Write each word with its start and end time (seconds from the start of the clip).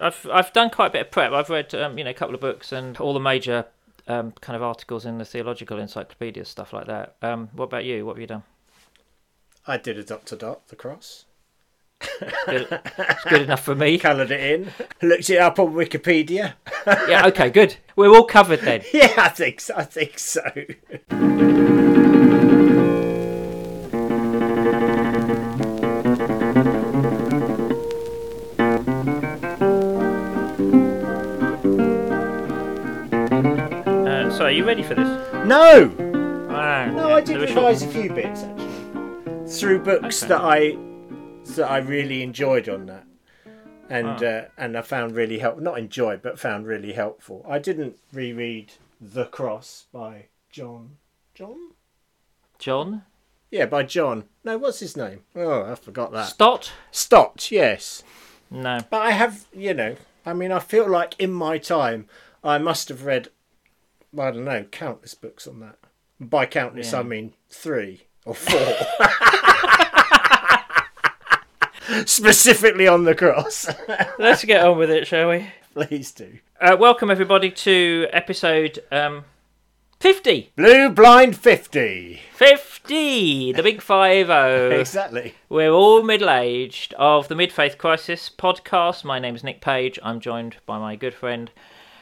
I've 0.00 0.26
I've 0.32 0.52
done 0.52 0.70
quite 0.70 0.88
a 0.88 0.90
bit 0.90 1.00
of 1.02 1.10
prep. 1.10 1.32
I've 1.32 1.50
read 1.50 1.74
um, 1.74 1.98
you 1.98 2.04
know 2.04 2.10
a 2.10 2.14
couple 2.14 2.34
of 2.34 2.40
books 2.40 2.72
and 2.72 2.96
all 2.98 3.12
the 3.12 3.20
major 3.20 3.66
um, 4.08 4.32
kind 4.40 4.56
of 4.56 4.62
articles 4.62 5.04
in 5.04 5.18
the 5.18 5.24
theological 5.24 5.78
encyclopedia 5.78 6.44
stuff 6.44 6.72
like 6.72 6.86
that. 6.86 7.16
Um, 7.22 7.50
what 7.52 7.66
about 7.66 7.84
you? 7.84 8.06
What 8.06 8.14
have 8.16 8.20
you 8.20 8.26
done? 8.26 8.42
I 9.66 9.76
did 9.76 9.98
a 9.98 10.02
dot 10.02 10.26
to 10.26 10.36
dot 10.36 10.68
the 10.68 10.76
cross. 10.76 11.26
Good, 12.46 12.66
it's 12.70 13.24
good 13.24 13.42
enough 13.42 13.62
for 13.62 13.74
me. 13.74 13.98
Coloured 14.00 14.30
it 14.30 14.40
in. 14.40 14.72
Looked 15.02 15.28
it 15.28 15.36
up 15.38 15.58
on 15.58 15.74
Wikipedia. 15.74 16.54
Yeah, 16.86 17.26
okay, 17.26 17.50
good. 17.50 17.76
We're 17.94 18.08
all 18.08 18.24
covered 18.24 18.60
then. 18.60 18.82
Yeah, 18.92 19.12
I 19.18 19.28
think 19.28 19.60
so. 19.60 19.74
I 19.76 19.84
think 19.84 20.18
so. 20.18 20.40
Are 34.50 34.52
you 34.52 34.64
ready 34.64 34.82
for 34.82 34.94
this? 34.96 35.06
No, 35.46 35.94
Ah, 36.50 36.86
no, 36.86 37.08
yeah, 37.08 37.14
I 37.14 37.20
did 37.20 37.36
short- 37.36 37.48
revise 37.50 37.82
a 37.84 37.86
few 37.86 38.12
bits 38.12 38.42
actually 38.42 39.46
through 39.46 39.78
books 39.78 40.22
Okay. 40.24 40.28
that 40.30 40.40
I 40.40 40.76
that 41.54 41.70
I 41.70 41.78
really 41.78 42.22
enjoyed 42.24 42.68
on 42.68 42.86
that, 42.86 43.04
and 43.88 44.08
Ah. 44.08 44.26
uh, 44.26 44.44
and 44.58 44.76
I 44.76 44.82
found 44.82 45.14
really 45.14 45.38
help 45.38 45.60
not 45.60 45.78
enjoyed 45.78 46.20
but 46.20 46.36
found 46.40 46.66
really 46.66 46.92
helpful. 46.94 47.46
I 47.48 47.60
didn't 47.60 47.96
reread 48.12 48.72
The 49.00 49.26
Cross 49.26 49.86
by 49.92 50.26
John 50.50 50.96
John. 51.34 51.70
John 52.58 53.04
Yeah, 53.52 53.66
by 53.66 53.84
John. 53.84 54.24
No, 54.44 54.58
what's 54.58 54.80
his 54.80 54.96
name? 54.96 55.22
Oh, 55.36 55.62
I 55.62 55.74
forgot 55.76 56.10
that. 56.12 56.26
Stott? 56.28 56.72
Stott, 56.90 57.50
yes. 57.52 58.02
No. 58.50 58.80
But 58.90 59.02
I 59.02 59.10
have, 59.12 59.46
you 59.52 59.74
know, 59.74 59.94
I 60.26 60.32
mean, 60.34 60.50
I 60.52 60.58
feel 60.58 60.88
like 60.88 61.14
in 61.20 61.32
my 61.32 61.58
time, 61.58 62.08
I 62.44 62.58
must 62.58 62.88
have 62.88 63.04
read, 63.04 63.28
I 64.18 64.30
don't 64.32 64.44
know, 64.44 64.64
countless 64.64 65.14
books 65.14 65.46
on 65.46 65.60
that. 65.60 65.76
By 66.18 66.46
countless, 66.46 66.92
Yeah. 66.92 67.00
I 67.00 67.02
mean 67.04 67.34
three 67.48 68.02
or 68.24 68.34
four. 68.34 68.60
Specifically 72.06 72.86
on 72.88 73.04
the 73.04 73.14
cross. 73.14 73.68
Let's 74.18 74.44
get 74.44 74.64
on 74.64 74.78
with 74.78 74.90
it, 74.90 75.06
shall 75.06 75.30
we? 75.30 75.48
Please 75.74 76.12
do. 76.12 76.38
Uh, 76.60 76.76
welcome 76.78 77.10
everybody 77.10 77.50
to 77.50 78.06
episode 78.12 78.80
um, 78.92 79.24
50. 80.00 80.52
Blue 80.56 80.90
Blind 80.90 81.36
50. 81.36 82.20
50! 82.34 83.52
The 83.52 83.62
big 83.62 83.80
5 83.80 84.30
Exactly. 84.80 85.34
We're 85.48 85.70
all 85.70 86.02
middle 86.02 86.30
aged 86.30 86.94
of 86.94 87.28
the 87.28 87.34
Mid 87.36 87.52
Faith 87.52 87.78
Crisis 87.78 88.28
podcast. 88.30 89.04
My 89.04 89.18
name 89.18 89.34
is 89.36 89.44
Nick 89.44 89.60
Page. 89.60 89.98
I'm 90.02 90.20
joined 90.20 90.56
by 90.66 90.78
my 90.78 90.96
good 90.96 91.14
friend 91.14 91.50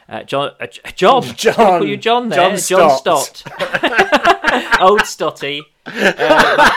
uh, 0.09 0.23
John. 0.23 0.51
Uh, 0.59 0.67
John. 0.95 1.23
John. 1.35 1.53
Can 1.53 1.53
call 1.53 1.85
you 1.85 1.97
John 1.97 2.29
there. 2.29 2.39
John 2.39 2.57
Stott. 2.57 3.25
Stott. 3.37 3.43
Old 4.81 5.01
Stotty. 5.01 5.61
Uh, 5.85 6.69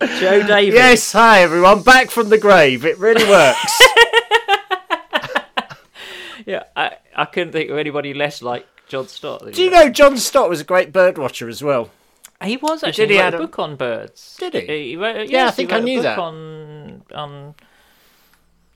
Joe 0.20 0.46
Davis. 0.46 0.74
Yes, 0.74 1.12
hi 1.12 1.42
everyone. 1.42 1.82
Back 1.82 2.10
from 2.10 2.28
the 2.28 2.38
grave. 2.38 2.84
It 2.84 2.98
really 2.98 3.28
works. 3.28 3.80
Yeah, 6.46 6.64
I, 6.76 6.96
I 7.16 7.24
couldn't 7.24 7.52
think 7.52 7.70
of 7.70 7.78
anybody 7.78 8.12
less 8.12 8.42
like 8.42 8.66
John 8.88 9.08
Stott. 9.08 9.52
Do 9.52 9.62
you 9.62 9.70
know 9.70 9.88
John 9.88 10.18
Stott 10.18 10.50
was 10.50 10.60
a 10.60 10.64
great 10.64 10.92
bird 10.92 11.16
watcher 11.16 11.48
as 11.48 11.62
well? 11.62 11.90
He 12.42 12.56
was 12.58 12.82
actually 12.82 13.06
Did 13.06 13.10
he 13.12 13.16
he 13.16 13.22
wrote 13.22 13.34
a 13.34 13.38
book 13.38 13.58
on 13.58 13.76
birds. 13.76 14.36
Did 14.38 14.54
he? 14.54 14.88
he 14.90 14.96
wrote, 14.96 15.28
Yeah, 15.30 15.44
I 15.44 15.44
yes, 15.46 15.56
think 15.56 15.72
I 15.72 15.80
knew 15.80 16.02
that. 16.02 16.18
On 16.18 17.02
on 17.14 17.54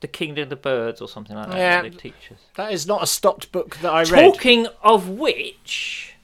the 0.01 0.07
Kingdom 0.07 0.43
of 0.43 0.49
the 0.49 0.55
Birds 0.55 1.01
or 1.01 1.07
something 1.07 1.35
like 1.35 1.49
that. 1.49 1.57
Yeah. 1.57 1.81
They 1.81 1.89
teach 1.89 2.31
us. 2.31 2.39
That 2.55 2.71
is 2.71 2.87
not 2.87 3.03
a 3.03 3.07
Stott 3.07 3.51
book 3.51 3.77
that 3.77 3.91
I 3.91 4.03
read. 4.03 4.33
Talking 4.33 4.67
of 4.81 5.09
which, 5.09 6.15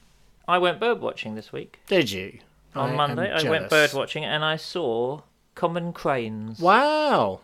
I 0.48 0.58
went 0.58 0.80
bird 0.80 1.00
watching 1.00 1.34
this 1.34 1.52
week 1.52 1.80
Did 1.86 2.10
you? 2.10 2.38
on 2.74 2.90
I 2.92 2.96
Monday. 2.96 3.30
I 3.32 3.48
went 3.48 3.68
bird 3.70 3.92
watching 3.92 4.24
and 4.24 4.44
I 4.44 4.56
saw 4.56 5.22
common 5.54 5.92
cranes. 5.92 6.58
Wow. 6.60 7.40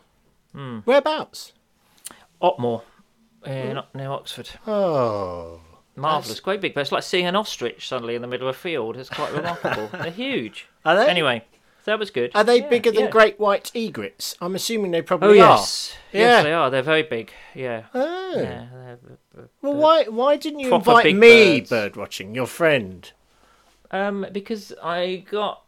Hmm. 0.52 0.78
Whereabouts? 0.84 1.52
Otmoor 2.40 2.82
in 3.46 3.80
near 3.94 4.10
Oxford. 4.10 4.50
Oh. 4.66 5.60
Marvellous, 5.94 6.40
great 6.40 6.60
big 6.60 6.74
bird. 6.74 6.82
It's 6.82 6.92
like 6.92 7.02
seeing 7.02 7.26
an 7.26 7.36
ostrich 7.36 7.86
suddenly 7.86 8.14
in 8.14 8.22
the 8.22 8.28
middle 8.28 8.48
of 8.48 8.56
a 8.56 8.58
field. 8.58 8.96
It's 8.96 9.10
quite 9.10 9.32
remarkable. 9.34 9.88
They're 9.92 10.10
huge. 10.10 10.66
Are 10.84 10.96
they? 10.96 11.08
Anyway, 11.08 11.44
that 11.84 11.98
was 11.98 12.10
good. 12.10 12.30
Are 12.34 12.44
they 12.44 12.58
Yeah, 12.60 12.68
bigger 12.68 12.90
than 12.92 13.04
yeah. 13.04 13.10
great 13.10 13.38
white 13.40 13.70
egrets? 13.74 14.36
I'm 14.40 14.54
assuming 14.54 14.90
they 14.92 15.00
Oh 15.00 15.02
probably 15.02 15.36
yes, 15.38 15.92
are. 16.12 16.16
yes 16.18 16.22
Yeah. 16.38 16.42
they 16.42 16.52
are. 16.52 16.70
They're 16.70 16.82
very 16.82 17.02
big. 17.02 17.32
Yeah. 17.54 17.84
Oh. 17.94 18.32
Yeah, 18.36 18.66
they're- 19.34 19.48
Well, 19.62 19.74
why 19.74 20.04
why 20.04 20.36
didn't 20.36 20.60
you 20.60 20.74
invite 20.74 21.14
me 21.16 21.60
birds. 21.60 21.70
bird 21.70 21.96
watching? 21.96 22.34
Your 22.34 22.46
friend. 22.46 23.10
Um, 23.90 24.26
because 24.32 24.72
I 24.82 25.24
got 25.30 25.62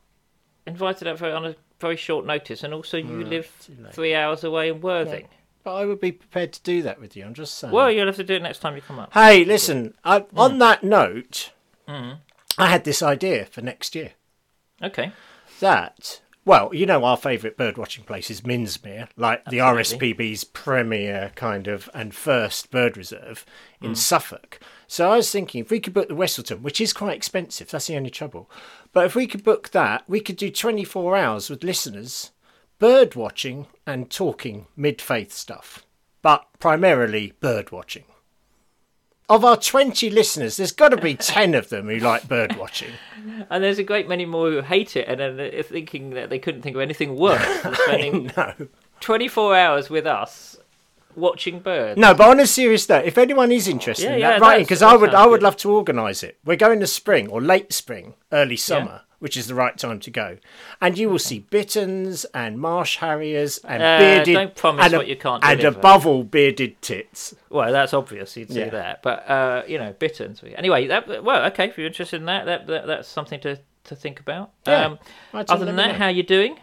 invited 0.67 1.07
out 1.09 1.21
on 1.23 1.45
a 1.45 1.57
very 1.81 1.97
short 1.97 2.25
notice, 2.25 2.63
and 2.63 2.73
also 2.73 2.97
you 2.97 3.05
Mm, 3.25 3.29
live 3.29 3.47
three 3.93 4.15
hours 4.15 4.45
away 4.45 4.69
in 4.69 4.81
Worthing. 4.81 5.29
But 5.63 5.75
I 5.77 5.85
would 5.87 6.01
be 6.01 6.13
prepared 6.13 6.53
to 6.53 6.63
do 6.63 6.83
that 6.83 7.01
with 7.01 7.17
you. 7.17 7.25
I'm 7.25 7.35
just 7.35 7.55
saying. 7.59 7.73
Well, 7.73 7.91
you'll 7.91 8.07
have 8.07 8.17
to 8.17 8.25
do 8.25 8.35
it 8.35 8.43
next 8.43 8.59
time 8.61 8.77
you 8.77 8.83
come 8.83 8.99
up. 8.99 9.13
hey, 9.15 9.45
listen. 9.45 9.95
I, 10.05 10.21
Hmm. 10.21 10.39
On 10.39 10.59
that 10.59 10.83
note, 10.85 11.51
I 11.89 12.67
had 12.69 12.85
this 12.85 13.03
idea 13.03 13.45
for 13.47 13.61
next 13.63 13.95
year. 13.95 14.13
Okay. 14.83 15.13
That 15.65 16.21
well, 16.45 16.75
you 16.75 16.85
know, 16.85 17.05
our 17.05 17.17
favourite 17.17 17.57
bird 17.57 17.79
watching 17.79 18.05
place 18.05 18.31
is 18.31 18.43
Minsmere, 18.43 19.09
like 19.17 19.45
the 19.47 19.59
RSPB's 19.59 20.45
premier 20.45 21.33
kind 21.37 21.67
of 21.67 21.89
and 21.95 22.15
first 22.15 22.71
bird 22.71 22.99
reserve 22.99 23.47
in 23.81 23.91
Hmm. 23.91 23.95
Suffolk. 23.95 24.61
So 24.87 25.11
I 25.11 25.17
was 25.17 25.31
thinking 25.31 25.63
if 25.63 25.71
we 25.71 25.81
could 25.81 25.95
book 25.95 26.09
the 26.09 26.15
Westleton, 26.15 26.63
which 26.63 26.83
is 26.83 26.93
quite 26.93 27.17
expensive, 27.17 27.71
that's 27.71 27.87
the 27.87 27.97
only 27.97 28.11
trouble. 28.11 28.51
But 28.93 29.07
if 29.07 29.15
we 29.15 29.27
could 29.27 29.43
book 29.43 29.71
that, 29.71 30.05
we 30.07 30.21
could 30.21 30.37
do 30.37 30.51
24 30.51 31.17
hours 31.17 31.49
with 31.49 31.65
listeners, 31.65 32.33
bird 32.79 33.15
watching 33.15 33.67
and 33.87 34.11
talking 34.11 34.67
mid 34.77 35.01
faith 35.01 35.33
stuff, 35.33 35.87
but 36.21 36.47
primarily 36.59 37.33
bird 37.41 37.73
watching. 37.73 38.05
Of 39.29 39.45
our 39.45 39.57
20 39.57 40.11
listeners, 40.11 40.59
there's 40.59 40.73
got 40.73 40.91
to 40.91 40.99
be 40.99 41.15
10 41.15 41.55
of 41.55 41.71
them 41.71 41.89
who 41.89 41.97
like 41.97 42.29
bird 42.29 42.57
watching. 42.57 42.91
And 43.49 43.65
there's 43.65 43.79
a 43.79 43.83
great 43.83 44.07
many 44.07 44.27
more 44.27 44.51
who 44.51 44.61
hate 44.61 44.97
it 44.97 45.09
and 45.09 45.39
they're 45.39 45.63
thinking 45.63 46.11
that 46.11 46.29
they 46.29 46.39
couldn't 46.39 46.61
think 46.61 46.77
of 46.77 46.83
anything 46.83 47.17
worse 47.17 47.63
than 47.63 47.75
spending 47.87 48.31
no. 48.37 48.53
24 49.01 49.57
hours 49.57 49.89
with 49.89 50.07
us 50.07 50.59
watching 51.17 51.61
birds. 51.61 51.99
No, 51.99 52.13
but 52.13 52.29
on 52.29 52.41
a 52.41 52.47
serious 52.47 52.87
note, 52.89 53.07
if 53.07 53.17
anyone 53.17 53.51
is 53.51 53.67
interested 53.67 54.05
Yeah, 54.05 54.13
in 54.15 54.21
yeah, 54.21 54.31
that, 54.33 54.41
writing, 54.43 54.65
because 54.65 54.83
I 54.83 54.95
would, 54.95 55.15
I 55.15 55.25
would 55.27 55.39
good. 55.41 55.45
love 55.45 55.57
to 55.59 55.71
organise 55.71 56.23
it. 56.23 56.39
We're 56.45 56.57
going 56.57 56.81
to 56.81 56.87
spring 56.87 57.29
or 57.29 57.41
late 57.41 57.73
spring, 57.73 58.15
early 58.31 58.57
summer, 58.57 59.03
which 59.25 59.39
is 59.39 59.47
the 59.47 59.55
right 59.55 59.79
time 59.79 59.99
to 59.99 60.11
go, 60.11 60.37
and 60.83 60.99
you 60.99 61.09
will 61.09 61.19
see 61.19 61.39
bitterns 61.39 62.27
and 62.35 62.59
marsh 62.61 62.99
harriers 62.99 63.57
and 63.65 63.83
Uh, 63.83 63.99
bearded. 63.99 64.35
don't 64.35 64.55
promise 64.55 64.85
and, 64.85 64.95
what 64.99 65.09
you 65.09 65.17
can't 65.17 65.43
And 65.43 65.59
deliver. 65.59 65.79
above 65.79 66.07
all, 66.07 66.25
bearded 66.25 66.83
tits. 66.83 67.35
Well, 67.49 67.73
that's 67.73 67.95
obvious. 67.95 68.37
You'd 68.37 68.53
see 68.53 68.59
Yeah. 68.61 68.69
that, 68.69 69.03
but 69.03 69.27
uh, 69.29 69.63
you 69.67 69.79
know, 69.79 69.95
bitterns. 69.99 70.43
Anyway, 70.57 70.87
that 70.89 71.25
well, 71.25 71.43
okay. 71.47 71.69
If 71.69 71.79
you're 71.79 71.87
interested 71.87 72.17
in 72.21 72.27
that, 72.27 72.45
that, 72.45 72.67
that 72.67 72.87
that's 72.87 73.09
something 73.09 73.41
to, 73.41 73.59
to 73.85 73.97
think 73.97 74.21
about. 74.21 74.51
Yeah. 74.67 74.85
Um, 74.85 74.99
other 75.33 75.65
than 75.65 75.77
that, 75.77 75.93
know. 75.93 75.95
how 75.95 76.05
are 76.07 76.11
you 76.11 76.23
doing? 76.23 76.59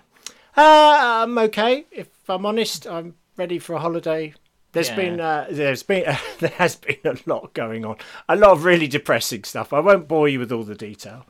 Uh, 0.55 1.23
I'm 1.23 1.37
okay. 1.39 1.85
If 1.91 2.09
I'm 2.29 2.45
honest, 2.45 2.85
I'm 2.85 3.15
ready 3.37 3.57
for 3.57 3.73
a 3.73 3.79
holiday. 3.79 4.35
There's 4.73 4.89
Yeah. 4.89 4.95
been 4.95 5.19
uh, 5.19 5.47
there's 5.49 5.81
been 5.81 6.03
there 6.39 6.53
has 6.57 6.75
been 6.75 6.99
a 7.05 7.15
lot 7.25 7.53
going 7.55 7.85
on. 7.85 7.95
A 8.29 8.35
lot 8.35 8.51
of 8.51 8.65
really 8.65 8.87
depressing 8.87 9.45
stuff. 9.45 9.73
I 9.73 9.79
won't 9.79 10.07
bore 10.07 10.29
you 10.29 10.37
with 10.37 10.51
all 10.51 10.63
the 10.63 10.75
detail. 10.75 11.25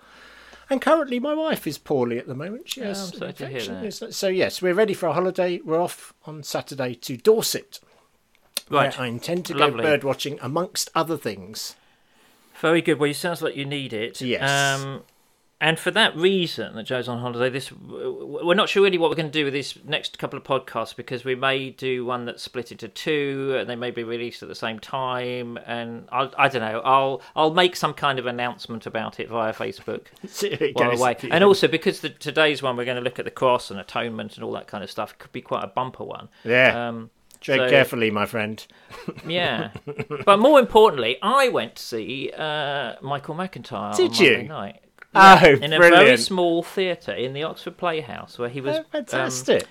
And 0.72 0.82
currently, 0.82 1.20
my 1.20 1.34
wife 1.34 1.68
is 1.68 1.78
poorly 1.78 2.18
at 2.18 2.28
the 2.28 2.34
moment. 2.34 2.70
She 2.70 2.80
has 2.80 3.12
I'm 3.12 3.20
sorry 3.20 3.34
to 3.34 3.48
hear 3.48 3.58
infection. 3.58 4.14
So 4.14 4.30
yes, 4.30 4.62
we're 4.62 4.74
ready 4.74 4.94
for 4.94 5.08
a 5.08 5.14
holiday. 5.14 5.59
We're 5.66 5.82
off 5.82 6.14
on 6.26 6.44
Saturday 6.44 6.96
to 6.96 7.18
Dorset. 7.18 7.82
Right. 8.70 8.97
I 8.97 9.08
intend 9.08 9.46
to 9.47 9.53
Lovely. 9.53 9.79
go 9.79 9.84
bird 9.84 10.06
watching 10.06 10.40
amongst 10.41 10.90
other 10.96 11.18
things. 11.18 11.76
Very 12.62 12.82
good. 12.82 13.00
Well, 13.00 13.12
it 13.12 13.16
sounds 13.16 13.41
like 13.41 13.58
you 13.58 13.66
need 13.66 13.91
it. 13.91 14.22
Yes. 14.22 14.82
Um, 14.82 15.03
and 15.61 15.79
for 15.79 15.91
that 15.91 16.16
reason, 16.17 16.75
that 16.75 16.84
Joe's 16.84 17.08
on 17.08 17.19
holiday. 17.19 17.49
This 17.49 17.72
we're 17.72 18.55
not 18.55 18.67
sure 18.67 18.84
really 18.84 18.97
what 18.97 19.09
we're 19.11 19.16
going 19.16 19.29
to 19.29 19.31
do 19.31 19.46
with 19.46 19.53
these 19.53 19.78
next 19.85 20.17
couple 20.17 20.35
of 20.37 20.43
podcasts 20.43 20.96
because 20.96 21.23
we 21.23 21.35
may 21.35 21.69
do 21.69 22.03
one 22.03 22.25
that's 22.25 22.41
split 22.41 22.72
into 22.72 22.87
two, 22.90 23.55
and 23.59 23.69
they 23.69 23.75
may 23.75 23.91
be 23.91 24.03
released 24.03 24.41
at 24.41 24.49
the 24.49 24.55
same 24.55 24.79
time. 24.79 25.58
And 25.66 26.08
I'll, 26.11 26.34
I 26.37 26.49
don't 26.49 26.61
know. 26.63 26.81
I'll 26.84 27.22
I'll 27.35 27.53
make 27.53 27.75
some 27.75 27.93
kind 27.93 28.17
of 28.17 28.25
announcement 28.25 28.85
about 28.87 29.19
it 29.19 29.29
via 29.29 29.53
Facebook 29.53 30.08
See 30.28 30.49
how 30.49 30.58
it 30.66 30.75
while 30.75 30.91
away. 30.91 31.16
And 31.29 31.43
also 31.43 31.67
because 31.67 31.99
the, 32.02 32.09
today's 32.09 32.61
one 32.64 32.75
we're 32.75 32.85
going 32.85 32.97
to 32.97 33.03
look 33.03 33.19
at 33.19 33.25
the 33.25 33.31
cross 33.31 33.69
and 33.69 33.79
atonement 33.79 34.35
and 34.35 34.43
all 34.43 34.52
that 34.53 34.67
kind 34.67 34.84
of 34.84 34.90
stuff. 34.90 35.11
It 35.11 35.19
could 35.19 35.31
be 35.31 35.41
quite 35.41 35.64
a 35.64 35.67
bumper 35.67 36.03
one. 36.03 36.29
yeah, 36.43 36.87
Um, 36.90 37.11
tread 37.40 37.59
so- 37.59 37.69
carefully, 37.69 38.09
my 38.09 38.25
friend. 38.25 38.66
yeah, 39.28 39.69
but 40.25 40.40
more 40.40 40.59
importantly, 40.59 41.17
I 41.22 41.49
went 41.49 41.75
to 41.75 41.84
see 41.84 42.31
uh, 42.35 42.93
Michael 43.02 43.35
McIntyre 43.35 43.96
Did 43.96 44.17
you? 44.19 44.43
night. 44.43 44.81
Oh, 45.13 45.46
in 45.46 45.73
a 45.73 45.79
very 45.79 46.16
small 46.17 46.63
theatre 46.63 47.11
in 47.11 47.34
the 47.34 47.43
Oxford 47.43 47.78
Playhouse, 47.78 48.40
where 48.40 48.49
he 48.49 48.61
was 48.61 48.75
Oh, 48.78 48.79
um, 48.79 48.85
fantastic. 48.91 49.67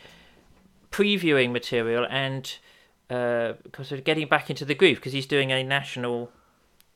previewing 0.90 1.52
material 1.52 2.06
and 2.10 2.56
uh, 3.08 3.54
because 3.62 3.90
of 3.92 4.04
getting 4.04 4.28
back 4.28 4.50
into 4.50 4.64
the 4.64 4.75
groove 4.75 4.96
because 4.96 5.12
he's 5.12 5.26
doing 5.26 5.50
a 5.50 5.62
national 5.64 6.31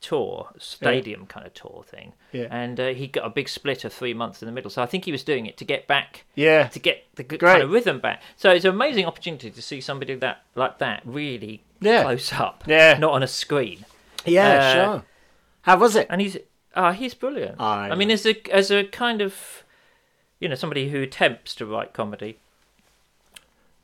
tour, 0.01 0.51
stadium 0.59 1.27
kind 1.27 1.47
of 1.47 1.55
tour 1.55 1.83
thing. 1.87 2.13
Yeah. 2.33 2.47
And 2.51 2.79
uh, 2.79 2.89
he 2.89 3.07
got 3.07 3.25
a 3.25 3.31
big 3.31 3.49
split 3.49 3.85
of 3.85 3.93
three 3.93 4.13
months 4.15 4.43
in 4.43 4.47
the 4.47 4.53
middle. 4.53 4.71
So 4.71 4.83
I 4.83 4.87
think 4.87 5.07
he 5.07 5.13
was 5.13 5.25
doing 5.25 5.47
it 5.47 5.57
to 5.57 5.65
get 5.65 5.87
back, 5.87 6.25
Yeah. 6.35 6.69
to 6.69 6.79
get 6.79 7.05
the 7.15 7.23
Great. 7.25 7.41
kind 7.41 7.63
of 7.63 7.71
rhythm 7.71 8.01
back. 8.01 8.21
So 8.37 8.51
it's 8.51 8.65
an 8.67 8.71
amazing 8.73 9.07
opportunity 9.07 9.51
to 9.51 9.63
see 9.63 9.81
somebody 9.81 10.15
that 10.17 10.43
like 10.55 10.79
that 10.79 11.01
really 11.07 11.63
Yeah. 11.81 12.03
close 12.03 12.33
up, 12.35 12.65
Yeah. 12.67 12.99
not 12.99 13.13
on 13.13 13.23
a 13.23 13.27
screen. 13.29 13.87
Yeah, 14.27 14.59
Uh, 14.59 14.75
sure. 14.75 15.05
How 15.63 15.79
was 15.79 15.97
it? 15.97 16.07
And 16.11 16.21
he's 16.21 16.37
ah, 16.75 16.93
he's 16.93 17.15
brilliant. 17.15 17.61
I 17.61 17.91
I 17.91 17.95
mean, 17.95 18.11
as 18.11 18.27
a 18.27 18.35
as 18.53 18.71
a 18.71 18.85
kind 18.85 19.21
of 19.21 19.63
you 20.41 20.49
know 20.49 20.55
somebody 20.55 20.91
who 20.91 21.03
attempts 21.03 21.55
to 21.57 21.67
write 21.67 21.93
comedy, 21.93 22.39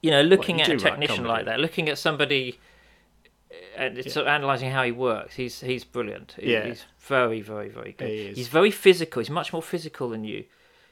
you 0.03 0.11
know, 0.11 0.23
looking 0.23 0.57
you 0.59 0.63
at 0.65 0.71
a 0.71 0.77
technician 0.79 1.25
like 1.25 1.45
that, 1.47 1.61
looking 1.61 1.89
at 1.89 1.99
somebody 1.99 2.59
uh, 3.51 3.55
and 3.77 3.99
it's 3.99 4.15
sort 4.15 4.27
of 4.27 4.35
analysing 4.35 4.71
how 4.71 4.83
he 4.83 4.93
works, 4.93 5.35
he's 5.35 5.61
he's 5.61 5.85
brilliant. 5.85 6.35
He- 6.39 6.53
Yeah. 6.53 6.67
he's 6.67 6.85
very 6.99 7.41
very 7.41 7.69
very 7.69 7.93
good. 7.93 8.09
He. 8.09 8.33
He's 8.35 8.49
very 8.49 8.71
physical. 8.71 9.21
He's 9.21 9.31
much 9.31 9.53
more 9.53 9.63
physical 9.63 10.09
than 10.11 10.25
you 10.25 10.45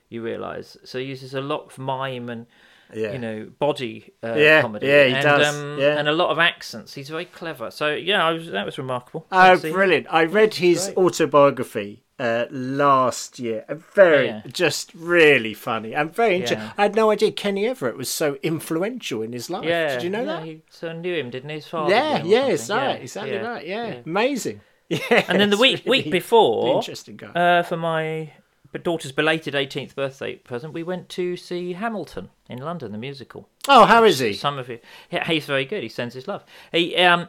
you 0.09 0.23
realise. 0.23 0.77
So 0.85 0.99
he 0.99 1.05
uses 1.06 1.35
a 1.35 1.41
lot 1.41 1.67
of 1.67 1.79
mime 1.79 2.29
and 2.31 2.47
Yeah. 2.94 3.12
you 3.12 3.19
know 3.19 3.46
body 3.58 4.12
uh, 4.25 4.35
Yeah, 4.35 4.62
comedy. 4.62 4.87
yeah, 4.87 5.05
he 5.05 5.14
and, 5.14 5.23
does, 5.23 5.55
Um, 5.55 5.79
yeah. 5.79 5.99
and 5.99 6.08
a 6.08 6.12
lot 6.12 6.31
of 6.31 6.38
accents. 6.38 6.94
He's 6.94 7.08
very 7.11 7.25
clever. 7.26 7.70
So 7.70 7.94
yeah, 7.94 8.25
I 8.26 8.32
was, 8.32 8.50
that 8.50 8.64
was 8.67 8.79
remarkable. 8.79 9.26
Oh, 9.31 9.58
brilliant. 9.58 10.06
I 10.11 10.25
read 10.25 10.55
his 10.55 10.87
Great. 10.87 10.96
autobiography 10.96 12.02
uh, 12.19 12.46
last 12.50 13.38
year. 13.38 13.64
Very, 13.94 14.26
Yeah. 14.26 14.43
just 14.52 14.93
really 14.94 15.55
funny 15.55 15.94
and 15.94 16.12
very 16.14 16.37
interesting. 16.37 16.58
I 16.76 16.82
had 16.82 16.94
no 16.96 17.11
idea 17.11 17.31
Kenny 17.31 17.67
Everett 17.67 17.96
was 17.96 18.08
so 18.11 18.38
influential 18.43 19.23
in 19.23 19.32
his 19.32 19.49
life. 19.50 19.64
Yeah, 19.64 19.94
Did 19.94 20.02
you 20.05 20.11
know 20.11 20.25
that? 20.25 20.44
He 20.44 20.62
of 20.82 20.96
knew 20.96 21.14
him, 21.14 21.31
didn't 21.31 21.50
he? 21.50 21.56
His 21.56 21.67
father. 21.67 21.90
yeah, 21.94 22.23
yeah, 22.25 22.49
right. 22.49 22.69
Yeah, 22.69 22.90
Exactly 22.93 23.37
right. 23.37 23.67
Yeah. 23.67 24.00
Amazing. 24.06 24.61
Yeah. 24.88 25.25
And 25.29 25.38
then 25.40 25.50
the 25.50 25.58
week 25.58 25.85
really- 25.85 26.02
week 26.05 26.11
before, 26.11 26.76
interesting 26.76 27.17
guy. 27.19 27.29
uh, 27.29 27.62
for 27.62 27.76
my 27.76 28.32
daughter's 28.76 29.12
belated 29.12 29.55
18th 29.55 29.94
birthday 29.94 30.37
present, 30.37 30.75
we 30.75 30.82
went 30.82 31.09
to 31.11 31.37
see 31.37 31.73
Hamilton 31.73 32.29
in 32.49 32.59
London, 32.59 32.93
the 32.93 32.99
musical. 32.99 33.49
oh, 33.69 33.87
how 33.87 34.05
is 34.05 34.19
he? 34.19 34.35
Some 34.35 34.59
of 34.59 34.69
you, 34.69 34.79
yeah, 35.11 35.25
he's 35.26 35.47
very 35.47 35.65
good. 35.65 35.82
He 35.82 35.88
sends 35.88 36.15
his 36.15 36.29
love. 36.29 36.44
He, 36.73 36.94
um, 36.97 37.29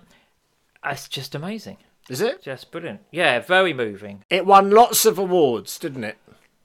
it's 0.83 1.07
just 1.07 1.35
amazing, 1.35 1.77
Is 2.09 2.19
it? 2.21 2.41
just 2.41 2.71
brilliant. 2.71 3.01
Yeah, 3.11 3.39
very 3.39 3.73
moving. 3.73 4.23
It 4.29 4.45
won 4.45 4.71
lots 4.71 5.05
of 5.05 5.17
awards, 5.17 5.77
didn't 5.79 6.03
it? 6.03 6.17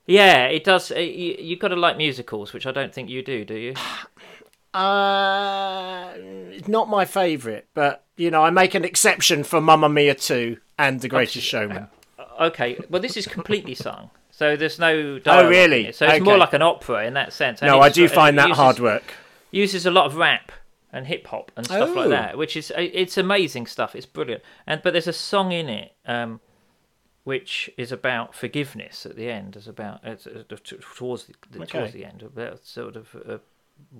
Yeah, 0.07 0.47
it 0.47 0.65
does. 0.65 0.91
Uh, 0.93 0.97
you 0.99 1.37
you 1.39 1.57
got 1.57 1.69
to 1.69 1.77
like 1.77 1.97
musicals, 1.97 2.53
which 2.53 2.67
I 2.67 2.73
don't 2.73 2.93
think 2.93 3.09
you 3.09 3.23
do, 3.23 3.45
do 3.45 3.55
you? 3.55 3.75
Uh, 4.75 6.15
not 6.67 6.89
my 6.89 7.05
favourite, 7.05 7.65
but 7.75 8.03
you 8.17 8.29
know, 8.29 8.43
I 8.43 8.51
make 8.51 8.75
an 8.75 8.85
exception 8.85 9.45
for 9.45 9.61
Mamma 9.61 9.89
Mia 9.89 10.17
2 10.17 10.57
and 10.79 11.01
The 11.01 11.09
Greatest 11.09 11.47
Showman. 11.47 11.87
Okay, 12.41 12.77
well, 12.91 13.01
this 13.01 13.17
is 13.17 13.27
completely 13.29 13.77
sung. 13.77 14.11
So 14.37 14.57
there's 14.57 14.81
no 14.81 15.21
dialogue 15.21 15.45
Oh, 15.47 15.49
really? 15.49 15.93
So 15.93 16.07
it's 16.07 16.25
more 16.25 16.37
like 16.37 16.55
an 16.55 16.63
opera 16.63 17.07
in 17.07 17.15
that 17.15 17.33
sense. 17.33 17.63
and 17.63 17.71
No, 17.71 17.79
I 17.81 17.89
do 17.89 18.09
find 18.09 18.37
that 18.39 18.49
uses- 18.49 18.59
hard 18.59 18.81
work. 18.81 19.15
uses 19.53 19.87
a 19.87 19.91
lot 19.93 20.07
of 20.07 20.17
rap 20.17 20.51
and 20.93 21.07
hip 21.07 21.27
hop 21.29 21.53
and 21.57 21.65
stuff 21.67 21.91
Oh. 21.91 22.01
like 22.01 22.09
that, 22.09 22.37
which 22.37 22.57
is 22.57 22.73
it's 22.77 23.17
amazing 23.17 23.67
stuff. 23.67 23.95
It's 23.95 24.07
brilliant. 24.07 24.43
And 24.67 24.83
but 24.83 24.93
there's 24.93 25.07
a 25.07 25.13
song 25.13 25.53
in 25.53 25.69
it 25.69 25.93
um, 26.07 26.41
which 27.23 27.71
is 27.77 27.93
about 27.93 28.35
forgiveness 28.35 29.07
at 29.07 29.15
the 29.15 29.31
end. 29.31 29.55
It's 29.57 29.69
about 29.69 30.01
it's, 30.03 30.27
uh, 30.27 30.43
t- 30.49 30.77
towards 30.97 31.25
the, 31.27 31.35
the- 31.51 31.63
Okay. 31.63 31.79
towards 31.79 31.93
the 31.93 32.05
end 32.05 32.23
about 32.23 32.65
sort 32.67 32.97
of 32.97 33.15
a 33.15 33.41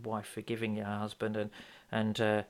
wife 0.03 0.27
forgiving 0.27 0.77
her 0.77 0.99
husband 0.99 1.37
and 1.37 1.51
and. 1.93 2.21
Uh, 2.21 2.43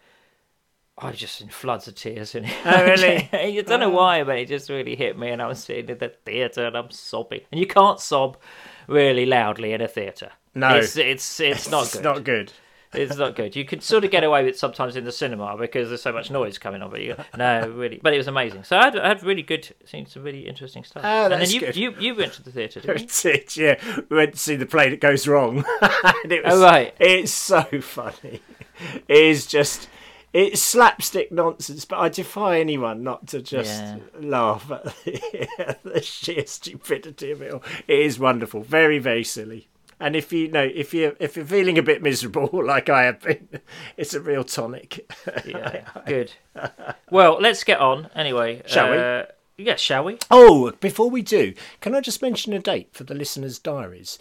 Oh, 0.99 1.09
I 1.09 1.11
was 1.11 1.19
just 1.19 1.41
in 1.41 1.49
floods 1.49 1.89
of 1.89 1.97
tears 1.97 2.37
in 2.37 2.45
it. 2.45 2.55
Oh, 2.65 2.85
really? 2.85 3.29
I 3.33 3.61
don't 3.67 3.81
know 3.81 3.91
oh. 3.91 3.97
why, 3.97 4.23
but 4.23 4.39
it 4.39 4.49
just 4.49 4.71
really 4.71 4.95
hit 4.95 5.19
me, 5.19 5.31
and 5.31 5.43
I 5.43 5.49
was 5.49 5.59
sitting 5.65 5.89
in 5.89 5.99
the 5.99 6.13
theatre 6.25 6.67
and 6.67 6.77
I'm 6.77 6.91
sobbing. 6.91 7.41
And 7.51 7.59
you 7.59 7.67
can't 7.67 7.99
sob 7.99 8.37
really 8.87 9.27
loudly 9.27 9.73
in 9.73 9.81
a 9.81 9.89
theatre. 9.89 10.31
No. 10.55 10.77
it's 10.77 10.97
it's 10.97 11.41
it's 11.41 11.69
not 11.69 11.85
It's 11.85 11.95
good 11.95 12.05
not 12.05 12.25
good. 12.25 12.53
it's 12.93 13.17
not 13.17 13.35
good. 13.35 13.57
You 13.57 13.65
could 13.65 13.83
sort 13.83 14.05
of 14.05 14.13
get 14.13 14.23
away 14.23 14.45
with 14.45 14.57
sometimes 14.57 14.95
in 14.95 15.05
the 15.05 15.11
cinema 15.11 15.57
because 15.57 15.89
there's 15.89 16.03
so 16.03 16.13
much 16.13 16.31
noise 16.31 16.59
coming 16.59 16.81
on. 16.81 16.91
But 16.91 17.01
you, 17.03 17.17
no, 17.37 17.69
really, 17.71 17.99
but 18.01 18.15
it 18.15 18.19
was 18.19 18.29
amazing. 18.29 18.63
So 18.63 18.79
I 18.79 18.85
had, 18.85 18.97
I 18.97 19.09
had 19.09 19.23
really 19.25 19.43
good, 19.43 19.75
seen 19.85 20.07
some 20.07 20.23
really 20.23 20.47
interesting 20.47 20.85
stuff. 20.85 21.03
Oh, 21.05 21.25
and 21.25 21.33
that's 21.33 21.51
then 21.51 21.61
you, 21.61 21.67
good. 21.67 21.77
you 21.77 21.95
you 21.99 22.15
went 22.15 22.35
to 22.35 22.43
the 22.45 22.53
theatre, 22.53 22.81
didn't 22.81 23.25
you? 23.25 23.31
It, 23.33 23.57
yeah. 23.57 24.03
We 24.09 24.17
went 24.17 24.35
to 24.35 24.39
see 24.39 24.55
the 24.55 24.67
play 24.67 24.91
that 24.91 25.01
goes 25.01 25.27
wrong. 25.27 25.65
and 25.83 26.33
it 26.33 26.43
oh, 26.45 26.51
was, 26.51 26.61
Oh, 26.61 26.63
right. 26.63 26.95
It's 27.01 27.33
so 27.33 27.65
funny. 27.81 28.41
It 29.09 29.17
is 29.17 29.47
just. 29.47 29.89
It's 30.35 30.61
slapstick 30.61 31.31
nonsense, 31.33 31.85
but 31.85 32.01
I 32.01 32.09
defy 32.09 32.59
anyone 32.59 33.03
not 33.05 33.29
to 33.29 33.41
just 33.41 33.71
Yeah. 33.81 33.99
laugh 34.21 34.69
at 34.71 34.83
the, 35.05 35.77
the 35.85 36.03
sheer 36.03 36.45
stupidity 36.47 37.31
of 37.31 37.41
it 37.41 37.55
all. 37.55 37.63
It 37.87 38.01
is 38.01 38.19
wonderful, 38.19 38.63
very, 38.63 38.99
very 38.99 39.23
silly. 39.25 39.69
And 40.01 40.17
if 40.17 40.33
you 40.33 40.49
know, 40.51 40.65
if 40.75 40.93
you're 40.93 41.15
if 41.21 41.37
you're 41.37 41.45
feeling 41.47 41.79
a 41.79 41.83
bit 41.83 42.03
miserable, 42.03 42.51
like 42.67 42.89
I 42.91 43.05
have 43.05 43.21
been, 43.21 43.49
it's 43.97 44.13
a 44.13 44.21
real 44.21 44.43
tonic. 44.43 45.09
Yeah, 45.47 45.85
good. 46.05 46.33
Well, 47.11 47.39
let's 47.41 47.63
get 47.63 47.79
on 47.79 48.11
anyway. 48.15 48.63
Shall 48.67 48.91
we? 48.91 48.97
uh, 48.99 49.23
Yes, 49.57 49.79
shall 49.79 50.03
we? 50.03 50.19
Oh, 50.33 50.73
before 50.81 51.09
we 51.09 51.23
do, 51.23 51.55
can 51.81 51.95
I 51.95 52.01
just 52.01 52.21
mention 52.23 52.53
a 52.53 52.59
date 52.59 52.89
for 52.91 53.05
the 53.05 53.15
listeners' 53.15 53.61
diaries? 53.61 54.19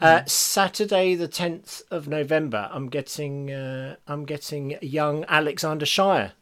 Uh, 0.00 0.24
Saturday, 0.26 1.14
the 1.14 1.28
tenth 1.28 1.82
of 1.90 2.08
November. 2.08 2.68
I'm 2.72 2.88
getting 2.88 3.50
uh, 3.50 3.96
I'm 4.06 4.24
getting 4.24 4.76
young 4.82 5.24
Alexander 5.28 5.86
Shaia, 5.86 6.32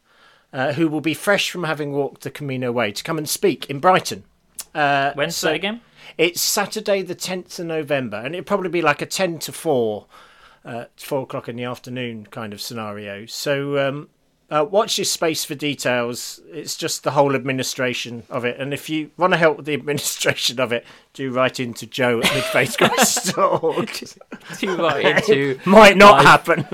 uh, 0.52 0.72
who 0.72 0.88
will 0.88 1.00
be 1.00 1.14
fresh 1.14 1.50
from 1.50 1.64
having 1.64 1.92
walked 1.92 2.22
the 2.22 2.30
Camino 2.30 2.72
Way, 2.72 2.92
to 2.92 3.04
come 3.04 3.18
and 3.18 3.28
speak 3.28 3.68
in 3.70 3.78
Brighton. 3.78 4.24
Uh, 4.74 5.12
When's 5.14 5.36
so- 5.36 5.48
that 5.48 5.54
again? 5.54 5.80
It's 6.18 6.40
Saturday, 6.42 7.02
the 7.02 7.14
tenth 7.14 7.58
of 7.58 7.66
November, 7.66 8.16
and 8.16 8.34
it'll 8.34 8.44
probably 8.44 8.68
be 8.68 8.82
like 8.82 9.00
a 9.00 9.06
ten 9.06 9.38
to 9.40 9.52
four, 9.52 10.06
uh, 10.64 10.86
four 10.96 11.22
o'clock 11.22 11.48
in 11.48 11.56
the 11.56 11.64
afternoon 11.64 12.26
kind 12.26 12.52
of 12.52 12.60
scenario. 12.60 13.24
So 13.26 13.78
um, 13.78 14.08
uh, 14.52 14.64
watch 14.64 14.98
your 14.98 15.04
space 15.06 15.44
for 15.44 15.54
details. 15.54 16.40
It's 16.50 16.76
just 16.76 17.04
the 17.04 17.12
whole 17.12 17.34
administration 17.34 18.24
of 18.28 18.44
it, 18.44 18.60
and 18.60 18.74
if 18.74 18.90
you 18.90 19.10
want 19.16 19.32
to 19.32 19.38
help 19.38 19.56
with 19.56 19.66
the 19.66 19.74
administration 19.80 20.60
of 20.60 20.72
it, 20.72 20.84
do 21.14 21.32
write 21.32 21.58
into 21.58 21.86
Joe 21.86 22.18
at 22.20 22.26
midfaithcrest.org. 22.26 24.18
Do 24.58 24.76
right 24.76 25.28
into 25.30 25.58
Might 25.68 25.96
not 25.96 26.20
I've- 26.20 26.26
happen. 26.26 26.66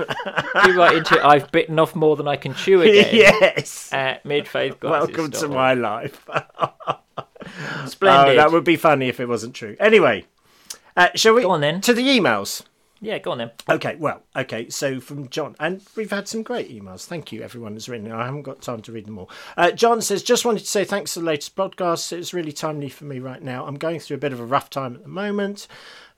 do 0.65 0.77
right 0.77 0.97
into. 0.97 1.25
I've 1.25 1.51
bitten 1.51 1.79
off 1.79 1.95
more 1.95 2.15
than 2.15 2.27
I 2.27 2.35
can 2.35 2.53
chew 2.53 2.81
again. 2.81 3.09
yes. 3.13 3.91
At 3.93 4.25
mid 4.25 4.47
faith. 4.47 4.81
Welcome 4.83 5.31
to 5.31 5.47
my 5.47 5.73
life. 5.73 6.25
splendid. 7.85 8.33
Oh, 8.33 8.35
that 8.35 8.51
would 8.51 8.63
be 8.63 8.75
funny 8.75 9.07
if 9.07 9.19
it 9.19 9.27
wasn't 9.27 9.55
true. 9.55 9.75
Anyway, 9.79 10.25
uh, 10.97 11.09
shall 11.15 11.33
we 11.33 11.41
Go 11.43 11.51
on 11.51 11.61
then. 11.61 11.81
to 11.81 11.93
the 11.93 12.01
emails? 12.03 12.63
Yeah, 13.01 13.17
go 13.19 13.31
on 13.31 13.37
then. 13.37 13.51
Okay, 13.69 13.95
well, 13.95 14.23
okay, 14.35 14.69
so 14.69 14.99
from 14.99 15.29
John, 15.29 15.55
and 15.59 15.81
we've 15.95 16.11
had 16.11 16.27
some 16.27 16.43
great 16.43 16.69
emails. 16.69 17.05
Thank 17.05 17.31
you, 17.31 17.41
everyone 17.41 17.73
who's 17.73 17.87
written. 17.87 18.11
I 18.11 18.25
haven't 18.25 18.41
got 18.41 18.61
time 18.61 18.81
to 18.81 18.91
read 18.91 19.05
them 19.05 19.17
all. 19.17 19.29
Uh, 19.55 19.71
John 19.71 20.01
says, 20.01 20.21
just 20.21 20.45
wanted 20.45 20.59
to 20.59 20.65
say 20.65 20.83
thanks 20.83 21.13
for 21.13 21.21
the 21.21 21.25
latest 21.25 21.55
podcast. 21.55 22.11
It's 22.11 22.33
really 22.33 22.51
timely 22.51 22.89
for 22.89 23.05
me 23.05 23.19
right 23.19 23.41
now. 23.41 23.65
I'm 23.65 23.77
going 23.77 23.99
through 23.99 24.17
a 24.17 24.19
bit 24.19 24.33
of 24.33 24.39
a 24.39 24.45
rough 24.45 24.69
time 24.69 24.95
at 24.95 25.03
the 25.03 25.09
moment. 25.09 25.67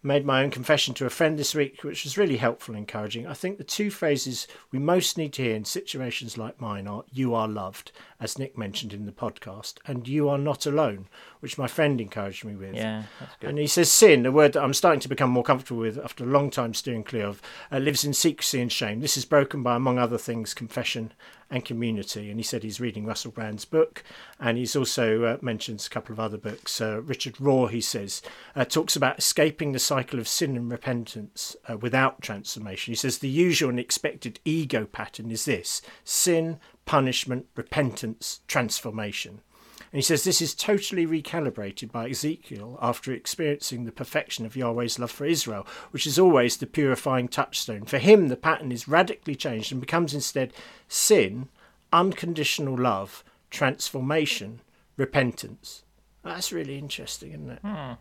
Made 0.04 0.26
my 0.26 0.42
own 0.42 0.50
confession 0.50 0.96
to 0.96 1.06
a 1.06 1.12
friend 1.12 1.38
this 1.38 1.54
week, 1.54 1.84
which 1.84 2.04
was 2.04 2.18
really 2.18 2.38
helpful 2.38 2.74
and 2.74 2.80
encouraging. 2.80 3.28
I 3.28 3.36
think 3.36 3.60
the 3.60 3.64
two 3.64 3.92
phrases 3.92 4.48
we 4.72 4.80
most 4.80 5.16
need 5.16 5.34
to 5.34 5.44
hear 5.44 5.56
in 5.56 5.64
situations 5.64 6.40
like 6.40 6.60
mine 6.60 6.88
are 6.88 7.04
you 7.14 7.36
are 7.36 7.48
loved, 7.48 7.92
as 8.22 8.38
Nick 8.38 8.56
mentioned 8.56 8.94
in 8.94 9.08
the 9.08 9.12
podcast, 9.12 9.80
and 9.86 10.08
you 10.08 10.30
are 10.30 10.38
not 10.38 10.68
alone, 10.68 11.08
which 11.40 11.58
my 11.58 11.68
friend 11.68 12.00
encouraged 12.00 12.46
me 12.46 12.56
with. 12.56 12.76
Yeah. 12.76 13.04
And 13.42 13.58
he 13.58 13.66
says, 13.66 13.92
sin, 13.92 14.26
a 14.28 14.32
word 14.32 14.54
that 14.54 14.64
I'm 14.64 14.76
starting 14.76 15.00
to 15.02 15.10
become 15.10 15.32
more 15.32 15.44
comfortable 15.44 15.82
with 15.82 15.98
after 15.98 16.24
a 16.24 16.28
long 16.28 16.52
time 16.52 16.76
steering 16.76 17.04
clear 17.04 17.26
of, 17.26 17.42
uh, 17.72 17.80
lives 17.80 18.06
in 18.06 18.14
secrecy 18.14 18.62
and 18.62 18.72
shame. 18.72 19.02
This 19.02 19.18
is 19.18 19.26
broken 19.26 19.64
by, 19.64 19.76
among 19.76 19.98
other 19.98 20.20
things, 20.20 20.54
confession 20.54 21.14
and 21.50 21.66
community. 21.66 22.30
And 22.30 22.40
he 22.40 22.44
said 22.44 22.64
he's 22.64 22.80
reading 22.80 23.06
Russell 23.06 23.32
Brand's 23.32 23.66
book, 23.66 24.04
and 24.40 24.58
he's 24.58 24.76
also 24.76 25.24
uh, 25.24 25.38
mentions 25.42 25.88
a 25.88 25.90
couple 25.90 26.14
of 26.14 26.20
other 26.20 26.38
books. 26.38 26.80
Uh, 26.80 27.02
Richard 27.02 27.36
Rohr, 27.38 27.72
he 27.72 27.82
says, 27.82 28.22
uh, 28.56 28.66
talks 28.66 28.96
about 28.96 29.18
escaping 29.18 29.72
the 29.72 29.80
cycle 29.80 30.20
of 30.20 30.28
sin 30.28 30.56
and 30.56 30.72
repentance 30.72 31.56
uh, 31.68 31.76
without 31.76 32.22
transformation. 32.22 32.92
He 32.92 32.96
says 32.96 33.18
the 33.18 33.28
usual 33.28 33.72
and 33.72 33.80
expected 33.80 34.40
ego 34.46 34.86
pattern 34.86 35.32
is 35.32 35.46
this 35.46 35.82
sin, 36.04 36.60
punishment, 36.92 37.46
repentance, 37.56 38.42
transformation. 38.50 39.40
And 39.80 39.98
he 39.98 40.02
says 40.02 40.26
this 40.26 40.42
is 40.42 40.54
totally 40.54 41.08
recalibrated 41.08 41.90
by 41.90 42.10
Ezekiel 42.10 42.78
after 42.82 43.14
experiencing 43.14 43.86
the 43.86 43.94
perfection 43.94 44.46
of 44.46 44.58
Yahweh's 44.58 45.00
love 45.00 45.10
for 45.10 45.24
Israel, 45.26 45.66
which 45.92 46.06
is 46.06 46.20
always 46.20 46.58
the 46.58 46.68
purifying 46.68 47.30
touchstone. 47.30 47.86
For 47.86 47.98
him, 47.98 48.28
the 48.28 48.36
pattern 48.36 48.74
is 48.74 48.90
radically 48.90 49.36
changed 49.36 49.72
and 49.72 49.80
becomes 49.80 50.14
instead 50.14 50.52
sin, 50.90 51.48
unconditional 51.94 52.76
love, 52.76 53.24
transformation, 53.50 54.60
repentance. 54.98 55.84
That's 56.26 56.52
really 56.52 56.78
interesting, 56.78 57.32
isn't 57.32 57.52
it? 57.52 57.60
Hmm. 57.60 57.94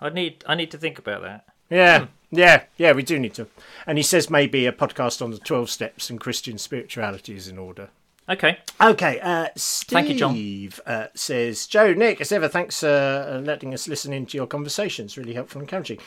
I 0.00 0.08
need 0.08 0.44
I 0.46 0.54
need 0.54 0.70
to 0.70 0.78
think 0.78 0.98
about 0.98 1.20
that. 1.20 1.44
Yeah, 1.68 2.06
hmm. 2.06 2.38
yeah, 2.38 2.62
yeah, 2.78 2.92
we 2.92 3.02
do 3.02 3.18
need 3.18 3.34
to. 3.34 3.48
And 3.86 3.98
he 3.98 4.02
says 4.02 4.30
maybe 4.30 4.64
a 4.64 4.72
podcast 4.72 5.20
on 5.20 5.30
the 5.30 5.38
12 5.38 5.68
steps 5.68 6.08
and 6.08 6.18
Christian 6.18 6.56
spirituality 6.56 7.36
is 7.36 7.46
in 7.46 7.58
order. 7.58 7.90
Okay. 8.30 8.58
Okay, 8.80 9.18
uh, 9.20 9.48
Steve 9.56 9.96
Thank 9.96 10.08
you, 10.08 10.14
John. 10.14 10.70
Uh, 10.86 11.08
says, 11.14 11.66
Joe, 11.66 11.92
Nick, 11.92 12.20
as 12.20 12.30
ever, 12.30 12.46
thanks 12.46 12.80
for 12.80 12.86
uh, 12.86 13.40
letting 13.40 13.74
us 13.74 13.88
listen 13.88 14.12
into 14.12 14.36
your 14.36 14.46
conversations. 14.46 15.18
Really 15.18 15.34
helpful 15.34 15.60
and 15.60 15.68
encouraging. 15.68 15.98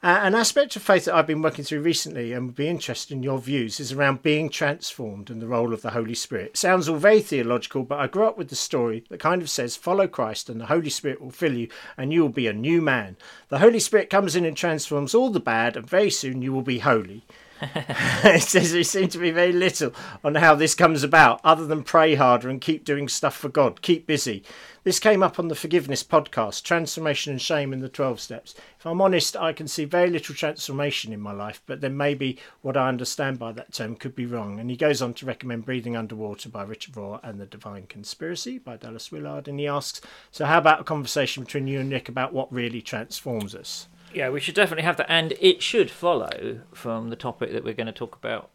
Uh, 0.00 0.20
an 0.22 0.34
aspect 0.34 0.76
of 0.76 0.82
faith 0.82 1.04
that 1.04 1.14
I've 1.14 1.26
been 1.26 1.42
working 1.42 1.64
through 1.64 1.82
recently 1.82 2.32
and 2.32 2.46
would 2.46 2.54
be 2.54 2.68
interested 2.68 3.12
in 3.12 3.24
your 3.24 3.40
views 3.40 3.80
is 3.80 3.92
around 3.92 4.22
being 4.22 4.48
transformed 4.48 5.28
and 5.28 5.42
the 5.42 5.48
role 5.48 5.74
of 5.74 5.82
the 5.82 5.90
Holy 5.90 6.14
Spirit. 6.14 6.52
It 6.52 6.56
Sounds 6.56 6.88
all 6.88 6.96
very 6.96 7.20
theological, 7.20 7.82
but 7.82 7.98
I 7.98 8.06
grew 8.06 8.24
up 8.24 8.38
with 8.38 8.48
the 8.48 8.54
story 8.54 9.04
that 9.10 9.18
kind 9.18 9.42
of 9.42 9.50
says, 9.50 9.76
follow 9.76 10.06
Christ 10.06 10.48
and 10.48 10.60
the 10.60 10.66
Holy 10.66 10.88
Spirit 10.88 11.20
will 11.20 11.32
fill 11.32 11.54
you 11.54 11.68
and 11.96 12.12
you 12.12 12.22
will 12.22 12.28
be 12.28 12.46
a 12.46 12.52
new 12.52 12.80
man. 12.80 13.16
The 13.48 13.58
Holy 13.58 13.80
Spirit 13.80 14.08
comes 14.08 14.36
in 14.36 14.44
and 14.44 14.56
transforms 14.56 15.16
all 15.16 15.30
the 15.30 15.40
bad, 15.40 15.76
and 15.76 15.88
very 15.90 16.10
soon 16.10 16.42
you 16.42 16.52
will 16.52 16.62
be 16.62 16.78
holy. 16.78 17.24
it 18.24 18.42
says 18.42 18.72
there 18.72 18.84
seems 18.84 19.12
to 19.12 19.18
be 19.18 19.30
very 19.30 19.52
little 19.52 19.92
on 20.22 20.36
how 20.36 20.54
this 20.54 20.74
comes 20.74 21.02
about, 21.02 21.40
other 21.42 21.66
than 21.66 21.82
pray 21.82 22.14
harder 22.14 22.48
and 22.48 22.60
keep 22.60 22.84
doing 22.84 23.08
stuff 23.08 23.36
for 23.36 23.48
God, 23.48 23.82
keep 23.82 24.06
busy. 24.06 24.44
This 24.84 25.00
came 25.00 25.22
up 25.22 25.38
on 25.38 25.48
the 25.48 25.54
Forgiveness 25.54 26.02
podcast, 26.02 26.62
Transformation 26.62 27.32
and 27.32 27.42
Shame 27.42 27.72
in 27.72 27.80
the 27.80 27.88
12 27.88 28.20
Steps. 28.20 28.54
If 28.78 28.86
I'm 28.86 29.00
honest, 29.00 29.36
I 29.36 29.52
can 29.52 29.68
see 29.68 29.84
very 29.84 30.08
little 30.08 30.34
transformation 30.34 31.12
in 31.12 31.20
my 31.20 31.32
life, 31.32 31.60
but 31.66 31.80
then 31.80 31.96
maybe 31.96 32.38
what 32.62 32.76
I 32.76 32.88
understand 32.88 33.38
by 33.38 33.52
that 33.52 33.72
term 33.72 33.96
could 33.96 34.14
be 34.14 34.24
wrong. 34.24 34.60
And 34.60 34.70
he 34.70 34.76
goes 34.76 35.02
on 35.02 35.14
to 35.14 35.26
recommend 35.26 35.66
Breathing 35.66 35.96
Underwater 35.96 36.48
by 36.48 36.62
Richard 36.62 36.94
Rohr 36.94 37.20
and 37.22 37.40
The 37.40 37.46
Divine 37.46 37.86
Conspiracy 37.86 38.58
by 38.58 38.76
Dallas 38.76 39.12
Willard. 39.12 39.48
And 39.48 39.58
he 39.58 39.66
asks, 39.66 40.00
So, 40.30 40.46
how 40.46 40.58
about 40.58 40.80
a 40.80 40.84
conversation 40.84 41.44
between 41.44 41.66
you 41.66 41.80
and 41.80 41.90
Nick 41.90 42.08
about 42.08 42.32
what 42.32 42.52
really 42.52 42.80
transforms 42.80 43.54
us? 43.54 43.88
Yeah, 44.14 44.30
we 44.30 44.40
should 44.40 44.54
definitely 44.54 44.84
have 44.84 44.96
that, 44.96 45.10
and 45.10 45.32
it 45.40 45.62
should 45.62 45.90
follow 45.90 46.60
from 46.72 47.10
the 47.10 47.16
topic 47.16 47.52
that 47.52 47.64
we're 47.64 47.74
going 47.74 47.86
to 47.86 47.92
talk 47.92 48.16
about 48.16 48.50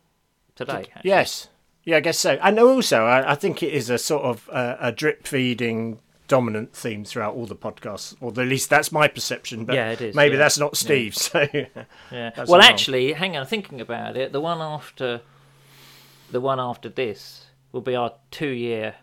today. 0.56 0.88
actually. 0.96 1.10
Yes. 1.10 1.50
Yeah, 1.86 1.98
I 1.98 2.00
guess 2.00 2.18
so. 2.18 2.40
And 2.42 2.60
also, 2.60 3.06
I, 3.06 3.34
I 3.34 3.36
think 3.36 3.62
it 3.62 3.74
is 3.74 3.90
a 3.90 3.98
sort 3.98 4.24
of 4.24 4.50
uh, 4.52 4.78
a 4.80 4.92
drip 4.92 5.28
feeding 5.28 6.00
dominant 6.30 6.74
theme 6.74 7.04
throughout 7.04 7.36
all 7.36 7.46
the 7.46 7.56
podcasts, 7.56 8.16
or 8.22 8.30
at 8.30 8.38
least 8.38 8.70
that's 8.70 8.92
my 8.92 9.08
perception. 9.08 9.66
But 9.66 9.76
Yeah, 9.76 9.92
it 9.92 10.02
is, 10.02 10.16
maybe 10.16 10.34
yeah. 10.36 10.40
that's 10.40 10.58
not 10.58 10.78
Steve. 10.78 11.16
So 11.16 11.46
Yeah. 11.54 11.66
Well, 12.12 12.60
wrong. 12.60 12.62
actually, 12.64 13.14
hang 13.14 13.36
on. 13.36 13.46
Thinking 13.46 13.82
about 13.82 14.16
it, 14.16 14.32
the 14.32 14.40
one 14.42 14.62
after, 14.62 15.22
the 16.32 16.40
one 16.42 16.60
after 16.60 16.88
this 16.90 17.48
will 17.72 17.82
be 17.82 17.96
our 17.96 18.14
two-year. 18.32 18.96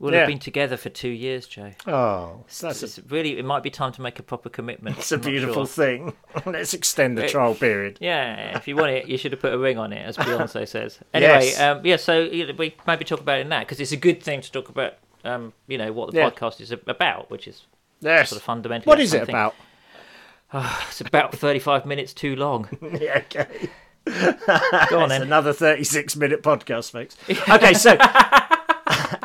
We'll 0.00 0.12
Yeah. 0.14 0.20
have 0.20 0.28
been 0.28 0.38
together 0.38 0.78
for 0.78 0.88
two 0.88 1.10
years, 1.10 1.46
Joe. 1.46 1.72
oh, 1.86 2.42
that's 2.60 2.82
a, 2.82 2.86
It's 2.86 2.98
really, 3.10 3.38
it 3.38 3.44
might 3.44 3.62
be 3.62 3.68
time 3.68 3.92
to 3.92 4.00
make 4.00 4.18
a 4.18 4.22
proper 4.22 4.48
commitment. 4.48 4.96
it's 4.98 5.12
a 5.12 5.16
I'm 5.16 5.20
not 5.20 5.28
beautiful 5.28 5.66
sure. 5.66 5.84
thing. 5.84 6.12
Let's 6.46 6.72
extend 6.72 7.18
the 7.18 7.26
It- 7.26 7.30
trial 7.30 7.54
period. 7.54 7.98
Yeah, 8.00 8.56
if 8.56 8.66
you 8.66 8.76
want 8.76 8.92
it, 8.92 9.08
you 9.08 9.18
should 9.18 9.32
have 9.32 9.42
put 9.42 9.52
a 9.52 9.58
ring 9.58 9.76
on 9.78 9.92
it, 9.92 10.00
as 10.04 10.16
Beyonce 10.16 10.66
says. 10.76 10.98
Anyway, 11.12 11.44
Yes. 11.44 11.60
um, 11.60 11.84
yeah, 11.84 11.96
so 11.96 12.28
we 12.30 12.74
maybe 12.86 13.04
talk 13.04 13.20
about 13.20 13.38
it 13.38 13.42
in 13.42 13.50
that 13.50 13.60
because 13.66 13.78
it's 13.78 13.92
a 13.92 13.96
good 13.98 14.22
thing 14.22 14.40
to 14.40 14.50
talk 14.50 14.70
about. 14.70 14.94
Um, 15.22 15.52
you 15.68 15.76
know 15.76 15.92
what 15.92 16.12
the 16.12 16.16
Yeah. 16.16 16.30
podcast 16.30 16.62
is 16.62 16.72
about, 16.72 17.30
which 17.30 17.46
is 17.46 17.66
Yes. 18.00 18.30
sort 18.30 18.38
of 18.40 18.44
fundamentally. 18.44 18.88
What 18.88 19.00
is 19.00 19.12
it 19.12 19.28
about? 19.28 19.54
It's 20.88 21.02
about 21.02 21.34
thirty-five 21.36 21.84
minutes 21.84 22.14
too 22.14 22.36
long. 22.36 22.68
yeah, 23.00 23.18
okay. 23.18 23.46
Go 24.06 24.98
on 24.98 25.04
It's 25.04 25.08
then. 25.10 25.22
another 25.22 25.52
36 25.52 26.16
minute 26.16 26.42
podcast, 26.42 26.90
folks. 26.90 27.16
Okay, 27.28 27.74
so 27.74 27.96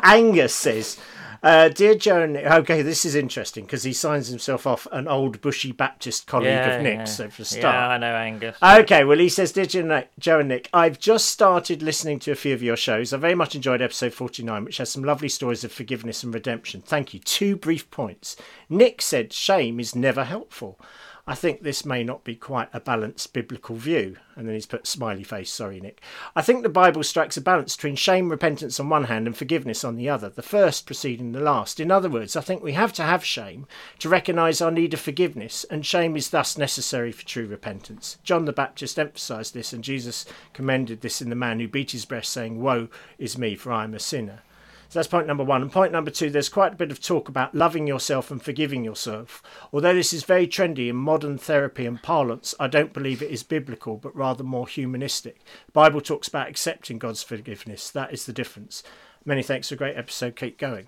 Angus 0.06 0.54
says, 0.54 0.98
uh, 1.42 1.68
Dear 1.68 1.94
Nick, 2.26 2.46
okay, 2.46 2.82
this 2.82 3.04
is 3.04 3.14
interesting 3.14 3.64
because 3.64 3.82
he 3.82 3.92
signs 3.92 4.28
himself 4.28 4.66
off 4.66 4.86
an 4.90 5.06
old 5.06 5.40
bushy 5.40 5.70
Baptist 5.72 6.26
colleague 6.26 6.48
Yeah, 6.48 6.76
of 6.76 6.82
Nick's. 6.82 6.98
yeah. 6.98 7.04
So 7.26 7.28
for 7.30 7.42
a 7.42 7.44
start, 7.44 7.74
Yeah, 7.74 7.88
I 7.88 7.98
know 7.98 8.14
Angus. 8.14 8.56
Okay, 8.62 9.04
well, 9.04 9.18
he 9.18 9.28
says, 9.28 9.52
you 9.74 9.82
Joe 10.18 10.40
and 10.40 10.48
Nick, 10.48 10.68
I've 10.72 10.98
just 10.98 11.26
started 11.26 11.82
listening 11.82 12.18
to 12.20 12.32
a 12.32 12.36
few 12.36 12.54
of 12.54 12.62
your 12.62 12.76
shows. 12.76 13.12
I 13.12 13.18
very 13.18 13.34
much 13.34 13.54
enjoyed 13.54 13.82
episode 13.82 14.14
49, 14.14 14.64
which 14.64 14.78
has 14.78 14.90
some 14.90 15.04
lovely 15.04 15.28
stories 15.28 15.62
of 15.62 15.72
forgiveness 15.72 16.22
and 16.24 16.32
redemption. 16.34 16.80
Thank 16.80 17.14
you. 17.14 17.20
Two 17.20 17.54
brief 17.56 17.90
points. 17.90 18.36
Nick 18.68 19.02
said 19.02 19.32
shame 19.32 19.78
is 19.78 19.94
never 19.94 20.24
helpful. 20.24 20.80
I 21.28 21.34
think 21.34 21.62
this 21.62 21.84
may 21.84 22.04
not 22.04 22.22
be 22.22 22.36
quite 22.36 22.68
a 22.72 22.78
balanced 22.78 23.32
biblical 23.32 23.74
view. 23.74 24.16
And 24.36 24.46
then 24.46 24.54
he's 24.54 24.66
put 24.66 24.86
smiley 24.86 25.24
face, 25.24 25.50
sorry, 25.50 25.80
Nick. 25.80 26.00
I 26.36 26.42
think 26.42 26.62
the 26.62 26.68
Bible 26.68 27.02
strikes 27.02 27.36
a 27.36 27.40
balance 27.40 27.74
between 27.74 27.96
shame, 27.96 28.28
repentance 28.28 28.78
on 28.78 28.88
one 28.88 29.04
hand, 29.04 29.26
and 29.26 29.36
forgiveness 29.36 29.82
on 29.82 29.96
the 29.96 30.08
other, 30.08 30.28
the 30.28 30.42
first 30.42 30.86
preceding 30.86 31.32
the 31.32 31.40
last. 31.40 31.80
In 31.80 31.90
other 31.90 32.08
words, 32.08 32.36
I 32.36 32.42
think 32.42 32.62
we 32.62 32.74
have 32.74 32.92
to 32.92 33.02
have 33.02 33.24
shame 33.24 33.66
to 33.98 34.08
recognise 34.08 34.60
our 34.60 34.70
need 34.70 34.94
of 34.94 35.00
forgiveness, 35.00 35.64
and 35.68 35.84
shame 35.84 36.16
is 36.16 36.30
thus 36.30 36.56
necessary 36.56 37.10
for 37.10 37.24
true 37.24 37.46
repentance. 37.46 38.18
John 38.22 38.44
the 38.44 38.52
Baptist 38.52 38.96
emphasised 38.96 39.52
this, 39.52 39.72
and 39.72 39.82
Jesus 39.82 40.26
commended 40.52 41.00
this 41.00 41.20
in 41.20 41.30
the 41.30 41.34
man 41.34 41.58
who 41.58 41.66
beat 41.66 41.90
his 41.90 42.04
breast, 42.04 42.30
saying, 42.30 42.60
Woe 42.60 42.88
is 43.18 43.36
me, 43.36 43.56
for 43.56 43.72
I 43.72 43.84
am 43.84 43.94
a 43.94 43.98
sinner. 43.98 44.42
So 44.88 44.98
that's 44.98 45.08
point 45.08 45.26
number 45.26 45.44
one. 45.44 45.62
And 45.62 45.72
point 45.72 45.92
number 45.92 46.10
two, 46.10 46.30
there's 46.30 46.48
quite 46.48 46.74
a 46.74 46.76
bit 46.76 46.90
of 46.90 47.00
talk 47.00 47.28
about 47.28 47.54
loving 47.54 47.86
yourself 47.86 48.30
and 48.30 48.40
forgiving 48.40 48.84
yourself. 48.84 49.42
Although 49.72 49.94
this 49.94 50.12
is 50.12 50.24
very 50.24 50.46
trendy 50.46 50.88
in 50.88 50.96
modern 50.96 51.38
therapy 51.38 51.86
and 51.86 52.02
parlance, 52.02 52.54
I 52.60 52.68
don't 52.68 52.92
believe 52.92 53.20
it 53.20 53.30
is 53.30 53.42
biblical, 53.42 53.96
but 53.96 54.14
rather 54.16 54.44
more 54.44 54.68
humanistic. 54.68 55.40
The 55.66 55.72
Bible 55.72 56.00
talks 56.00 56.28
about 56.28 56.48
accepting 56.48 56.98
God's 56.98 57.22
forgiveness. 57.22 57.90
That 57.90 58.12
is 58.12 58.26
the 58.26 58.32
difference. 58.32 58.82
Many 59.24 59.42
thanks 59.42 59.68
for 59.68 59.74
a 59.74 59.78
great 59.78 59.96
episode. 59.96 60.36
Keep 60.36 60.58
going. 60.58 60.86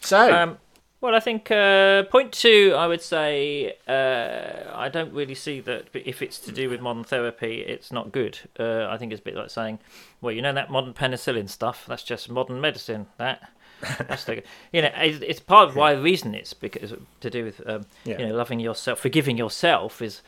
So, 0.00 0.32
Um, 0.32 0.58
well, 1.00 1.14
I 1.14 1.20
think 1.20 1.50
uh, 1.50 2.02
point 2.04 2.32
two, 2.32 2.74
I 2.76 2.86
would 2.86 3.02
say, 3.02 3.74
uh, 3.86 4.72
I 4.74 4.88
don't 4.88 5.12
really 5.12 5.34
see 5.34 5.60
that 5.60 5.88
if 5.94 6.22
it's 6.22 6.38
to 6.40 6.52
do 6.52 6.68
with 6.68 6.80
modern 6.80 7.04
therapy, 7.04 7.60
it's 7.60 7.92
not 7.92 8.10
good. 8.12 8.38
Uh, 8.58 8.86
I 8.90 8.98
think 8.98 9.12
it's 9.12 9.20
a 9.20 9.24
bit 9.24 9.36
like 9.36 9.50
saying, 9.50 9.78
well, 10.20 10.32
you 10.34 10.42
know 10.42 10.52
that 10.52 10.70
modern 10.70 10.94
penicillin 10.94 11.48
stuff, 11.48 11.84
that's 11.86 12.02
just 12.02 12.28
modern 12.30 12.60
medicine. 12.60 13.06
That. 13.18 13.50
That's 14.08 14.24
the, 14.24 14.42
you 14.72 14.82
know, 14.82 14.90
it's, 14.96 15.22
it's 15.22 15.40
part 15.40 15.68
of 15.68 15.76
why 15.76 15.94
the 15.94 16.02
reason 16.02 16.34
it's 16.34 16.52
because 16.52 16.92
to 17.20 17.30
do 17.30 17.44
with 17.44 17.66
um, 17.68 17.86
Yeah. 18.04 18.18
you 18.18 18.26
know 18.26 18.34
loving 18.34 18.58
yourself, 18.58 18.98
forgiving 18.98 19.38
yourself 19.38 20.02
is 20.02 20.20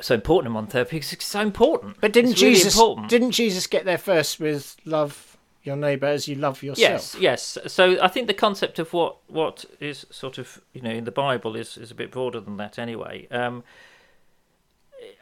so 0.00 0.14
important 0.14 0.46
in 0.48 0.52
modern 0.52 0.70
therapy 0.70 0.96
because 0.96 1.12
it's 1.12 1.24
so 1.24 1.40
important. 1.40 2.00
but 2.00 2.12
didn't 2.12 2.32
It's 2.32 2.40
Jesus 2.40 2.74
important. 2.74 3.08
didn't 3.08 3.32
Jesus 3.32 3.66
get 3.66 3.84
there 3.84 3.98
first 3.98 4.38
with 4.38 4.76
love 4.84 5.33
your 5.64 5.76
neighbour 5.76 6.06
as 6.06 6.28
you 6.28 6.36
love 6.36 6.62
yourself? 6.62 6.78
Yes, 6.78 7.16
yes. 7.18 7.58
So 7.66 8.00
I 8.00 8.08
think 8.08 8.26
the 8.26 8.34
concept 8.34 8.78
of 8.78 8.92
what 8.92 9.16
what 9.26 9.64
is 9.80 10.06
sort 10.10 10.38
of 10.38 10.60
you 10.72 10.82
know 10.82 10.90
in 10.90 11.04
the 11.04 11.10
Bible 11.10 11.56
is 11.56 11.76
is 11.76 11.90
a 11.90 11.94
bit 11.94 12.10
broader 12.10 12.40
than 12.40 12.58
that 12.58 12.78
anyway. 12.78 13.26
Um, 13.30 13.64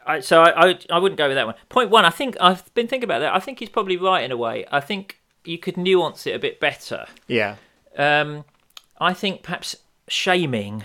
I, 0.05 0.19
so 0.19 0.41
I, 0.41 0.69
I 0.69 0.79
I 0.89 0.99
wouldn't 0.99 1.17
go 1.17 1.27
with 1.27 1.35
that 1.35 1.45
one. 1.45 1.55
Point 1.69 1.89
one, 1.89 2.05
I 2.05 2.09
think 2.09 2.35
I've 2.39 2.71
been 2.73 2.87
thinking 2.87 3.05
about 3.05 3.19
that. 3.19 3.33
I 3.33 3.39
think 3.39 3.59
he's 3.59 3.69
probably 3.69 3.97
right 3.97 4.23
in 4.23 4.31
a 4.31 4.37
way. 4.37 4.65
I 4.71 4.81
think 4.81 5.19
you 5.45 5.57
could 5.57 5.77
nuance 5.77 6.27
it 6.27 6.35
a 6.35 6.39
bit 6.39 6.59
better. 6.59 7.07
Yeah. 7.27 7.55
Um, 7.97 8.45
I 8.99 9.13
think 9.13 9.43
perhaps 9.43 9.75
shaming 10.07 10.83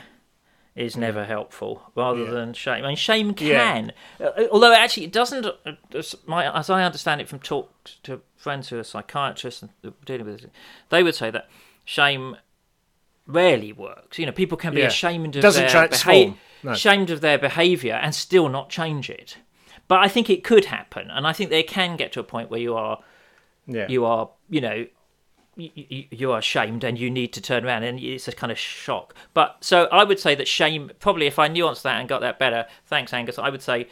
is 0.78 0.96
never 0.96 1.24
helpful 1.24 1.82
rather 1.94 2.24
Yeah. 2.24 2.30
than 2.30 2.52
shame. 2.54 2.84
I 2.84 2.88
mean, 2.88 2.96
shame 2.96 3.34
can, 3.34 3.92
uh, 4.20 4.30
although 4.52 4.72
actually 4.72 5.04
it 5.04 5.12
doesn't. 5.12 5.44
uh, 5.44 5.72
As, 5.94 6.14
my, 6.26 6.56
as 6.56 6.70
I 6.70 6.84
understand 6.84 7.20
it 7.20 7.28
from 7.28 7.40
talks 7.40 7.96
to 8.04 8.20
friends 8.36 8.68
who 8.68 8.78
are 8.78 8.84
psychiatrists 8.84 9.62
and 9.62 9.70
dealing 10.04 10.26
with 10.26 10.44
it, 10.44 10.50
they 10.90 11.02
would 11.02 11.14
say 11.14 11.30
that 11.30 11.48
shame 11.84 12.36
rarely 13.26 13.72
works. 13.72 14.18
You 14.18 14.26
know, 14.26 14.32
people 14.32 14.56
can 14.56 14.74
be 14.74 14.80
Yeah. 14.80 14.86
ashamed 14.86 15.36
of 15.36 15.42
Doesn't 15.42 15.70
their 15.70 15.88
behavior, 15.88 16.34
no. 16.62 16.70
ashamed 16.72 17.10
of 17.10 17.20
their 17.20 17.38
behaviour, 17.38 17.94
and 17.94 18.14
still 18.14 18.48
not 18.48 18.70
change 18.70 19.10
it. 19.10 19.36
But 19.88 20.00
I 20.00 20.08
think 20.08 20.30
it 20.30 20.44
could 20.44 20.66
happen, 20.66 21.10
and 21.10 21.26
I 21.26 21.32
think 21.32 21.50
they 21.50 21.62
can 21.62 21.96
get 21.96 22.12
to 22.12 22.20
a 22.20 22.24
point 22.24 22.50
where 22.50 22.60
you 22.60 22.74
are 22.76 23.00
Yeah. 23.66 23.86
you 23.88 24.04
are, 24.06 24.30
you 24.48 24.60
know, 24.60 24.86
you, 25.58 25.70
you, 25.74 26.04
you 26.10 26.32
are 26.32 26.40
shamed 26.40 26.84
and 26.84 26.98
you 26.98 27.10
need 27.10 27.32
to 27.34 27.40
turn 27.40 27.66
around 27.66 27.82
and 27.82 27.98
it's 28.00 28.28
a 28.28 28.32
kind 28.32 28.52
of 28.52 28.58
shock. 28.58 29.14
But 29.34 29.56
so 29.60 29.84
I 29.90 30.04
would 30.04 30.20
say 30.20 30.34
that 30.36 30.48
shame, 30.48 30.90
probably 31.00 31.26
if 31.26 31.38
I 31.38 31.48
nuanced 31.48 31.82
that 31.82 31.98
and 32.00 32.08
got 32.08 32.20
that 32.20 32.38
better, 32.38 32.66
thanks 32.86 33.12
Angus, 33.12 33.38
I 33.38 33.50
would 33.50 33.62
say 33.62 33.88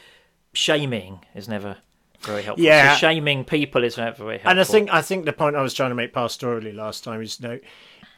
shaming 0.53 1.21
is 1.35 1.49
never 1.49 1.77
very 2.21 2.43
helpful. 2.43 2.65
Yeah. 2.65 2.95
So 2.95 2.99
shaming 3.01 3.45
people 3.45 3.85
is 3.85 3.97
never 3.97 4.17
very 4.25 4.39
helpful. 4.39 4.51
And 4.51 4.61
I 4.61 4.65
think 4.65 4.91
I 4.93 5.03
think 5.03 5.25
the 5.25 5.33
point 5.33 5.57
I 5.57 5.63
was 5.63 5.75
trying 5.75 5.91
to 5.91 5.95
make 5.97 6.15
pastorally 6.15 6.75
last 6.75 7.05
time 7.05 7.21
is 7.21 7.41
no, 7.41 7.59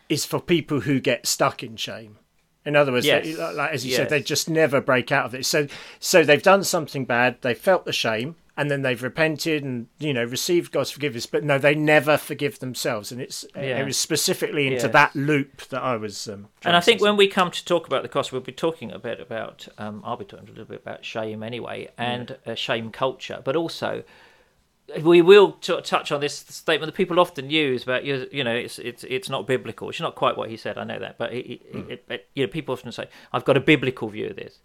is 0.08 0.24
for 0.24 0.40
people 0.40 0.80
who 0.80 1.00
get 1.00 1.26
stuck 1.26 1.62
in 1.62 1.76
shame. 1.76 2.18
In 2.64 2.76
other 2.76 2.92
words, 2.92 3.06
Yes. 3.06 3.24
they, 3.24 3.34
like 3.54 3.72
as 3.72 3.84
you 3.84 3.92
Yes. 3.92 3.96
said, 3.96 4.08
they 4.10 4.20
just 4.22 4.50
never 4.50 4.80
break 4.80 5.10
out 5.10 5.24
of 5.24 5.34
it. 5.34 5.46
So 5.46 5.66
so 5.98 6.22
they've 6.22 6.42
done 6.42 6.64
something 6.64 7.04
bad, 7.06 7.38
they 7.40 7.54
felt 7.54 7.86
the 7.86 7.92
shame, 7.92 8.36
and 8.58 8.70
then 8.70 8.82
they've 8.82 9.02
repented 9.02 9.62
and 9.64 9.86
you 9.98 10.12
know 10.12 10.24
received 10.24 10.72
God's 10.72 10.90
forgiveness. 10.90 11.24
But 11.26 11.44
no, 11.44 11.56
they 11.58 11.74
never 11.74 12.18
forgive 12.18 12.58
themselves, 12.58 13.10
and 13.12 13.20
it's 13.22 13.44
Yeah. 13.56 13.78
it 13.80 13.84
was 13.86 13.96
specifically 13.96 14.66
into 14.66 14.88
that 14.88 15.14
loop 15.16 15.62
that 15.68 15.82
I 15.82 15.96
was. 15.96 16.28
Um, 16.28 16.48
and 16.64 16.76
I 16.76 16.80
think 16.80 17.00
when 17.00 17.16
we 17.16 17.28
come 17.28 17.50
to 17.52 17.64
talk 17.64 17.86
about 17.86 18.02
the 18.02 18.08
cost, 18.08 18.32
we'll 18.32 18.40
be 18.42 18.52
talking 18.52 18.92
a 18.92 18.98
bit 18.98 19.20
about, 19.20 19.68
um, 19.78 20.02
I'll 20.04 20.16
be 20.16 20.24
talking 20.26 20.48
a 20.48 20.50
little 20.50 20.64
bit 20.66 20.82
about 20.82 21.04
shame 21.04 21.42
anyway, 21.42 21.88
and 21.96 22.36
uh, 22.46 22.54
shame 22.54 22.90
culture, 22.90 23.40
but 23.44 23.56
also 23.56 24.02
we 25.02 25.20
will 25.20 25.52
t- 25.52 25.78
touch 25.82 26.10
on 26.10 26.20
this 26.20 26.34
statement 26.34 26.90
that 26.90 26.96
people 26.96 27.20
often 27.20 27.50
use 27.50 27.82
about 27.82 28.04
you, 28.04 28.26
you 28.32 28.42
know 28.42 28.54
it's 28.54 28.78
it's 28.78 29.04
it's 29.04 29.28
not 29.28 29.46
biblical. 29.46 29.88
It's 29.90 30.00
not 30.00 30.14
quite 30.14 30.36
what 30.36 30.48
he 30.50 30.56
said. 30.56 30.78
I 30.78 30.84
know 30.84 30.98
that, 30.98 31.18
but 31.18 31.32
it, 31.32 31.46
it, 31.46 31.60
it, 31.90 32.04
it- 32.08 32.28
you 32.34 32.46
know 32.46 32.50
people 32.50 32.72
often 32.72 32.90
say 32.90 33.08
I've 33.32 33.44
got 33.44 33.56
a 33.56 33.60
biblical 33.60 34.08
view 34.08 34.28
of 34.28 34.36
this. 34.36 34.58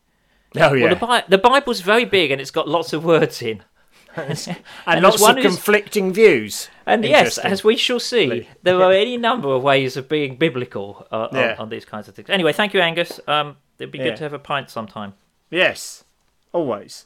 oh 0.56 0.74
yeah, 0.74 0.86
Well, 0.86 0.90
the, 0.96 1.06
Bi- 1.06 1.24
the 1.28 1.38
Bible's 1.38 1.82
very 1.82 2.06
big 2.06 2.32
and 2.32 2.40
it's 2.40 2.52
got 2.52 2.68
lots 2.70 2.94
of 2.94 3.04
words 3.04 3.42
in. 3.42 3.64
and, 4.18 4.58
And 4.86 5.02
lots 5.04 5.22
of 5.22 5.38
conflicting 5.38 6.14
views. 6.14 6.70
And 6.86 7.04
yes, 7.04 7.38
as 7.38 7.64
we 7.64 7.76
shall 7.78 8.00
see, 8.00 8.48
there 8.62 8.82
are 8.82 8.92
any 9.06 9.18
number 9.18 9.50
of 9.50 9.64
ways 9.64 9.98
of 9.98 10.08
being 10.10 10.36
biblical 10.36 11.08
uh, 11.12 11.28
on, 11.32 11.38
on 11.58 11.70
these 11.70 11.86
kinds 11.86 12.08
of 12.08 12.16
things. 12.16 12.30
Anyway, 12.30 12.54
thank 12.54 12.74
you, 12.74 12.82
Angus. 12.82 13.20
Um, 13.28 13.58
it'd 13.80 13.92
be 13.92 13.98
Yeah. 13.98 14.06
good 14.06 14.18
to 14.18 14.24
have 14.24 14.34
a 14.34 14.40
pint 14.40 14.70
sometime. 14.70 15.14
Yes, 15.50 16.04
always. 16.52 17.06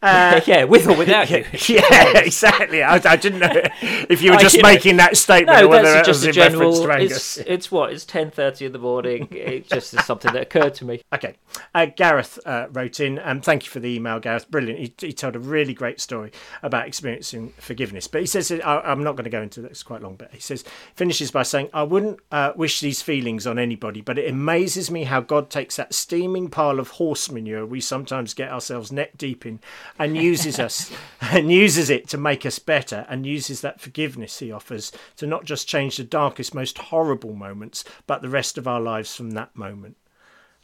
Uh, 0.00 0.40
yeah, 0.46 0.64
with 0.64 0.86
or 0.86 0.96
without 0.98 1.28
you. 1.30 1.44
yeah, 1.74 2.18
exactly. 2.18 2.82
I, 2.82 3.00
I 3.04 3.16
didn't 3.16 3.40
know 3.40 3.50
if 3.82 4.22
you 4.22 4.30
were 4.30 4.36
I- 4.36 4.42
just 4.42 4.56
know- 4.56 4.62
making 4.62 4.96
that 4.98 5.16
statement 5.16 5.58
No, 5.58 5.64
or 5.66 5.68
whether 5.68 5.88
it 5.98 6.04
just 6.04 6.08
was 6.20 6.24
a 6.24 6.28
in 6.28 6.34
general. 6.34 6.86
reference 6.86 7.10
to 7.10 7.14
It's, 7.16 7.38
Angus. 7.38 7.50
it's 7.50 7.72
what? 7.72 7.92
It's 7.92 8.04
ten 8.04 8.30
thirty 8.30 8.66
in 8.66 8.72
the 8.72 8.78
morning. 8.78 9.28
It 9.32 9.68
just 9.68 9.94
is 9.94 10.04
something 10.04 10.32
that 10.32 10.42
occurred 10.42 10.74
to 10.74 10.84
me. 10.84 11.02
Okay. 11.12 11.34
Uh, 11.74 11.86
Gareth 11.86 12.38
uh, 12.46 12.66
wrote 12.72 13.00
in, 13.00 13.18
and 13.18 13.44
thank 13.44 13.64
you 13.64 13.70
for 13.70 13.80
the 13.80 13.88
email, 13.88 14.20
Gareth. 14.20 14.50
Brilliant. 14.50 14.78
He, 14.78 14.94
he 15.08 15.12
told 15.12 15.34
a 15.34 15.40
really 15.40 15.74
great 15.74 16.00
story 16.00 16.30
about 16.62 16.86
experiencing 16.86 17.52
forgiveness. 17.58 18.06
But 18.06 18.20
he 18.20 18.26
says, 18.26 18.50
I, 18.52 18.80
I'm 18.80 19.02
not 19.02 19.12
going 19.16 19.24
to 19.24 19.30
go 19.30 19.42
into 19.42 19.60
that, 19.62 19.70
it's 19.72 19.82
quite 19.82 20.02
long, 20.02 20.14
but 20.16 20.30
he 20.32 20.40
says, 20.40 20.64
finishes 20.94 21.30
by 21.30 21.42
saying, 21.42 21.70
I 21.74 21.82
wouldn't 21.82 22.20
uh, 22.30 22.52
wish 22.54 22.80
these 22.80 23.02
feelings 23.02 23.46
on 23.46 23.58
anybody, 23.58 24.00
but 24.00 24.18
it 24.18 24.30
amazes 24.30 24.90
me 24.90 25.04
how 25.04 25.20
God 25.20 25.50
takes 25.50 25.76
that 25.76 25.92
steaming 25.94 26.48
pile 26.48 26.78
of 26.78 26.88
horse 26.90 27.30
manure 27.30 27.66
we 27.66 27.80
sometimes 27.80 28.34
get 28.34 28.50
ourselves 28.50 28.92
neck 28.92 29.16
deep 29.18 29.44
in 29.44 29.58
and 29.98 30.16
uses 30.16 30.58
us 30.58 30.92
and 31.20 31.52
uses 31.52 31.90
it 31.90 32.08
to 32.08 32.18
make 32.18 32.44
us 32.44 32.58
better 32.58 33.06
and 33.08 33.26
uses 33.26 33.60
that 33.60 33.80
forgiveness 33.80 34.38
he 34.38 34.50
offers 34.50 34.92
to 35.16 35.26
not 35.26 35.44
just 35.44 35.68
change 35.68 35.96
the 35.96 36.04
darkest, 36.04 36.54
most 36.54 36.78
horrible 36.78 37.34
moments, 37.34 37.84
but 38.06 38.22
the 38.22 38.28
rest 38.28 38.58
of 38.58 38.66
our 38.66 38.80
lives 38.80 39.14
from 39.14 39.32
that 39.32 39.54
moment. 39.56 39.96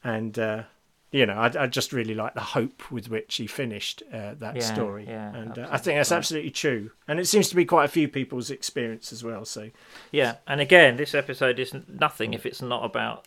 And 0.02 0.38
uh, 0.38 0.62
you 1.14 1.26
know, 1.26 1.34
I, 1.34 1.52
I 1.56 1.66
just 1.68 1.92
really 1.92 2.14
like 2.14 2.34
the 2.34 2.40
hope 2.40 2.90
with 2.90 3.08
which 3.08 3.36
he 3.36 3.46
finished 3.46 4.02
uh, 4.12 4.34
that 4.40 4.56
Yeah, 4.56 4.74
story, 4.74 5.06
yeah, 5.06 5.32
and 5.32 5.56
uh, 5.56 5.68
I 5.70 5.78
think 5.78 5.96
that's 5.96 6.10
absolutely 6.10 6.50
true, 6.50 6.90
and 7.06 7.20
it 7.20 7.26
seems 7.26 7.48
to 7.50 7.54
be 7.54 7.64
quite 7.64 7.84
a 7.84 7.88
few 7.88 8.08
people's 8.08 8.50
experience 8.50 9.12
as 9.12 9.22
well. 9.22 9.44
So. 9.44 9.70
Yeah, 10.10 10.36
and 10.48 10.60
again, 10.60 10.96
this 10.96 11.14
episode 11.14 11.60
is 11.60 11.72
nothing 11.86 12.34
if 12.34 12.44
it's 12.44 12.60
not 12.60 12.84
about 12.84 13.26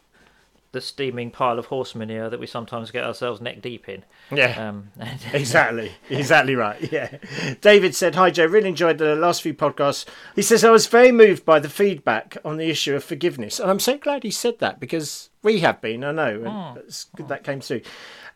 the 0.78 0.82
steaming 0.82 1.32
pile 1.32 1.58
of 1.58 1.66
horse 1.66 1.96
manure 1.96 2.30
that 2.30 2.40
we 2.40 2.46
sometimes 2.46 2.92
get 2.92 3.04
ourselves 3.04 3.42
neck 3.42 3.64
deep 3.64 3.90
in. 3.90 4.06
yeah, 4.32 4.70
Um, 4.70 4.92
exactly, 5.34 5.92
exactly 6.08 6.54
right. 6.54 6.92
Yeah, 6.92 7.18
David 7.62 7.96
said, 7.96 8.14
"Hi 8.14 8.30
Joe, 8.30 8.46
really 8.46 8.70
enjoyed 8.70 9.00
the 9.00 9.16
last 9.16 9.42
few 9.42 9.56
podcasts." 9.56 10.06
He 10.36 10.44
says, 10.44 10.64
"I 10.64 10.70
was 10.70 10.86
very 10.86 11.12
moved 11.12 11.44
by 11.46 11.60
the 11.60 11.70
feedback 11.70 12.38
on 12.46 12.58
the 12.58 12.70
issue 12.70 12.96
of 12.96 13.04
forgiveness, 13.04 13.60
and 13.60 13.72
I'm 13.72 13.80
so 13.80 13.98
glad 13.98 14.22
he 14.24 14.30
said 14.32 14.60
that 14.60 14.80
because 14.80 15.30
we 15.44 15.60
have 15.60 15.82
been. 15.82 16.04
I 16.04 16.12
know, 16.12 16.36
and 16.36 16.48
oh. 16.48 16.76
it's 16.78 17.06
good 17.16 17.28
that 17.30 17.44
came 17.44 17.62
through." 17.62 17.82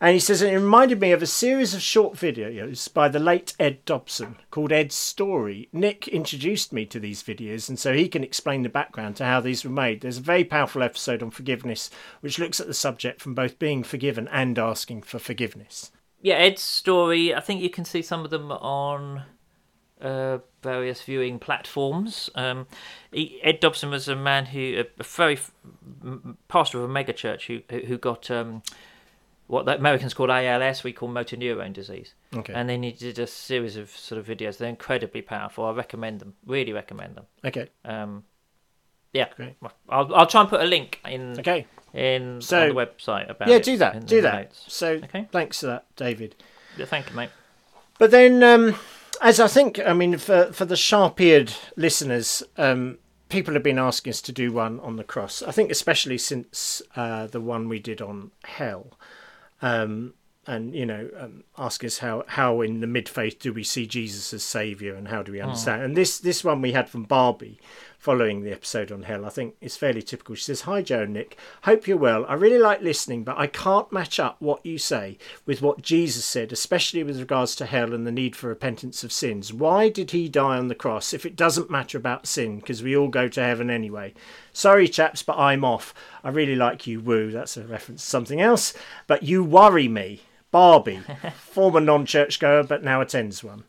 And 0.00 0.14
he 0.14 0.18
says 0.18 0.42
it 0.42 0.52
reminded 0.52 1.00
me 1.00 1.12
of 1.12 1.22
a 1.22 1.26
series 1.26 1.74
of 1.74 1.82
short 1.82 2.14
videos 2.14 2.92
by 2.92 3.08
the 3.08 3.20
late 3.20 3.54
Ed 3.60 3.84
Dobson 3.84 4.36
called 4.50 4.72
Ed's 4.72 4.96
Story. 4.96 5.68
Nick 5.72 6.08
introduced 6.08 6.72
me 6.72 6.86
to 6.86 6.98
these 6.98 7.22
videos, 7.22 7.68
and 7.68 7.78
so 7.78 7.92
he 7.92 8.08
can 8.08 8.24
explain 8.24 8.62
the 8.62 8.68
background 8.68 9.16
to 9.16 9.24
how 9.24 9.40
these 9.40 9.64
were 9.64 9.70
made. 9.70 10.00
There's 10.00 10.18
a 10.18 10.22
very 10.22 10.44
powerful 10.44 10.82
episode 10.82 11.22
on 11.22 11.30
forgiveness 11.30 11.88
which 12.20 12.38
looks 12.38 12.58
at 12.58 12.66
the 12.66 12.74
subject 12.74 13.20
from 13.20 13.34
both 13.34 13.58
being 13.58 13.84
forgiven 13.84 14.28
and 14.32 14.58
asking 14.58 15.02
for 15.02 15.18
forgiveness. 15.18 15.92
yeah, 16.20 16.34
Ed's 16.34 16.62
story. 16.62 17.34
I 17.34 17.40
think 17.40 17.60
you 17.62 17.70
can 17.70 17.84
see 17.84 18.02
some 18.02 18.24
of 18.24 18.30
them 18.30 18.50
on 18.50 19.24
uh, 20.02 20.38
various 20.62 21.02
viewing 21.02 21.38
platforms. 21.38 22.28
Um, 22.34 22.66
he, 23.12 23.40
Ed 23.42 23.60
Dobson 23.60 23.90
was 23.90 24.08
a 24.08 24.16
man 24.16 24.46
who, 24.46 24.84
a, 24.98 25.02
very 25.02 25.38
pastor 26.48 26.78
of 26.78 26.84
a 26.84 26.88
mega 26.88 27.12
church 27.12 27.46
who 27.46 27.60
who 27.70 27.98
got 27.98 28.30
um, 28.30 28.62
what 29.46 29.66
the 29.66 29.76
Americans 29.76 30.14
call 30.14 30.30
ALS, 30.30 30.82
we 30.82 30.92
call 30.92 31.08
motor 31.08 31.36
neurone 31.36 31.72
disease. 31.72 32.14
Okay. 32.34 32.52
And 32.54 32.68
then 32.68 32.82
he 32.82 32.92
did 32.92 33.18
a 33.18 33.26
series 33.26 33.76
of 33.76 33.90
sort 33.90 34.18
of 34.18 34.26
videos. 34.26 34.56
They're 34.58 34.68
incredibly 34.68 35.22
powerful. 35.22 35.64
I 35.66 35.72
recommend 35.72 36.20
them. 36.20 36.34
Really 36.46 36.72
recommend 36.72 37.16
them. 37.16 37.26
Okay. 37.44 37.68
Um, 37.84 38.24
yeah, 39.12 39.28
Great. 39.36 39.56
I'll 39.88 40.14
I'll 40.14 40.26
try 40.26 40.40
and 40.40 40.48
put 40.48 40.62
a 40.62 40.64
link 40.64 41.00
in 41.06 41.38
Okay. 41.38 41.66
in 41.92 42.40
So- 42.40 42.62
on 42.62 42.68
the 42.70 42.74
website 42.74 43.28
about 43.28 43.48
Yeah, 43.48 43.58
do 43.58 43.76
that. 43.76 44.06
Do 44.06 44.22
that. 44.22 44.34
notes. 44.34 44.64
So 44.68 44.92
Okay. 45.04 45.28
thanks 45.30 45.60
for 45.60 45.66
that, 45.66 45.84
David. 45.96 46.34
Yeah, 46.78 46.86
thank 46.86 47.10
you, 47.10 47.16
mate. 47.16 47.28
But 47.98 48.10
then, 48.10 48.42
um, 48.42 48.74
as 49.22 49.40
I 49.40 49.46
think, 49.46 49.78
I 49.78 49.92
mean, 49.92 50.18
for 50.18 50.52
for 50.52 50.64
the 50.64 50.76
sharp-eared 50.76 51.54
listeners, 51.76 52.42
um, 52.56 52.98
people 53.28 53.54
have 53.54 53.62
been 53.62 53.78
asking 53.78 54.10
us 54.10 54.20
to 54.22 54.32
do 54.32 54.52
one 54.52 54.80
on 54.80 54.96
the 54.96 55.04
cross. 55.04 55.42
I 55.42 55.52
think, 55.52 55.70
especially 55.70 56.18
since 56.18 56.82
uh, 56.96 57.26
the 57.28 57.40
one 57.40 57.68
we 57.68 57.78
did 57.78 58.02
on 58.02 58.32
hell, 58.44 58.98
um, 59.62 60.14
and 60.46 60.74
you 60.74 60.84
know, 60.84 61.08
um, 61.18 61.44
ask 61.56 61.84
us 61.84 61.98
how 61.98 62.24
how 62.26 62.60
in 62.60 62.80
the 62.80 62.86
mid 62.86 63.08
faith 63.08 63.38
do 63.38 63.52
we 63.52 63.62
see 63.62 63.86
Jesus 63.86 64.34
as 64.34 64.42
Savior, 64.42 64.94
and 64.94 65.08
how 65.08 65.22
do 65.22 65.32
we 65.32 65.40
understand? 65.40 65.82
And 65.82 65.96
this 65.96 66.18
this 66.18 66.42
one 66.44 66.60
we 66.60 66.72
had 66.72 66.90
from 66.90 67.04
Barbie. 67.04 67.60
Following 68.02 68.42
the 68.42 68.50
episode 68.50 68.90
on 68.90 69.04
hell, 69.04 69.24
I 69.24 69.28
think 69.28 69.54
is 69.60 69.76
fairly 69.76 70.02
typical. 70.02 70.34
She 70.34 70.42
says, 70.42 70.62
"Hi 70.62 70.82
Joe 70.82 71.02
and 71.02 71.12
Nick, 71.12 71.38
hope 71.62 71.86
you're 71.86 71.96
well. 71.96 72.26
I 72.26 72.34
really 72.34 72.58
like 72.58 72.82
listening, 72.82 73.22
but 73.22 73.38
I 73.38 73.46
can't 73.46 73.92
match 73.92 74.18
up 74.18 74.38
what 74.40 74.66
you 74.66 74.76
say 74.76 75.18
with 75.46 75.62
what 75.62 75.82
Jesus 75.82 76.24
said, 76.24 76.50
especially 76.50 77.04
with 77.04 77.20
regards 77.20 77.54
to 77.54 77.64
hell 77.64 77.94
and 77.94 78.04
the 78.04 78.10
need 78.10 78.34
for 78.34 78.48
repentance 78.48 79.04
of 79.04 79.12
sins. 79.12 79.52
Why 79.52 79.88
did 79.88 80.10
he 80.10 80.28
die 80.28 80.58
on 80.58 80.66
the 80.66 80.74
cross 80.74 81.14
if 81.14 81.24
it 81.24 81.36
doesn't 81.36 81.70
matter 81.70 81.96
about 81.96 82.26
sin? 82.26 82.56
Because 82.56 82.82
we 82.82 82.96
all 82.96 83.06
go 83.06 83.28
to 83.28 83.40
heaven 83.40 83.70
anyway. 83.70 84.14
Sorry, 84.52 84.88
chaps, 84.88 85.22
but 85.22 85.38
I'm 85.38 85.64
off. 85.64 85.94
I 86.24 86.30
really 86.30 86.56
like 86.56 86.88
you, 86.88 87.00
woo. 87.00 87.30
That's 87.30 87.56
a 87.56 87.62
reference 87.62 88.02
to 88.02 88.10
something 88.10 88.40
else. 88.40 88.74
But 89.06 89.22
you 89.22 89.44
worry 89.44 89.86
me, 89.86 90.22
Barbie, 90.50 91.02
former 91.36 91.78
non-churchgoer 91.78 92.64
but 92.64 92.82
now 92.82 93.00
attends 93.00 93.44
one." 93.44 93.62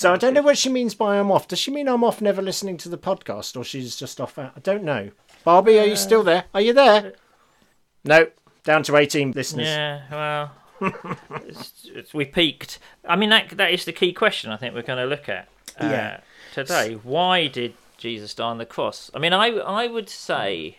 So 0.00 0.14
I 0.14 0.16
don't 0.16 0.32
know 0.32 0.40
what 0.40 0.56
she 0.56 0.70
means 0.70 0.94
by 0.94 1.18
I'm 1.18 1.30
off. 1.30 1.46
Does 1.46 1.58
she 1.58 1.70
mean 1.70 1.86
I'm 1.86 2.02
off 2.02 2.22
never 2.22 2.40
listening 2.40 2.78
to 2.78 2.88
the 2.88 2.96
podcast 2.96 3.54
or 3.54 3.64
she's 3.64 3.96
just 3.96 4.18
off 4.18 4.38
out? 4.38 4.54
I 4.56 4.60
don't 4.60 4.82
know. 4.82 5.10
Barbie, 5.44 5.78
are 5.78 5.84
you 5.84 5.92
uh, 5.92 5.96
still 5.96 6.22
there? 6.22 6.44
Are 6.54 6.60
you 6.62 6.72
there? 6.72 7.08
Uh, 7.08 7.10
no, 8.04 8.26
down 8.64 8.82
to 8.84 8.96
18 8.96 9.32
listeners. 9.32 9.66
Yeah, 9.66 10.00
well, 10.10 10.52
it's, 11.46 11.86
it's, 11.92 12.14
we 12.14 12.24
peaked. 12.24 12.78
I 13.06 13.14
mean, 13.14 13.28
that 13.28 13.50
that 13.58 13.72
is 13.72 13.84
the 13.84 13.92
key 13.92 14.14
question. 14.14 14.50
I 14.50 14.56
think 14.56 14.74
we're 14.74 14.80
going 14.80 15.00
to 15.00 15.04
look 15.04 15.28
at 15.28 15.48
uh, 15.78 15.84
Yeah. 15.84 16.20
today. 16.54 16.94
Why 16.94 17.46
did 17.48 17.74
Jesus 17.98 18.32
die 18.32 18.48
on 18.48 18.56
the 18.56 18.64
cross? 18.64 19.10
I 19.12 19.18
mean, 19.18 19.34
I 19.34 19.48
I 19.48 19.86
would 19.86 20.08
say 20.08 20.78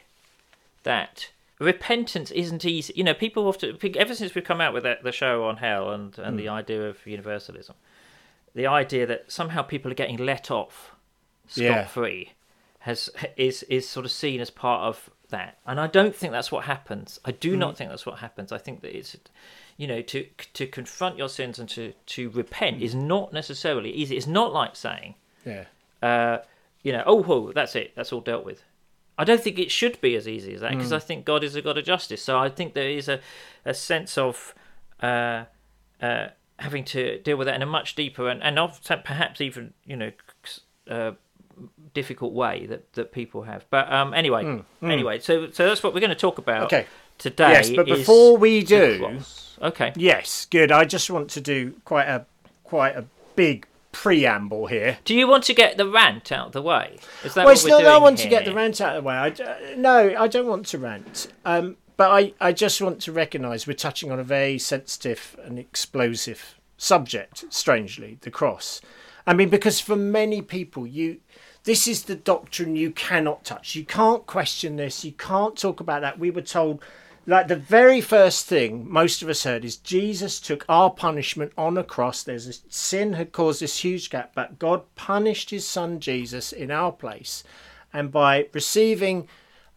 that 0.81 1.29
repentance 1.59 2.31
isn't 2.31 2.65
easy. 2.65 2.91
You 2.95 3.03
know, 3.03 3.13
people 3.13 3.47
often 3.47 3.77
ever 3.97 4.15
since 4.15 4.33
we've 4.33 4.43
come 4.43 4.61
out 4.61 4.73
with 4.73 4.81
that, 4.81 5.03
the 5.03 5.11
show 5.11 5.43
on 5.43 5.57
hell 5.57 5.91
and 5.91 6.17
and 6.17 6.39
the 6.39 6.47
hmm. 6.47 6.53
idea 6.53 6.89
of 6.89 7.05
universalism, 7.05 7.75
the 8.53 8.67
idea 8.67 9.05
that 9.05 9.31
somehow 9.31 9.61
people 9.61 9.91
are 9.91 9.95
getting 9.95 10.17
let 10.17 10.51
off 10.51 10.93
scot 11.47 11.63
Yeah. 11.63 11.87
free 11.87 12.33
has 12.79 13.09
is 13.37 13.63
is 13.63 13.87
sort 13.87 14.05
of 14.05 14.11
seen 14.11 14.41
as 14.41 14.49
part 14.49 14.81
of 14.83 15.09
that. 15.29 15.59
And 15.65 15.79
i 15.79 15.87
don't 15.87 16.15
think 16.15 16.31
that's 16.33 16.51
what 16.51 16.65
happens. 16.65 17.19
I 17.23 17.31
do 17.31 17.55
not 17.55 17.77
think 17.77 17.89
that's 17.89 18.05
what 18.05 18.19
happens. 18.19 18.51
I 18.51 18.57
think 18.57 18.81
that 18.81 18.95
it's 18.97 19.15
you 19.77 19.87
know 19.87 20.01
to 20.01 20.25
to 20.53 20.67
confront 20.67 21.17
your 21.17 21.29
sins 21.29 21.59
and 21.59 21.69
to 21.69 21.93
to 22.07 22.29
repent 22.31 22.81
is 22.81 22.93
not 22.95 23.31
necessarily 23.33 23.91
easy. 23.91 24.17
It's 24.17 24.27
not 24.27 24.51
like 24.53 24.75
saying 24.75 25.15
Yeah. 25.45 25.65
uh 26.01 26.39
you 26.83 26.91
know 26.91 27.03
oh 27.05 27.21
whoa, 27.23 27.51
that's 27.53 27.75
it. 27.75 27.93
That's 27.95 28.11
all 28.11 28.21
dealt 28.21 28.45
with. 28.45 28.63
I 29.17 29.23
don't 29.23 29.41
think 29.41 29.59
it 29.59 29.69
should 29.71 30.01
be 30.01 30.15
as 30.15 30.27
easy 30.27 30.53
as 30.55 30.61
that 30.61 30.71
because 30.71 30.91
i 30.91 30.97
think 30.99 31.25
god 31.25 31.43
is 31.43 31.55
a 31.55 31.61
god 31.61 31.77
of 31.77 31.85
justice. 31.85 32.23
So 32.23 32.37
i 32.39 32.49
think 32.49 32.73
there 32.73 32.89
is 32.89 33.07
a 33.07 33.19
a 33.65 33.73
sense 33.73 34.17
of 34.17 34.55
uh 35.03 35.45
uh 36.01 36.27
having 36.61 36.83
to 36.85 37.19
deal 37.19 37.35
with 37.37 37.47
that 37.47 37.55
in 37.55 37.61
a 37.61 37.65
much 37.65 37.95
deeper 37.95 38.29
and 38.29 38.41
and 38.43 38.57
perhaps 39.03 39.41
even 39.41 39.73
you 39.85 39.95
know 39.97 40.11
uh 40.89 41.11
difficult 41.93 42.33
way 42.33 42.65
that 42.65 42.91
that 42.93 43.11
people 43.11 43.43
have 43.43 43.65
but 43.69 43.91
um 43.91 44.13
anyway 44.13 44.61
anyway 44.81 45.19
so 45.19 45.49
so 45.51 45.67
that's 45.67 45.83
what 45.83 45.93
we're 45.93 45.99
going 45.99 46.09
to 46.09 46.15
talk 46.15 46.37
about 46.37 46.63
Okay. 46.63 46.85
today 47.17 47.51
Yes, 47.51 47.69
but 47.69 47.85
before 47.85 48.37
we 48.37 48.63
do, 48.63 49.19
okay 49.61 49.91
yes, 49.95 50.47
good. 50.49 50.71
I 50.71 50.85
just 50.85 51.09
want 51.11 51.29
to 51.31 51.41
do 51.41 51.73
quite 51.85 52.07
a 52.07 52.25
quite 52.63 52.95
a 52.95 53.05
big 53.35 53.67
preamble 53.91 54.67
here. 54.67 54.97
do 55.03 55.13
you 55.13 55.27
want 55.27 55.43
to 55.43 55.53
get 55.53 55.75
the 55.75 55.85
rant 55.87 56.31
out 56.31 56.47
of 56.47 56.51
the 56.53 56.61
way 56.61 56.97
is 57.25 57.33
that 57.33 57.41
Well, 57.41 57.47
what 57.47 57.51
it's 57.55 57.63
we're 57.65 57.71
not 57.71 57.79
doing 57.81 57.91
I 57.91 57.97
want 57.97 58.17
to 58.19 58.29
get 58.29 58.45
the 58.45 58.53
rant 58.53 58.79
out 58.79 58.95
of 58.95 59.03
the 59.03 59.07
way. 59.07 59.15
I, 59.15 59.29
d- 59.29 59.43
no, 59.75 60.15
I 60.17 60.27
don't 60.29 60.47
want 60.47 60.65
to 60.67 60.77
rant. 60.77 61.27
Um, 61.43 61.75
but 62.01 62.09
I, 62.09 62.33
I 62.41 62.51
just 62.51 62.81
want 62.81 62.99
to 63.01 63.11
recognise 63.11 63.67
we're 63.67 63.73
touching 63.73 64.11
on 64.11 64.19
a 64.19 64.23
very 64.23 64.57
sensitive 64.57 65.39
and 65.45 65.59
explosive 65.59 66.59
subject, 66.75 67.45
strangely, 67.49 68.17
the 68.21 68.31
cross. 68.31 68.81
I 69.27 69.35
mean, 69.35 69.49
because 69.49 69.79
for 69.79 69.95
many 69.95 70.41
people, 70.41 70.87
you 70.87 71.19
this 71.63 71.87
is 71.87 72.05
the 72.05 72.15
doctrine 72.15 72.75
you 72.75 72.89
cannot 72.89 73.45
touch. 73.45 73.75
You 73.75 73.85
can't 73.85 74.25
question 74.25 74.77
this. 74.77 75.05
You 75.05 75.11
can't 75.11 75.55
talk 75.55 75.79
about 75.79 76.01
that. 76.01 76.17
We 76.17 76.31
were 76.31 76.41
told, 76.41 76.83
like, 77.27 77.47
the 77.47 77.55
very 77.55 78.01
first 78.01 78.47
thing 78.47 78.91
most 78.91 79.21
of 79.21 79.29
us 79.29 79.43
heard 79.43 79.63
is 79.63 79.77
Jesus 79.77 80.39
took 80.39 80.65
our 80.67 80.89
punishment 80.89 81.51
on 81.55 81.77
a 81.77 81.83
cross. 81.83 82.23
There's 82.23 82.47
a 82.47 82.53
sin 82.67 83.13
had 83.13 83.31
caused 83.31 83.61
this 83.61 83.83
huge 83.83 84.09
gap, 84.09 84.31
but 84.33 84.57
God 84.57 84.81
punished 84.95 85.51
his 85.51 85.67
son 85.67 85.99
Jesus 85.99 86.51
in 86.51 86.71
our 86.71 86.91
place. 86.91 87.43
And 87.93 88.11
by 88.11 88.47
receiving 88.53 89.27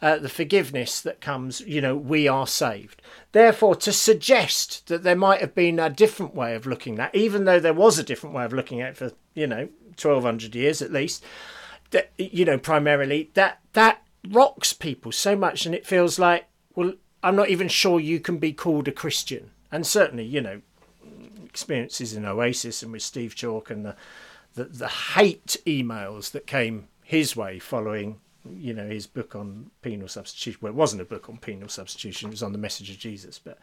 uh, 0.03 0.19
the 0.19 0.29
forgiveness 0.29 1.01
that 1.01 1.21
comes, 1.21 1.61
you 1.61 1.81
know, 1.81 1.97
we 1.97 2.29
are 2.29 2.47
saved. 2.47 3.01
Therefore, 3.33 3.75
to 3.77 3.93
suggest 3.93 4.87
that 4.89 5.03
there 5.03 5.17
might 5.17 5.41
have 5.41 5.55
been 5.55 5.79
a 5.79 5.89
different 5.89 6.35
way 6.35 6.55
of 6.55 6.67
looking 6.67 6.99
at, 6.99 7.15
even 7.15 7.45
though 7.45 7.61
there 7.61 7.73
was 7.73 7.99
a 7.99 8.05
different 8.05 8.35
way 8.35 8.45
of 8.45 8.53
looking 8.53 8.81
at 8.81 8.91
it 8.91 8.97
for, 8.97 9.13
you 9.35 9.47
know, 9.47 9.69
twelve 9.97 10.25
hundred 10.25 10.55
years 10.55 10.83
at 10.83 10.93
least, 10.93 11.25
that 11.91 12.11
you 12.19 12.45
know, 12.45 12.59
primarily 12.59 13.31
that 13.35 13.61
that 13.73 14.03
rocks 14.29 14.73
people 14.73 15.13
so 15.13 15.37
much, 15.37 15.67
and 15.67 15.75
it 15.75 15.87
feels 15.87 16.19
like, 16.19 16.47
well, 16.75 16.95
I'm 17.23 17.37
not 17.37 17.51
even 17.51 17.69
sure 17.69 18.01
you 18.01 18.21
can 18.21 18.39
be 18.39 18.53
called 18.53 18.89
a 18.89 18.93
Christian, 18.93 19.51
and 19.71 19.87
certainly, 19.87 20.25
you 20.25 20.41
know, 20.41 20.61
experiences 21.45 22.15
in 22.15 22.25
Oasis 22.25 22.83
and 22.83 22.93
with 22.93 23.03
Steve 23.03 23.35
Chalke 23.35 23.71
and 23.71 23.87
the 23.87 23.97
the, 24.55 24.65
the 24.65 24.89
hate 24.89 25.57
emails 25.67 26.31
that 26.33 26.47
came 26.47 26.89
his 27.03 27.37
way 27.37 27.59
following 27.59 28.21
you 28.53 28.75
know 28.75 28.87
his 28.89 29.07
book 29.07 29.35
on 29.35 29.71
penal 29.83 30.09
substitution 30.09 30.59
well 30.61 30.73
it 30.73 30.77
wasn't 30.77 31.01
a 31.01 31.05
book 31.05 31.29
on 31.29 31.39
penal 31.39 31.69
substitution 31.69 32.29
it 32.29 32.31
was 32.31 32.43
on 32.43 32.53
the 32.53 32.59
message 32.59 32.91
of 32.91 32.99
jesus 32.99 33.39
but 33.39 33.59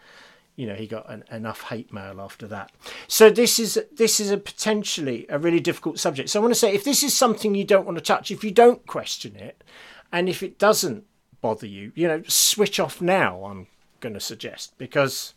you 0.56 0.68
know 0.68 0.76
he 0.76 0.88
got 0.88 1.10
an, 1.10 1.24
enough 1.32 1.62
hate 1.64 1.94
mail 1.94 2.20
after 2.20 2.46
that. 2.48 2.72
So 3.08 3.30
this 3.30 3.58
is 3.58 3.80
this 3.92 4.20
is 4.20 4.32
a 4.32 4.38
potentially 4.38 5.26
a 5.30 5.40
really 5.40 5.60
difficult 5.60 5.98
subject. 5.98 6.30
So 6.30 6.40
i 6.40 6.42
want 6.42 6.54
to 6.54 6.60
say 6.60 6.74
if 6.74 6.84
this 6.84 7.04
is 7.04 7.16
something 7.16 7.56
you 7.56 7.64
don't 7.64 7.86
want 7.86 7.98
to 7.98 8.04
touch 8.04 8.32
if 8.32 8.44
you 8.44 8.52
don't 8.52 8.86
question 8.86 9.36
it 9.36 9.64
and 10.12 10.28
if 10.28 10.44
it 10.44 10.60
doesn't 10.60 11.06
bother 11.42 11.66
you 11.66 11.92
you 11.96 12.08
know 12.08 12.22
switch 12.28 12.80
off 12.80 13.02
now 13.02 13.44
i'm 13.46 13.68
going 14.00 14.14
to 14.14 14.20
suggest 14.20 14.78
because 14.78 15.34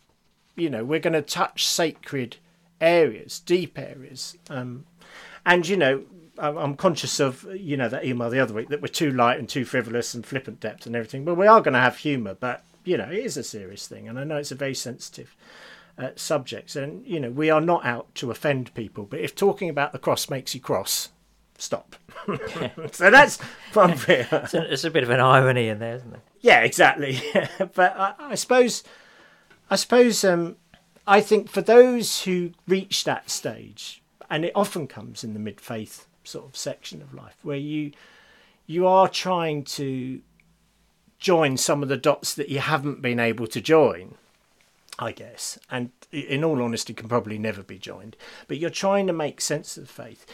you 0.55 0.69
know 0.69 0.83
we're 0.83 0.99
going 0.99 1.13
to 1.13 1.21
touch 1.21 1.65
sacred 1.65 2.37
areas 2.79 3.39
deep 3.39 3.79
areas 3.79 4.37
um, 4.49 4.85
and 5.45 5.67
you 5.67 5.75
know 5.75 6.03
I'm 6.37 6.75
conscious 6.75 7.19
of 7.19 7.47
you 7.55 7.77
know 7.77 7.89
that 7.89 8.05
email 8.05 8.29
the 8.29 8.39
other 8.39 8.53
week 8.53 8.69
that 8.69 8.81
we're 8.81 8.87
too 8.87 9.11
light 9.11 9.39
and 9.39 9.47
too 9.47 9.65
frivolous 9.65 10.13
and 10.13 10.25
flippant 10.25 10.59
depth 10.59 10.85
and 10.85 10.95
everything. 10.95 11.25
But 11.25 11.35
we 11.35 11.47
are 11.47 11.61
going 11.61 11.73
to 11.73 11.79
have 11.79 11.97
humour, 11.97 12.35
but 12.35 12.63
you 12.83 12.97
know 12.97 13.05
it 13.05 13.19
is 13.19 13.37
a 13.37 13.43
serious 13.43 13.87
thing, 13.87 14.07
and 14.07 14.19
I 14.19 14.23
know 14.23 14.37
it's 14.37 14.51
a 14.51 14.55
very 14.55 14.75
sensitive 14.75 15.35
uh, 15.97 16.09
subject, 16.15 16.75
and 16.75 17.05
you 17.05 17.19
know 17.19 17.29
we 17.29 17.49
are 17.49 17.61
not 17.61 17.85
out 17.85 18.13
to 18.15 18.31
offend 18.31 18.73
people. 18.73 19.05
But 19.05 19.21
if 19.21 19.35
talking 19.35 19.69
about 19.69 19.93
the 19.93 19.99
cross 19.99 20.29
makes 20.29 20.53
you 20.53 20.61
cross, 20.61 21.09
stop. 21.57 21.95
so 22.91 23.09
that's 23.09 23.39
probably 23.71 24.15
it's, 24.31 24.53
a, 24.53 24.73
it's 24.73 24.83
a 24.83 24.91
bit 24.91 25.03
of 25.03 25.09
an 25.09 25.19
irony 25.19 25.69
in 25.69 25.79
there, 25.79 25.95
isn't 25.95 26.13
it? 26.13 26.21
Yeah, 26.41 26.61
exactly. 26.61 27.21
but 27.73 27.97
I, 27.97 28.13
I, 28.19 28.35
suppose, 28.35 28.83
I 29.69 29.75
suppose, 29.75 30.23
um, 30.23 30.57
I 31.07 31.21
think 31.21 31.49
for 31.49 31.61
those 31.61 32.23
who 32.23 32.51
reach 32.67 33.03
that 33.05 33.29
stage, 33.29 34.01
and 34.29 34.43
it 34.43 34.51
often 34.55 34.87
comes 34.87 35.23
in 35.23 35.33
the 35.33 35.39
mid 35.39 35.61
faith 35.61 36.07
sort 36.25 36.45
of 36.45 36.57
section 36.57 37.01
of 37.01 37.13
life 37.13 37.37
where 37.43 37.57
you 37.57 37.91
you 38.67 38.87
are 38.87 39.07
trying 39.07 39.63
to 39.63 40.21
join 41.19 41.55
some 41.55 41.83
of 41.83 41.89
the 41.89 41.97
dots 41.97 42.33
that 42.33 42.49
you 42.49 42.59
haven't 42.59 43.01
been 43.01 43.19
able 43.19 43.47
to 43.47 43.61
join 43.61 44.15
i 44.99 45.11
guess. 45.11 45.59
And 45.69 45.91
in 46.11 46.43
all 46.43 46.61
honesty 46.61 46.93
can 46.93 47.09
probably 47.09 47.37
never 47.37 47.63
be 47.63 47.77
joined. 47.77 48.15
But 48.47 48.57
you're 48.57 48.69
trying 48.69 49.07
to 49.07 49.13
make 49.13 49.41
sense 49.41 49.77
of 49.77 49.89
faith. 49.89 50.25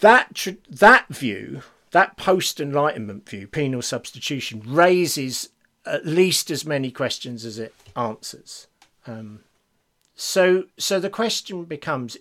That 0.00 0.46
that 0.68 1.06
view 1.08 1.62
that 1.90 2.16
post 2.16 2.60
enlightenment 2.60 3.28
view 3.28 3.46
penal 3.46 3.82
substitution 3.82 4.62
raises 4.66 5.48
at 5.86 6.06
least 6.06 6.50
as 6.50 6.66
many 6.66 6.90
questions 6.90 7.44
as 7.44 7.58
it 7.58 7.74
answers. 7.96 8.66
Um, 9.06 9.40
so 10.14 10.64
so 10.76 11.00
the 11.00 11.10
question 11.10 11.64
becomes 11.64 12.16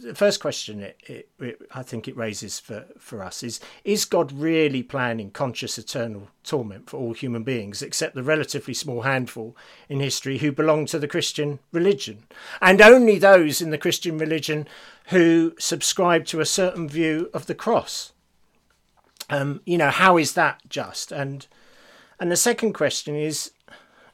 the 0.00 0.14
first 0.14 0.40
question 0.40 0.80
it, 0.80 1.00
it, 1.06 1.28
it, 1.38 1.62
I 1.72 1.82
think 1.82 2.08
it 2.08 2.16
raises 2.16 2.58
for, 2.58 2.86
for 2.98 3.22
us 3.22 3.42
is 3.42 3.60
Is 3.84 4.04
God 4.04 4.32
really 4.32 4.82
planning 4.82 5.30
conscious 5.30 5.78
eternal 5.78 6.28
torment 6.42 6.88
for 6.88 6.98
all 6.98 7.12
human 7.12 7.42
beings, 7.42 7.82
except 7.82 8.14
the 8.14 8.22
relatively 8.22 8.74
small 8.74 9.02
handful 9.02 9.56
in 9.88 10.00
history 10.00 10.38
who 10.38 10.52
belong 10.52 10.86
to 10.86 10.98
the 10.98 11.08
Christian 11.08 11.58
religion? 11.72 12.24
And 12.60 12.80
only 12.80 13.18
those 13.18 13.60
in 13.60 13.70
the 13.70 13.78
Christian 13.78 14.18
religion 14.18 14.66
who 15.06 15.54
subscribe 15.58 16.24
to 16.26 16.40
a 16.40 16.46
certain 16.46 16.88
view 16.88 17.30
of 17.34 17.46
the 17.46 17.54
cross? 17.54 18.12
Um, 19.30 19.60
you 19.64 19.78
know, 19.78 19.90
how 19.90 20.16
is 20.16 20.34
that 20.34 20.60
just? 20.68 21.12
And 21.12 21.46
and 22.20 22.30
the 22.30 22.36
second 22.36 22.72
question 22.72 23.16
is 23.16 23.50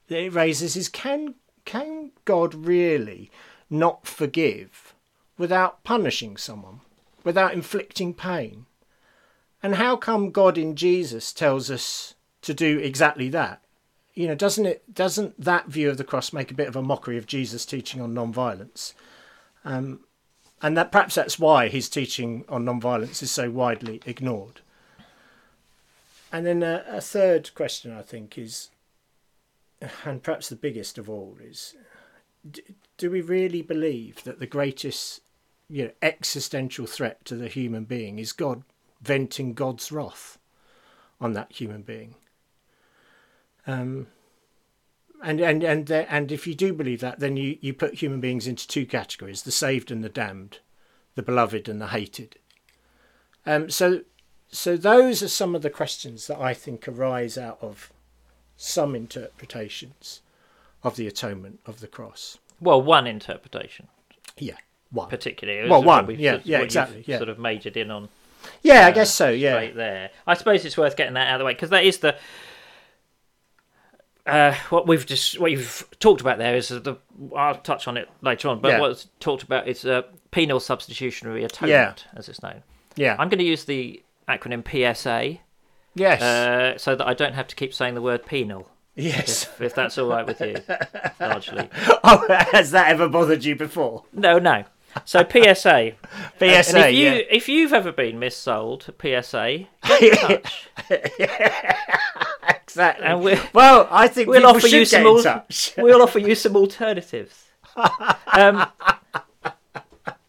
that 0.09 0.18
it 0.18 0.33
raises 0.33 0.76
is 0.76 0.88
can 0.88 1.35
can 1.64 2.12
God 2.24 2.54
really 2.54 3.30
not 3.68 4.06
forgive? 4.06 4.94
Without 5.40 5.83
punishing 5.85 6.37
someone, 6.37 6.81
without 7.24 7.55
inflicting 7.55 8.12
pain? 8.12 8.66
And 9.62 9.76
how 9.76 9.96
come 9.96 10.31
God 10.31 10.59
in 10.59 10.76
Jesus 10.76 11.33
tells 11.33 11.70
us 11.70 12.14
to 12.42 12.53
do 12.53 12.79
exactly 12.79 13.31
that? 13.31 13.62
You 14.14 14.29
know, 14.29 14.35
doesn't 14.35 14.66
it 14.66 14.94
doesn't 14.94 15.40
that 15.42 15.66
view 15.66 15.88
of 15.88 15.96
the 15.96 16.05
cross 16.05 16.33
make 16.33 16.50
a 16.50 16.55
bit 16.55 16.68
of 16.68 16.76
a 16.76 16.83
mockery 16.83 17.16
of 17.16 17.26
Jesus' 17.26 17.64
teaching 17.64 18.03
on 18.03 18.12
non-violence? 18.12 18.94
Um, 19.64 20.00
and 20.61 20.76
that 20.76 20.92
perhaps 20.92 21.14
that's 21.14 21.38
why 21.38 21.68
his 21.68 21.88
teaching 21.88 22.44
on 22.48 22.66
non-violence 22.66 23.22
is 23.22 23.31
so 23.31 23.50
widely 23.50 24.03
ignored. 24.05 24.61
And 26.31 26.44
then 26.44 26.62
a, 26.62 26.85
a 26.87 27.00
third 27.00 27.55
question, 27.55 27.92
I 27.92 28.03
think, 28.03 28.37
is, 28.37 28.68
and 30.05 30.22
perhaps 30.22 30.50
the 30.50 30.57
biggest 30.57 30.98
of 30.98 31.09
all, 31.09 31.38
is 31.42 31.74
do 32.98 33.11
we 33.11 33.22
really 33.22 33.62
believe 33.62 34.22
that 34.24 34.38
the 34.38 34.46
greatest 34.46 35.22
you 35.70 35.85
know, 35.85 35.90
existential 36.02 36.87
threat 36.87 37.24
to 37.24 37.37
the 37.37 37.48
human 37.48 37.85
being 37.85 38.18
is 38.18 38.33
God 38.33 38.64
venting 39.00 39.54
God's 39.54 39.92
wrath 39.92 40.37
on 41.20 41.33
that 41.35 41.52
human 41.52 41.83
being. 41.83 42.16
Um, 43.66 44.09
and 45.22 45.40
and 45.40 45.62
and 45.62 45.90
and 45.90 46.33
if 46.33 46.46
you 46.46 46.54
do 46.54 46.72
believe 46.72 47.00
that, 47.00 47.20
then 47.20 47.37
you, 47.37 47.56
you 47.61 47.72
put 47.72 47.94
human 47.94 48.20
beings 48.20 48.46
into 48.46 48.66
two 48.66 48.85
categories: 48.85 49.42
the 49.42 49.52
saved 49.52 49.90
and 49.90 50.02
the 50.02 50.09
damned, 50.09 50.59
the 51.14 51.22
beloved 51.22 51.68
and 51.68 51.80
the 51.80 51.88
hated. 51.88 52.37
Um, 53.46 53.70
so 53.70 54.00
so 54.48 54.76
those 54.76 55.22
are 55.22 55.28
some 55.28 55.54
of 55.54 55.62
the 55.62 55.70
questions 55.70 56.26
that 56.26 56.40
I 56.40 56.54
think 56.54 56.88
arise 56.88 57.38
out 57.38 57.59
of 57.61 57.92
some 58.56 58.94
interpretations 58.94 60.22
of 60.83 60.96
the 60.96 61.06
atonement 61.06 61.61
of 61.66 61.80
the 61.80 61.87
cross. 61.87 62.38
Well, 62.61 62.83
one 62.83 63.06
interpretation. 63.06 63.88
Yeah 64.37 64.56
one 64.90 65.09
particularly. 65.09 65.68
Well, 65.68 65.83
one, 65.83 66.11
yeah, 66.18 66.40
yeah, 66.44 66.61
exactly, 66.61 67.05
yeah. 67.07 67.18
Sort 67.18 67.29
of 67.29 67.38
majored 67.38 67.76
in 67.76 67.90
on. 67.90 68.09
Yeah, 68.62 68.85
uh, 68.85 68.88
I 68.88 68.90
guess 68.92 69.14
so. 69.14 69.31
Yeah, 69.31 69.55
right 69.55 69.74
there. 69.74 70.11
I 70.26 70.35
suppose 70.35 70.64
it's 70.64 70.76
worth 70.76 70.96
getting 70.96 71.14
that 71.14 71.29
out 71.29 71.37
of 71.37 71.38
the 71.40 71.44
way 71.44 71.55
because 71.55 71.70
that 71.70 71.85
is 71.85 71.98
the. 71.98 72.16
Uh, 74.26 74.55
what 74.68 74.87
we've 74.87 75.07
just 75.07 75.40
what 75.40 75.50
you've 75.50 75.88
talked 75.98 76.20
about 76.20 76.38
there 76.38 76.55
is 76.55 76.68
the 76.68 76.96
I'll 77.35 77.57
touch 77.57 77.88
on 77.88 77.96
it 77.96 78.09
later 78.20 78.48
on, 78.48 78.61
but 78.61 78.68
yeah. 78.68 78.81
what's 78.81 79.09
talked 79.18 79.42
about 79.42 79.66
is 79.66 79.85
uh, 79.85 80.03
penal 80.31 80.61
substitutionary 80.61 81.42
atonement, 81.44 82.07
yeah. 82.12 82.18
as 82.18 82.29
it's 82.29 82.42
known. 82.42 82.62
Yeah, 82.96 83.16
I'm 83.18 83.29
going 83.29 83.38
to 83.38 83.44
use 83.44 83.64
the 83.64 84.03
acronym 84.29 84.64
PSA. 84.64 85.40
Yes, 85.94 86.22
uh, 86.22 86.79
so 86.79 86.94
that 86.94 87.07
I 87.07 87.14
don't 87.14 87.35
have 87.35 87.48
to 87.48 87.57
keep 87.57 87.74
saying 87.74 87.94
the 87.94 88.03
word 88.03 88.26
penal. 88.26 88.68
Yes, 88.94 89.44
if, 89.44 89.61
if 89.61 89.74
that's 89.74 89.96
all 89.98 90.09
right 90.09 90.26
with 90.26 90.40
you, 90.40 90.57
largely. 91.20 91.68
Oh, 92.05 92.26
has 92.53 92.70
that 92.72 92.90
ever 92.90 93.09
bothered 93.09 93.44
you 93.44 93.57
before? 93.57 94.05
No, 94.12 94.38
no. 94.38 94.64
So 95.05 95.24
PSA. 95.24 95.55
PSA. 95.55 96.42
And 96.42 96.48
if 96.48 96.94
you 96.94 97.05
yeah. 97.07 97.22
if 97.31 97.48
you've 97.48 97.72
ever 97.72 97.92
been 97.92 98.18
missold, 98.18 98.83
PSA, 99.00 99.66
get 99.87 100.03
in 100.03 100.16
touch. 100.40 100.64
exactly. 102.62 103.07
And 103.07 103.22
we 103.22 103.38
well, 103.53 103.88
I 103.90 104.09
think 104.09 104.29
we'll 104.29 104.46
offer 104.46 104.66
you 104.66 104.85
some. 104.85 105.07
Al- 105.07 105.46
we'll 105.79 106.03
offer 106.03 106.18
you 106.18 106.35
some 106.35 106.57
alternatives. 106.57 107.44
Um, 108.26 108.66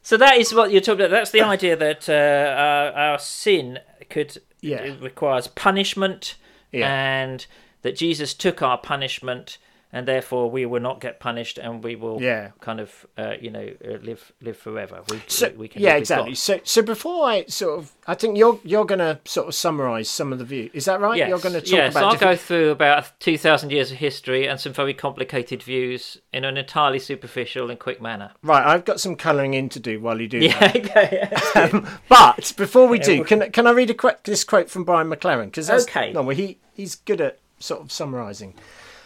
so 0.02 0.18
that 0.18 0.38
is 0.38 0.54
what 0.54 0.72
you're 0.72 0.82
talking 0.82 1.06
about. 1.06 1.12
That's 1.12 1.32
the 1.32 1.42
idea 1.42 1.76
that 1.76 2.10
uh, 2.10 2.94
our, 2.94 3.12
our, 3.12 3.20
sin 3.20 3.80
could 4.10 4.38
yeah. 4.62 4.96
requires 5.00 5.48
punishment, 5.48 6.36
yeah. 6.72 6.92
and 6.92 7.46
that 7.82 7.96
Jesus 7.96 8.34
took 8.34 8.62
our 8.62 8.78
punishment 8.78 9.58
and 9.94 10.08
therefore 10.08 10.50
we 10.50 10.66
will 10.66 10.80
not 10.80 11.02
get 11.02 11.20
punished 11.20 11.58
and 11.58 11.84
we 11.84 11.96
will 11.96 12.22
yeah. 12.22 12.52
kind 12.60 12.80
of 12.80 13.06
uh, 13.18 13.36
you 13.40 13.50
know 13.50 13.70
uh, 13.86 13.98
live 14.02 14.32
live 14.42 14.58
forever. 14.58 15.02
We, 15.10 15.22
so, 15.28 15.50
we, 15.50 15.58
we 15.58 15.68
can 15.68 15.82
yeah 15.82 15.96
exactly. 15.96 16.36
so 16.36 16.60
so 16.64 16.82
before 16.82 17.26
i 17.28 17.46
sort 17.46 17.80
of 17.80 17.92
i 18.08 18.14
think 18.14 18.38
you're 18.38 18.60
you're 18.64 18.86
going 18.86 19.00
to 19.00 19.20
sort 19.26 19.48
of 19.48 19.56
summarize 19.56 20.10
some 20.10 20.32
of 20.32 20.40
the 20.40 20.46
view 20.46 20.70
is 20.74 20.86
that 20.86 21.00
right? 21.00 21.18
Yes. 21.18 21.30
you're 21.30 21.40
going 21.40 21.54
to 21.54 21.62
talk 21.62 21.72
yes, 21.72 21.94
about 21.94 22.04
i'll 22.04 22.12
different... 22.12 22.40
go 22.40 22.44
through 22.44 22.70
about 22.70 23.20
2000 23.20 23.72
years 23.72 23.92
of 23.92 23.98
history 23.98 24.48
and 24.48 24.60
some 24.60 24.74
very 24.74 24.94
complicated 24.94 25.64
views 25.64 26.18
in 26.32 26.46
an 26.46 26.58
entirely 26.58 27.00
superficial 27.00 27.70
and 27.70 27.80
quick 27.80 28.02
manner. 28.02 28.32
Right 28.44 28.66
i've 28.66 28.86
got 28.86 29.00
some 29.00 29.16
colouring 29.16 29.54
in 29.54 29.70
to 29.70 29.80
do 29.80 30.00
while 30.00 30.20
you 30.20 30.28
do 30.28 30.40
yeah, 30.40 30.72
okay. 30.76 31.30
um, 31.56 31.88
but 32.08 32.54
before 32.58 32.88
we 32.88 33.00
do 33.12 33.24
can, 33.24 33.52
can 33.52 33.68
i 33.68 33.72
read 33.72 33.90
a 33.90 33.94
qu- 33.94 34.12
this 34.24 34.44
quote 34.44 34.70
from 34.70 34.84
brian 34.84 35.10
mclaren? 35.10 35.46
Because 35.46 35.70
okay. 35.70 36.14
no 36.14 36.22
well 36.22 36.36
he 36.36 36.60
he's 36.74 36.96
good 36.96 37.22
at 37.22 37.40
sort 37.60 37.82
of 37.82 37.92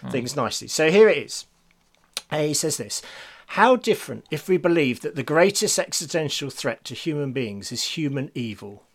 summarizing 0.06 0.12
things 0.12 0.36
nicely 0.36 0.68
so 0.68 0.92
here 0.92 1.10
it 1.10 1.18
is 1.18 1.46
he 2.32 2.54
says 2.54 2.78
this 2.78 3.02
How 3.48 3.76
different 3.76 4.26
if 4.32 4.48
we 4.48 4.58
believe 4.58 5.02
that 5.02 5.16
the 5.16 5.24
greatest 5.24 5.78
existential 5.78 6.50
threat 6.50 6.84
to 6.86 6.96
human 6.96 7.34
beings 7.34 7.72
is 7.72 7.96
human 7.98 8.32
evil, 8.34 8.86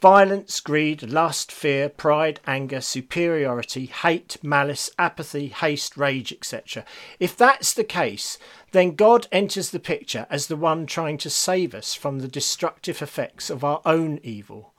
Violence, 0.00 0.60
greed, 0.60 1.02
lust, 1.02 1.50
fear, 1.50 1.88
pride, 1.88 2.38
anger, 2.46 2.80
superiority, 2.80 3.86
hate, 3.86 4.36
malice, 4.42 4.90
apathy, 4.96 5.48
haste, 5.48 5.96
rage, 5.96 6.32
etc. 6.32 6.84
If 7.18 7.36
that's 7.36 7.74
the 7.74 7.82
case, 7.82 8.38
then 8.70 8.94
God 8.94 9.26
enters 9.32 9.70
the 9.70 9.80
picture 9.80 10.26
as 10.30 10.46
the 10.46 10.56
one 10.56 10.86
trying 10.86 11.18
to 11.18 11.30
save 11.30 11.74
us 11.74 11.94
from 11.94 12.20
the 12.20 12.28
destructive 12.28 13.02
effects 13.02 13.50
of 13.50 13.64
our 13.64 13.80
own 13.84 14.20
evil. 14.22 14.72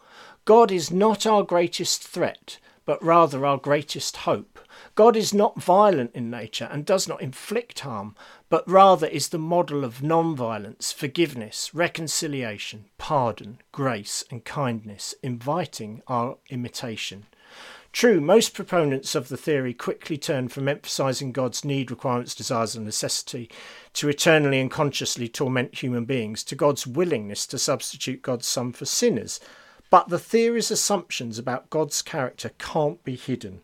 God 0.46 0.72
is 0.72 0.90
not 0.90 1.26
our 1.26 1.44
greatest 1.44 2.02
threat, 2.02 2.58
but 2.86 3.04
rather 3.04 3.46
our 3.46 3.58
greatest 3.58 4.18
hope. 4.18 4.58
God 5.00 5.16
is 5.16 5.34
not 5.34 5.62
violent 5.62 6.12
in 6.14 6.30
nature 6.30 6.68
and 6.70 6.86
does 6.86 7.08
not 7.08 7.22
inflict 7.22 7.80
harm, 7.80 8.18
but 8.50 8.70
rather 8.70 9.08
is 9.08 9.30
the 9.30 9.38
model 9.38 9.86
of 9.86 10.04
non 10.04 10.36
violence, 10.36 10.92
forgiveness, 10.92 11.74
reconciliation, 11.74 12.84
pardon, 12.98 13.60
grace, 13.72 14.26
and 14.30 14.44
kindness, 14.44 15.16
inviting 15.24 16.02
our 16.08 16.36
imitation. 16.50 17.28
True, 17.94 18.20
most 18.20 18.54
proponents 18.54 19.16
of 19.16 19.30
the 19.30 19.38
theory 19.38 19.74
quickly 19.74 20.18
turn 20.18 20.50
from 20.50 20.68
emphasizing 20.68 21.32
God's 21.32 21.64
need, 21.64 21.92
requirements, 21.92 22.36
desires, 22.36 22.76
and 22.76 22.86
necessity 22.86 23.50
to 23.94 24.10
eternally 24.10 24.60
and 24.60 24.70
consciously 24.70 25.30
torment 25.30 25.76
human 25.76 26.04
beings 26.04 26.44
to 26.44 26.56
God's 26.56 26.86
willingness 26.86 27.48
to 27.48 27.58
substitute 27.58 28.22
God's 28.22 28.48
Son 28.48 28.74
for 28.74 28.84
sinners. 28.84 29.40
But 29.90 30.10
the 30.10 30.20
theory's 30.20 30.72
assumptions 30.72 31.40
about 31.40 31.70
God's 31.70 32.02
character 32.02 32.52
can't 32.60 33.02
be 33.06 33.16
hidden. 33.16 33.62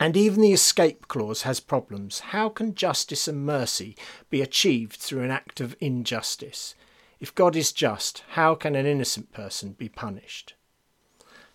And 0.00 0.16
even 0.16 0.40
the 0.42 0.52
escape 0.52 1.06
clause 1.08 1.42
has 1.42 1.60
problems. 1.60 2.20
How 2.20 2.48
can 2.48 2.74
justice 2.74 3.28
and 3.28 3.46
mercy 3.46 3.96
be 4.28 4.42
achieved 4.42 4.96
through 4.96 5.22
an 5.22 5.30
act 5.30 5.60
of 5.60 5.76
injustice? 5.80 6.74
If 7.20 7.34
God 7.34 7.54
is 7.56 7.72
just, 7.72 8.24
how 8.30 8.54
can 8.56 8.74
an 8.74 8.86
innocent 8.86 9.32
person 9.32 9.72
be 9.78 9.88
punished? 9.88 10.54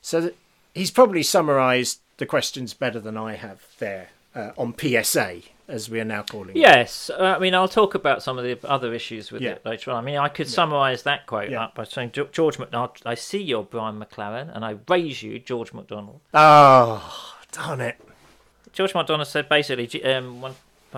So 0.02 0.32
he's 0.74 0.90
probably 0.92 1.22
summarised 1.24 2.00
the 2.18 2.26
questions 2.26 2.74
better 2.74 3.00
than 3.00 3.18
I 3.18 3.36
have 3.36 3.66
there 3.80 4.10
uh, 4.34 4.52
on 4.58 4.74
PSA, 4.78 5.42
as 5.68 5.90
we 5.90 6.00
are 6.00 6.06
now 6.06 6.24
calling 6.24 6.52
it. 6.52 6.56
Yes, 6.58 7.10
uh, 7.10 7.36
I 7.36 7.40
mean 7.40 7.54
I'll 7.54 7.68
talk 7.68 7.94
about 7.94 8.24
some 8.24 8.38
of 8.38 8.44
the 8.46 8.58
other 8.68 8.94
issues 8.94 9.32
with 9.32 9.42
Yeah. 9.42 9.52
it 9.52 9.66
later 9.66 9.92
on. 9.92 9.98
I 9.98 10.02
mean 10.06 10.18
I 10.18 10.30
could 10.30 10.48
summarise 10.48 11.04
that 11.04 11.28
quote 11.28 11.50
Yeah. 11.50 11.66
up 11.66 11.76
by 11.76 11.84
saying 11.84 12.14
George 12.32 12.58
MacDonald, 12.58 13.00
I 13.06 13.16
see 13.16 13.42
you're 13.44 13.64
Brian 13.64 14.00
McLaren, 14.00 14.56
and 14.56 14.64
I 14.64 14.78
raise 14.88 15.22
you 15.24 15.40
George 15.40 15.74
MacDonald. 15.74 16.22
Oh, 16.34 17.36
darn 17.52 17.82
it. 17.82 18.00
George 18.74 18.94
MacDonald 18.94 19.28
said 19.28 19.50
basically, 19.50 20.04
um, 20.04 20.42
one 20.42 20.56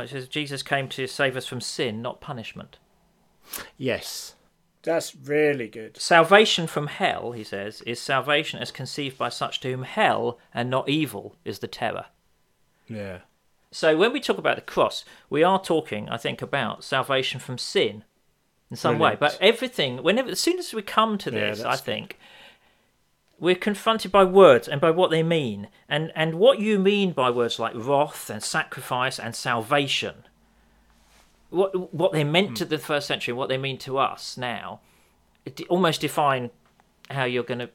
says 0.08 0.28
Jesus 0.28 0.64
came 0.64 0.88
to 0.90 1.08
save 1.08 1.36
us 1.36 1.46
from 1.46 1.62
sin, 1.62 2.02
not 2.02 2.22
punishment. 2.22 2.78
Yes. 3.78 4.36
That's 4.84 5.16
really 5.16 5.68
good. 5.68 5.98
Salvation 5.98 6.66
from 6.66 6.88
hell, 6.88 7.34
he 7.34 7.44
says, 7.44 7.82
is 7.82 8.00
salvation 8.00 8.60
as 8.60 8.72
conceived 8.72 9.18
by 9.18 9.30
such 9.30 9.60
to 9.60 9.72
whom 9.72 9.84
hell 9.84 10.40
and 10.54 10.70
not 10.70 10.90
evil 10.90 11.36
is 11.46 11.60
the 11.60 11.68
terror. 11.68 12.06
Yeah. 12.88 13.20
So 13.70 13.96
when 13.96 14.12
we 14.12 14.20
talk 14.20 14.38
about 14.38 14.56
the 14.56 14.62
cross, 14.62 15.06
we 15.30 15.44
are 15.44 15.62
talking, 15.62 16.10
I 16.10 16.18
think, 16.18 16.42
about 16.42 16.84
salvation 16.84 17.40
from 17.40 17.58
sin 17.58 18.04
in 18.70 18.76
some 18.76 19.00
way. 19.00 19.16
But 19.20 19.38
everything, 19.40 20.02
whenever, 20.02 20.32
as 20.32 20.40
soon 20.40 20.58
as 20.60 20.74
we 20.74 20.82
come 20.82 21.18
to 21.20 21.32
Yeah, 21.32 21.52
this, 21.52 21.62
I 21.62 21.70
that's 21.70 21.82
think 21.82 22.18
we're 23.42 23.56
confronted 23.56 24.12
by 24.12 24.24
words 24.24 24.68
and 24.70 24.80
by 24.80 24.92
what 24.92 25.10
they 25.12 25.24
mean, 25.24 25.68
and 25.90 26.12
and 26.16 26.36
what 26.36 26.60
you 26.60 26.80
mean 26.80 27.12
by 27.12 27.30
words 27.30 27.60
like 27.60 27.74
wrath 27.76 28.30
and 28.30 28.42
sacrifice 28.42 29.20
and 29.20 29.36
salvation. 29.36 30.24
What 31.50 31.94
what 31.94 32.14
they 32.14 32.24
meant 32.24 32.50
Hmm. 32.50 32.54
to 32.56 32.66
the 32.66 32.78
first 32.78 33.08
century, 33.08 33.32
and 33.34 33.38
what 33.40 33.50
they 33.50 33.58
mean 33.58 33.78
to 33.80 33.98
us 33.98 34.38
now, 34.38 34.80
it 35.46 35.60
almost 35.70 36.00
define 36.02 36.52
how 37.10 37.26
you're 37.26 37.44
going 37.44 37.60
to 37.68 37.70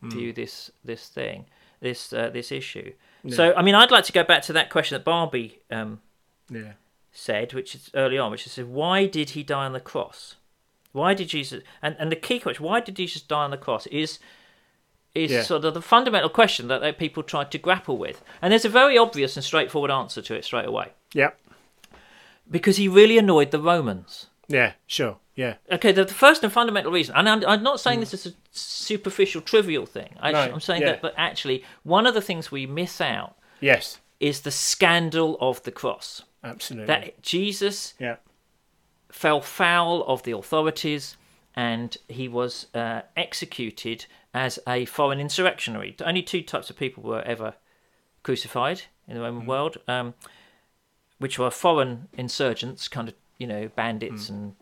Hmm. 0.00 0.10
view 0.10 0.32
this 0.32 0.70
this 0.84 1.08
thing, 1.08 1.44
this 1.80 2.12
uh, 2.12 2.30
this 2.30 2.50
issue. 2.50 2.92
So, 3.28 3.52
I 3.54 3.60
mean, 3.60 3.74
I'd 3.74 3.90
like 3.90 4.04
to 4.04 4.12
go 4.12 4.24
back 4.24 4.42
to 4.44 4.52
that 4.54 4.70
question 4.70 4.96
that 4.96 5.04
Barbie 5.04 5.60
um, 5.70 6.00
Yeah. 6.48 6.72
said, 7.12 7.52
which 7.52 7.74
is 7.74 7.90
early 7.92 8.16
on, 8.16 8.30
which 8.30 8.46
is 8.46 8.56
why 8.64 9.04
did 9.06 9.30
he 9.30 9.42
die 9.42 9.66
on 9.66 9.74
the 9.74 9.80
cross? 9.80 10.36
Why 10.92 11.12
did 11.12 11.28
Jesus? 11.28 11.62
And 11.82 11.96
and 11.98 12.10
the 12.10 12.16
key 12.16 12.38
question, 12.40 12.64
why 12.64 12.80
did 12.80 12.96
Jesus 12.96 13.20
die 13.20 13.44
on 13.44 13.50
the 13.50 13.58
cross, 13.58 13.86
is 13.88 14.18
is 15.14 15.30
Yeah. 15.30 15.42
sort 15.42 15.64
of 15.64 15.74
the 15.74 15.82
fundamental 15.82 16.28
question 16.30 16.68
that, 16.68 16.80
that 16.80 16.98
people 16.98 17.22
tried 17.22 17.50
to 17.50 17.58
grapple 17.58 17.96
with. 17.98 18.22
And 18.40 18.52
there's 18.52 18.64
a 18.64 18.68
very 18.68 18.96
obvious 18.96 19.36
and 19.36 19.44
straightforward 19.44 19.90
answer 19.90 20.22
to 20.22 20.34
it 20.34 20.44
straight 20.44 20.66
away, 20.66 20.88
Yeah. 21.12 21.30
because 22.50 22.76
he 22.76 22.88
really 22.88 23.18
annoyed 23.18 23.50
the 23.50 23.60
Romans. 23.60 24.26
Yeah, 24.48 24.72
sure. 24.86 25.18
Yeah. 25.36 25.54
Okay, 25.70 25.92
the, 25.92 26.04
the 26.04 26.14
first 26.14 26.42
and 26.44 26.52
fundamental 26.52 26.92
reason, 26.92 27.14
and 27.16 27.28
I'm, 27.28 27.44
I'm 27.46 27.62
not 27.62 27.80
saying 27.80 28.00
this 28.00 28.12
is 28.14 28.26
a 28.26 28.32
superficial, 28.52 29.40
trivial 29.40 29.86
thing. 29.86 30.14
I, 30.20 30.30
Mm. 30.30 30.32
No, 30.48 30.54
I'm 30.54 30.60
saying 30.60 30.82
yeah. 30.82 30.92
that, 30.92 31.02
that 31.02 31.14
actually 31.16 31.64
one 31.82 32.06
of 32.06 32.14
the 32.14 32.20
things 32.22 32.50
we 32.52 32.66
miss 32.66 33.00
out 33.00 33.36
Yes. 33.60 33.98
is 34.18 34.40
the 34.42 34.50
scandal 34.50 35.36
of 35.40 35.62
the 35.62 35.70
cross. 35.72 36.22
Absolutely. 36.44 36.86
That 36.86 37.22
Jesus 37.22 37.94
yeah. 37.98 38.16
fell 39.10 39.40
foul 39.40 40.02
of 40.04 40.22
the 40.24 40.32
authorities 40.32 41.16
and 41.54 41.96
he 42.08 42.28
was 42.28 42.66
uh, 42.74 43.02
executed 43.16 44.06
as 44.32 44.58
a 44.66 44.84
foreign 44.84 45.20
insurrectionary. 45.20 45.96
Only 46.04 46.22
two 46.22 46.42
types 46.42 46.70
of 46.70 46.76
people 46.76 47.02
were 47.02 47.22
ever 47.22 47.54
crucified 48.22 48.82
in 49.08 49.14
the 49.14 49.22
Roman 49.22 49.46
world, 49.46 49.78
um, 49.88 50.14
which 51.18 51.38
were 51.38 51.50
foreign 51.50 52.08
insurgents, 52.12 52.88
kind 52.88 53.08
of 53.08 53.14
you 53.38 53.46
know 53.46 53.70
bandits 53.74 54.28
and 54.28 54.54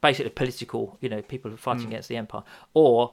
basically 0.00 0.30
political, 0.30 0.96
you 1.00 1.08
know, 1.08 1.22
people 1.22 1.56
fighting 1.56 1.86
against 1.88 2.08
the 2.08 2.16
empire, 2.16 2.42
or 2.74 3.12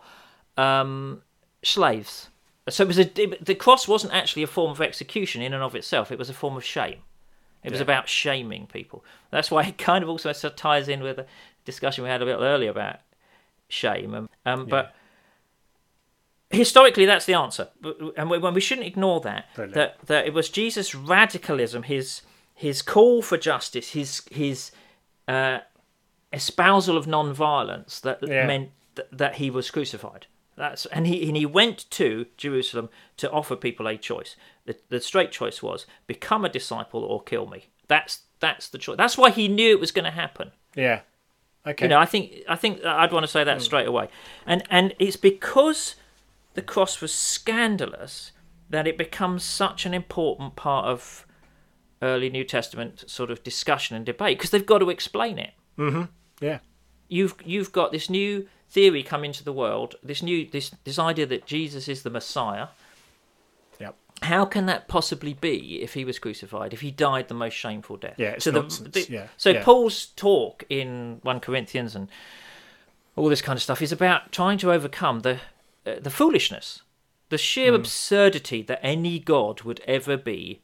um, 0.57 1.21
slaves. 1.63 2.29
So 2.69 2.83
it 2.83 2.87
was 2.87 2.99
a, 2.99 3.03
the 3.03 3.55
cross 3.55 3.87
wasn't 3.87 4.13
actually 4.13 4.43
a 4.43 4.47
form 4.47 4.71
of 4.71 4.81
execution 4.81 5.41
in 5.41 5.53
and 5.53 5.63
of 5.63 5.75
itself; 5.75 6.11
it 6.11 6.19
was 6.19 6.29
a 6.29 6.33
form 6.33 6.55
of 6.55 6.63
shame. 6.63 6.99
It 7.63 7.71
was 7.71 7.79
about 7.79 8.09
shaming 8.09 8.67
people. 8.67 9.05
That's 9.31 9.49
why 9.49 9.63
it 9.63 9.77
kind 9.89 10.03
of 10.03 10.09
also 10.09 10.33
ties 10.33 10.87
in 10.87 11.01
with 11.01 11.17
the 11.17 11.25
discussion 11.65 12.03
we 12.03 12.09
had 12.09 12.21
a 12.21 12.25
bit 12.25 12.37
earlier 12.39 12.69
about 12.69 12.99
shame. 13.69 14.13
Um, 14.13 14.29
um, 14.45 14.65
But 14.65 14.95
historically, 16.53 17.05
that's 17.05 17.25
the 17.25 17.33
answer. 17.33 17.67
And 18.17 18.29
we, 18.29 18.37
when 18.37 18.53
we 18.53 18.61
shouldn't 18.61 18.87
ignore 18.87 19.19
that, 19.21 19.53
Brilliant. 19.55 19.75
that 19.75 19.97
that 20.07 20.27
it 20.27 20.33
was 20.33 20.49
Jesus' 20.49 20.93
radicalism, 20.95 21.83
his 21.83 22.21
his 22.55 22.81
call 22.81 23.21
for 23.21 23.37
justice, 23.37 23.91
his 23.91 24.21
his 24.31 24.71
uh, 25.27 25.59
espousal 26.31 26.97
of 26.97 27.07
non-violence 27.07 27.99
that 28.01 28.19
Yeah. 28.27 28.45
meant 28.47 28.71
th- 28.95 29.07
that 29.11 29.35
he 29.35 29.49
was 29.49 29.69
crucified. 29.71 30.27
That's 30.55 30.85
and 30.87 31.07
he 31.07 31.27
and 31.27 31.35
he 31.35 31.45
went 31.47 31.89
to 31.91 32.27
Jerusalem 32.37 32.89
to 33.17 33.29
offer 33.31 33.55
people 33.55 33.87
a 33.87 33.97
choice. 33.97 34.35
The, 34.65 34.75
the 34.89 34.99
straight 35.01 35.31
choice 35.31 35.63
was 35.63 35.85
become 36.07 36.45
a 36.45 36.49
disciple 36.49 37.03
or 37.03 37.23
kill 37.23 37.47
me. 37.47 37.65
That's 37.87 38.21
that's 38.39 38.67
the 38.69 38.77
choice. 38.77 38.97
That's 38.97 39.17
why 39.17 39.31
he 39.31 39.47
knew 39.47 39.71
it 39.71 39.79
was 39.79 39.91
going 39.91 40.05
to 40.05 40.11
happen. 40.11 40.51
Yeah. 40.75 41.01
Okay. 41.65 41.85
You 41.85 41.89
know, 41.89 41.97
I 41.99 42.05
think 42.05 42.33
I 42.47 42.55
think 42.55 42.83
I'd 42.85 43.11
want 43.11 43.23
to 43.23 43.31
say 43.31 43.43
that 43.43 43.61
straight 43.63 43.87
away, 43.87 44.09
and 44.45 44.61
and 44.69 44.93
it's 44.99 45.15
because 45.15 45.95
the 46.53 46.61
cross 46.61 47.01
was 47.01 47.13
scandalous 47.13 48.31
that 48.69 48.87
it 48.87 48.97
becomes 48.97 49.43
such 49.43 49.85
an 49.85 49.93
important 49.93 50.55
part 50.55 50.85
of 50.85 51.25
early 52.01 52.29
New 52.29 52.43
Testament 52.43 53.03
sort 53.07 53.31
of 53.31 53.43
discussion 53.43 53.95
and 53.95 54.05
debate 54.05 54.37
because 54.37 54.49
they've 54.51 54.65
got 54.65 54.79
to 54.79 54.89
explain 54.89 55.37
it. 55.39 55.51
Mm-hmm. 55.77 56.03
yeah. 56.41 56.59
You've 57.09 57.35
you've 57.45 57.71
got 57.71 57.91
this 57.91 58.09
new 58.09 58.47
theory 58.69 59.03
come 59.03 59.23
into 59.23 59.43
the 59.43 59.53
world, 59.53 59.95
this 60.03 60.23
new 60.23 60.49
this 60.49 60.71
this 60.83 60.97
idea 60.97 61.25
that 61.27 61.45
Jesus 61.45 61.87
is 61.87 62.01
the 62.03 62.09
Messiah. 62.09 62.67
Yep. 63.79 63.95
How 64.23 64.45
can 64.45 64.65
that 64.65 64.87
possibly 64.87 65.33
be 65.33 65.81
if 65.83 65.93
he 65.93 66.05
was 66.05 66.17
crucified? 66.17 66.73
If 66.73 66.81
he 66.81 66.89
died 66.89 67.27
the 67.27 67.33
most 67.35 67.53
shameful 67.53 67.97
death? 67.97 68.15
Yeah, 68.17 68.31
it's 68.31 68.45
so 68.45 68.51
the- 68.51 68.61
nonsense, 68.61 68.93
the- 69.07 69.11
yeah, 69.13 69.27
So 69.37 69.51
yeah. 69.51 69.63
Paul's 69.63 70.07
talk 70.07 70.63
in 70.69 71.19
one 71.23 71.39
Corinthians 71.39 71.95
and 71.95 72.09
all 73.15 73.29
this 73.29 73.41
kind 73.41 73.57
of 73.57 73.61
stuff 73.63 73.81
is 73.81 73.91
about 73.91 74.31
trying 74.31 74.57
to 74.59 74.71
overcome 74.71 75.19
the 75.19 75.39
uh, 75.85 75.95
the 76.01 76.09
foolishness, 76.09 76.81
the 77.29 77.37
sheer 77.37 77.69
Hmm. 77.71 77.75
absurdity 77.75 78.61
that 78.63 78.79
any 78.83 79.19
god 79.19 79.61
would 79.61 79.81
ever 79.87 80.17
be 80.17 80.61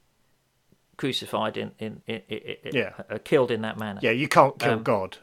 crucified 0.97 1.57
in 1.57 1.71
in, 1.79 2.01
in, 2.07 2.21
in, 2.29 2.57
Yeah. 2.75 2.93
uh, 3.09 3.17
killed 3.23 3.51
in 3.51 3.61
that 3.61 3.77
manner. 3.77 3.99
Yeah, 4.03 4.11
you 4.11 4.27
can't 4.27 4.57
kill 4.59 4.73
Um, 4.73 4.83
God. 4.83 5.17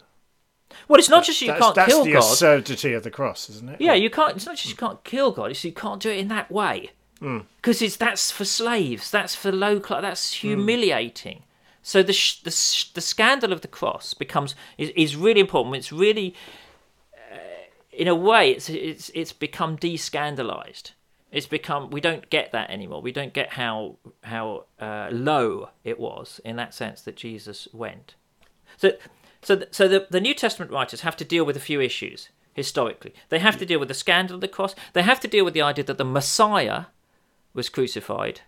Well, 0.88 0.98
it's 0.98 1.08
not 1.08 1.24
just 1.24 1.40
you 1.42 1.52
can't 1.52 1.74
that's 1.74 1.88
kill 1.92 2.04
God. 2.04 2.12
That's 2.14 2.26
the 2.26 2.32
absurdity 2.34 2.92
of 2.92 3.04
the 3.04 3.10
cross, 3.10 3.48
isn't 3.50 3.68
it? 3.68 3.80
Yeah, 3.80 3.94
you 3.94 4.10
can't. 4.10 4.36
It's 4.36 4.46
not 4.46 4.56
just 4.56 4.68
you 4.70 4.76
can't 4.76 5.02
kill 5.04 5.30
God. 5.30 5.50
It's 5.50 5.64
you 5.64 5.72
can't 5.72 6.02
do 6.02 6.10
it 6.10 6.18
in 6.18 6.28
that 6.28 6.50
way 6.50 6.90
because 7.20 7.80
it's 7.80 7.96
that's 7.96 8.30
for 8.30 8.44
slaves. 8.44 9.10
That's 9.10 9.34
for 9.34 9.52
low 9.52 9.78
class. 9.80 10.02
That's 10.02 10.32
humiliating. 10.34 11.44
So 11.82 12.02
the 12.02 12.12
sh- 12.12 12.40
the 12.42 12.50
sh- 12.50 12.90
the 12.92 13.00
scandal 13.00 13.52
of 13.52 13.60
the 13.60 13.68
cross 13.68 14.12
becomes 14.12 14.54
is, 14.76 14.90
is 14.96 15.14
really 15.14 15.40
important. 15.40 15.76
It's 15.76 15.92
really, 15.92 16.34
in 17.96 18.08
a 18.08 18.14
way, 18.14 18.50
it's 18.50 18.68
it's 18.70 19.10
it's 19.14 19.32
become 19.32 19.76
de-scandalized. 19.76 20.92
It's 21.32 21.46
become 21.46 21.90
we 21.90 22.00
don't 22.00 22.30
get 22.30 22.52
that 22.52 22.70
anymore. 22.70 23.02
We 23.02 23.12
don't 23.12 23.34
get 23.34 23.48
how 23.52 23.96
how 24.22 24.64
uh, 24.78 25.08
low 25.10 25.70
it 25.82 25.98
was 25.98 26.40
in 26.44 26.56
that 26.56 26.74
sense 26.74 27.00
that 27.02 27.16
Jesus 27.16 27.68
went. 27.72 28.14
So, 28.76 28.92
so, 29.42 29.62
so 29.70 29.88
the, 29.88 30.06
the 30.10 30.20
New 30.20 30.34
Testament 30.34 30.70
writers 30.70 31.00
have 31.00 31.16
to 31.16 31.24
deal 31.24 31.44
with 31.44 31.56
a 31.56 31.60
few 31.60 31.80
issues. 31.80 32.30
historically. 32.56 33.12
They 33.28 33.38
have 33.38 33.58
to 33.58 33.66
deal 33.66 33.78
with 33.78 33.88
the 33.88 33.94
scandal 33.94 34.36
of 34.36 34.40
the 34.40 34.48
cross. 34.48 34.74
They 34.94 35.02
have 35.02 35.20
to 35.20 35.28
deal 35.28 35.44
with 35.44 35.54
the 35.54 35.62
idea 35.62 35.84
that 35.84 35.98
the 35.98 36.04
Messiah 36.04 36.86
was 37.52 37.68
crucified. 37.68 38.40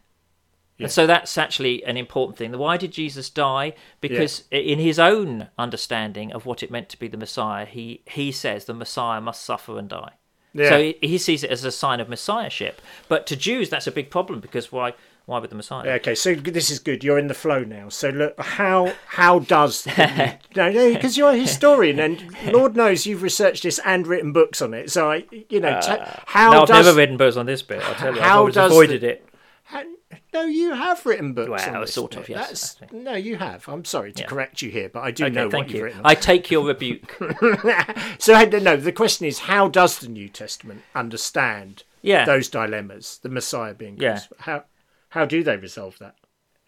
And 0.80 0.92
so 0.92 1.06
that's 1.06 1.36
actually 1.36 1.82
an 1.84 1.96
important 1.96 2.38
thing. 2.38 2.56
Why 2.56 2.76
did 2.76 2.92
Jesus 2.92 3.30
die? 3.30 3.74
Because 4.00 4.44
in 4.50 4.78
his 4.78 4.98
own 4.98 5.48
understanding 5.58 6.32
of 6.32 6.46
what 6.46 6.62
it 6.62 6.70
meant 6.70 6.88
to 6.90 6.98
be 6.98 7.08
the 7.08 7.16
Messiah, 7.16 7.66
he, 7.66 8.02
he 8.06 8.30
says 8.30 8.66
the 8.66 8.74
Messiah 8.74 9.20
must 9.20 9.42
suffer 9.42 9.78
and 9.78 9.88
die. 9.88 10.12
Yeah. 10.54 10.70
So 10.70 10.78
he, 10.78 10.96
he 11.00 11.18
sees 11.18 11.44
it 11.44 11.50
as 11.50 11.64
a 11.64 11.72
sign 11.72 12.00
of 12.00 12.08
messiahship. 12.08 12.80
But 13.08 13.26
to 13.26 13.36
Jews, 13.36 13.68
that's 13.68 13.86
a 13.86 13.92
big 13.92 14.10
problem 14.10 14.40
because 14.40 14.72
why 14.72 14.94
why 15.26 15.38
would 15.38 15.50
the 15.50 15.56
Messiah? 15.56 15.90
Okay, 15.96 16.14
so 16.14 16.34
this 16.34 16.70
is 16.70 16.78
good. 16.78 17.04
You're 17.04 17.18
in 17.18 17.26
the 17.26 17.34
flow 17.34 17.62
now. 17.62 17.90
So 17.90 18.08
look, 18.08 18.40
how 18.40 18.94
how 19.08 19.40
does 19.40 19.82
the, 19.84 20.38
no 20.56 20.72
no 20.72 20.94
because 20.94 21.18
you're 21.18 21.32
a 21.32 21.36
historian 21.36 21.98
and 21.98 22.34
Lord 22.46 22.76
knows 22.76 23.04
you've 23.04 23.22
researched 23.22 23.62
this 23.64 23.78
and 23.84 24.06
written 24.06 24.32
books 24.32 24.62
on 24.62 24.72
it. 24.72 24.90
So 24.90 25.10
I 25.10 25.26
you 25.50 25.60
know 25.60 25.68
uh, 25.68 25.80
ta- 25.82 26.22
how 26.26 26.52
no, 26.52 26.62
I've 26.62 26.68
does 26.68 26.86
never 26.86 26.96
written 26.96 27.18
books 27.18 27.36
on 27.36 27.44
this 27.44 27.60
bit. 27.62 27.82
I'll 27.82 27.94
tell 27.94 28.14
you, 28.14 28.22
I've 28.22 28.36
always 28.36 28.54
does 28.54 28.72
avoided 28.72 29.02
the- 29.02 29.10
it. 29.10 29.27
How- 29.68 29.84
no, 30.32 30.44
you 30.44 30.72
have 30.74 31.04
written 31.04 31.32
books. 31.34 31.50
Well, 31.66 31.80
this 31.82 31.92
sort 31.94 32.16
of, 32.16 32.22
bit. 32.26 32.30
yes, 32.36 32.74
That's, 32.74 32.92
no, 32.92 33.14
you 33.14 33.36
have. 33.36 33.68
I'm 33.68 33.84
sorry 33.84 34.12
to 34.12 34.22
Yeah. 34.22 34.26
correct 34.28 34.62
you 34.62 34.70
here, 34.70 34.88
but 34.88 35.00
I 35.00 35.10
do 35.10 35.24
Okay, 35.24 35.34
know 35.34 35.44
what 35.44 35.52
thank 35.52 35.68
you've 35.68 35.76
you. 35.76 35.84
written. 35.84 36.00
I 36.04 36.14
take 36.14 36.50
your 36.50 36.64
rebuke. 36.64 37.16
So 38.18 38.42
no. 38.44 38.76
The 38.76 38.92
question 38.92 39.26
is, 39.26 39.40
how 39.40 39.68
does 39.68 39.98
the 39.98 40.08
New 40.08 40.28
Testament 40.28 40.82
understand 40.94 41.82
Yeah. 42.02 42.24
those 42.24 42.48
dilemmas, 42.48 43.18
the 43.22 43.28
Messiah 43.28 43.74
being 43.74 43.96
Yeah. 43.98 44.12
crucified? 44.12 44.38
How 44.40 44.64
how 45.10 45.24
do 45.24 45.42
they 45.42 45.56
resolve 45.56 45.98
that? 45.98 46.14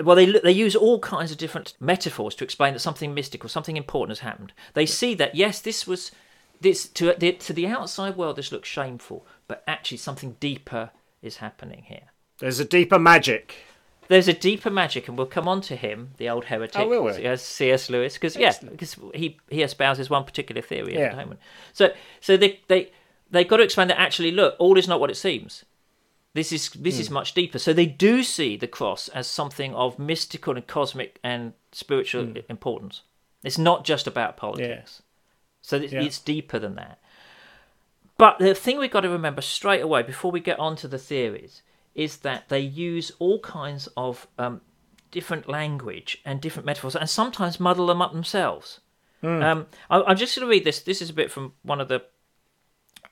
Well, 0.02 0.16
they 0.16 0.26
they 0.26 0.52
use 0.52 0.74
all 0.76 0.98
kinds 0.98 1.30
of 1.30 1.38
different 1.38 1.74
metaphors 1.80 2.34
to 2.36 2.44
explain 2.44 2.72
that 2.74 2.80
something 2.80 3.12
mystical, 3.14 3.48
something 3.48 3.76
important 3.76 4.18
has 4.18 4.24
happened. 4.30 4.52
They 4.74 4.86
see 4.86 5.14
that 5.14 5.34
yes, 5.34 5.60
this 5.60 5.86
was 5.86 6.10
this 6.60 6.86
to 6.88 7.14
the, 7.18 7.32
to 7.32 7.52
the 7.52 7.66
outside 7.66 8.16
world. 8.16 8.36
This 8.36 8.52
looks 8.52 8.68
shameful, 8.68 9.26
but 9.48 9.62
actually 9.66 9.96
something 9.98 10.36
deeper 10.40 10.90
is 11.22 11.38
happening 11.38 11.84
here. 11.86 12.08
There's 12.40 12.58
a 12.60 12.64
deeper 12.64 12.98
magic. 12.98 13.54
There's 14.08 14.26
a 14.26 14.32
deeper 14.32 14.70
magic, 14.70 15.06
and 15.06 15.16
we'll 15.16 15.28
come 15.28 15.46
on 15.46 15.60
to 15.62 15.76
him, 15.76 16.10
the 16.16 16.28
old 16.28 16.46
heretic, 16.46 16.80
Oh, 16.80 16.88
will 16.88 17.04
we? 17.04 17.24
as 17.24 17.42
C.S. 17.42 17.88
Lewis, 17.88 18.14
because 18.14 18.34
yeah, 18.34 18.52
because 18.68 18.96
he 19.14 19.38
he 19.48 19.62
espouses 19.62 20.10
one 20.10 20.24
particular 20.24 20.60
theory 20.62 20.96
at 20.96 21.12
Yeah. 21.12 21.14
moment. 21.16 21.38
So 21.72 21.92
so 22.20 22.36
they 22.36 22.58
they 22.66 22.90
they 23.30 23.44
got 23.44 23.58
to 23.58 23.62
explain 23.62 23.86
that 23.88 24.00
actually, 24.00 24.32
look, 24.32 24.56
all 24.58 24.76
is 24.76 24.88
not 24.88 24.98
what 24.98 25.10
it 25.10 25.16
seems. 25.16 25.64
This 26.34 26.50
is 26.50 26.70
this 26.70 26.96
Hmm. 26.96 27.00
is 27.02 27.10
much 27.10 27.34
deeper. 27.34 27.58
So 27.60 27.72
they 27.72 27.86
do 27.86 28.24
see 28.24 28.56
the 28.56 28.66
cross 28.66 29.06
as 29.08 29.28
something 29.28 29.74
of 29.76 29.98
mystical 29.98 30.56
and 30.56 30.66
cosmic 30.66 31.20
and 31.22 31.52
spiritual 31.70 32.24
Hmm. 32.24 32.38
importance. 32.48 33.02
It's 33.44 33.58
not 33.58 33.84
just 33.84 34.06
about 34.08 34.36
politics. 34.36 35.02
So 35.62 35.76
it's, 35.76 35.92
Yeah. 35.92 36.02
it's 36.02 36.18
deeper 36.18 36.58
than 36.58 36.74
that. 36.76 36.98
But 38.18 38.38
the 38.38 38.54
thing 38.54 38.78
we've 38.78 38.90
got 38.90 39.00
to 39.02 39.08
remember 39.08 39.40
straight 39.40 39.80
away 39.82 40.02
before 40.02 40.30
we 40.32 40.40
get 40.40 40.58
on 40.58 40.74
to 40.76 40.88
the 40.88 40.98
theories 40.98 41.62
is 41.94 42.18
that 42.18 42.48
they 42.48 42.60
use 42.60 43.12
all 43.18 43.40
kinds 43.40 43.88
of 43.96 44.26
um, 44.38 44.60
different 45.10 45.48
language 45.48 46.18
and 46.24 46.40
different 46.40 46.66
metaphors 46.66 46.96
and 46.96 47.08
sometimes 47.08 47.58
muddle 47.58 47.86
them 47.86 48.00
up 48.00 48.12
themselves. 48.12 48.80
Um, 49.42 49.66
I, 49.90 50.02
I'm 50.02 50.16
just 50.16 50.36
going 50.36 50.46
to 50.46 50.50
read 50.50 50.64
this. 50.64 50.80
This 50.80 51.02
is 51.02 51.10
a 51.10 51.14
bit 51.14 51.30
from 51.30 51.52
one 51.62 51.80
of 51.80 51.88
the 51.88 52.02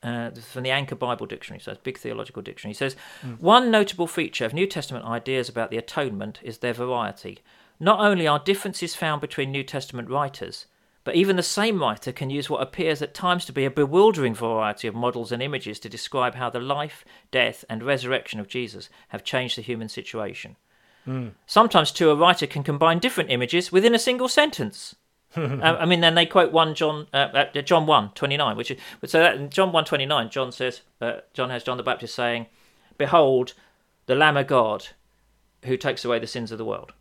uh, 0.03 0.31
from 0.31 0.63
the 0.63 0.71
Anchor 0.71 0.95
Bible 0.95 1.27
Dictionary, 1.27 1.61
so 1.61 1.73
it's 1.73 1.81
a 1.81 1.83
big 1.83 1.99
theological 1.99 2.41
dictionary. 2.41 2.71
It 2.73 2.77
says 2.77 2.97
one 3.41 3.71
notable 3.71 4.07
feature 4.07 4.45
of 4.45 4.55
New 4.55 4.67
Testament 4.67 5.05
ideas 5.05 5.49
about 5.49 5.71
the 5.71 5.77
atonement 5.77 6.39
is 6.43 6.59
their 6.59 6.73
variety. 6.73 7.41
Not 7.81 8.01
only 8.01 8.27
are 8.27 8.39
differences 8.39 8.95
found 8.95 9.21
between 9.21 9.51
New 9.51 9.65
Testament 9.65 10.09
writers, 10.09 10.67
but 11.09 11.17
even 11.17 11.37
the 11.37 11.43
same 11.43 11.81
writer 11.81 12.13
can 12.13 12.29
use 12.29 12.51
what 12.51 12.61
appears 12.61 13.01
at 13.01 13.15
times 13.15 13.47
to 13.47 13.53
be 13.55 13.65
a 13.65 13.71
bewildering 13.71 14.35
variety 14.35 14.87
of 14.87 14.95
models 14.95 15.33
and 15.33 15.43
images 15.43 15.81
to 15.81 15.89
describe 15.89 16.35
how 16.35 16.51
the 16.51 16.61
life, 16.61 17.03
death, 17.31 17.65
and 17.71 17.83
resurrection 17.83 18.39
of 18.39 18.47
Jesus 18.47 18.91
have 19.09 19.25
changed 19.25 19.57
the 19.57 19.63
human 19.63 19.89
situation. 19.89 20.57
Sometimes, 21.47 21.93
too, 21.93 22.11
a 22.11 22.15
writer 22.15 22.47
can 22.47 22.63
combine 22.63 22.99
different 22.99 23.31
images 23.31 23.73
within 23.73 23.95
a 23.95 23.99
single 23.99 24.29
sentence. 24.29 24.97
Um, 25.35 25.63
I 25.65 25.87
mean, 25.87 26.03
then 26.03 26.15
they 26.15 26.27
quote 26.27 26.53
one 26.53 26.75
John, 26.75 27.07
uh, 27.15 27.47
uh, 27.57 27.63
John 27.63 27.87
one 27.87 28.11
twenty 28.11 28.37
nine, 28.37 28.59
which 28.59 28.71
is 28.71 28.79
so 29.07 29.21
that 29.21 29.37
in 29.37 29.49
John 29.49 29.73
one 29.73 29.87
twenty 29.87 30.05
nine, 30.05 30.29
John 30.29 30.53
says, 30.53 30.83
uh, 31.01 31.21
John 31.33 31.49
has 31.49 31.65
John 31.65 31.79
the 31.79 31.83
Baptist 31.83 32.15
saying, 32.15 32.49
"Behold, 32.99 33.55
the 34.05 34.15
Lamb 34.15 34.37
of 34.37 34.47
God, 34.47 34.89
who 35.65 35.79
takes 35.79 36.05
away 36.05 36.19
the 36.19 36.27
sins 36.27 36.53
of 36.53 36.59
the 36.59 36.67
world." 36.67 36.93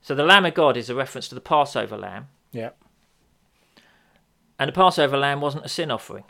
So 0.00 0.14
the 0.14 0.24
Lamb 0.24 0.46
of 0.46 0.54
God 0.54 0.78
is 0.78 0.88
a 0.88 0.94
reference 0.94 1.28
to 1.28 1.34
the 1.34 1.42
Passover 1.42 1.98
lamb, 1.98 2.28
Yeah. 2.52 2.70
and 4.58 4.68
the 4.68 4.72
Passover 4.72 5.16
lamb 5.16 5.40
wasn't 5.40 5.64
a 5.64 5.68
sin 5.68 5.90
offering. 5.90 6.24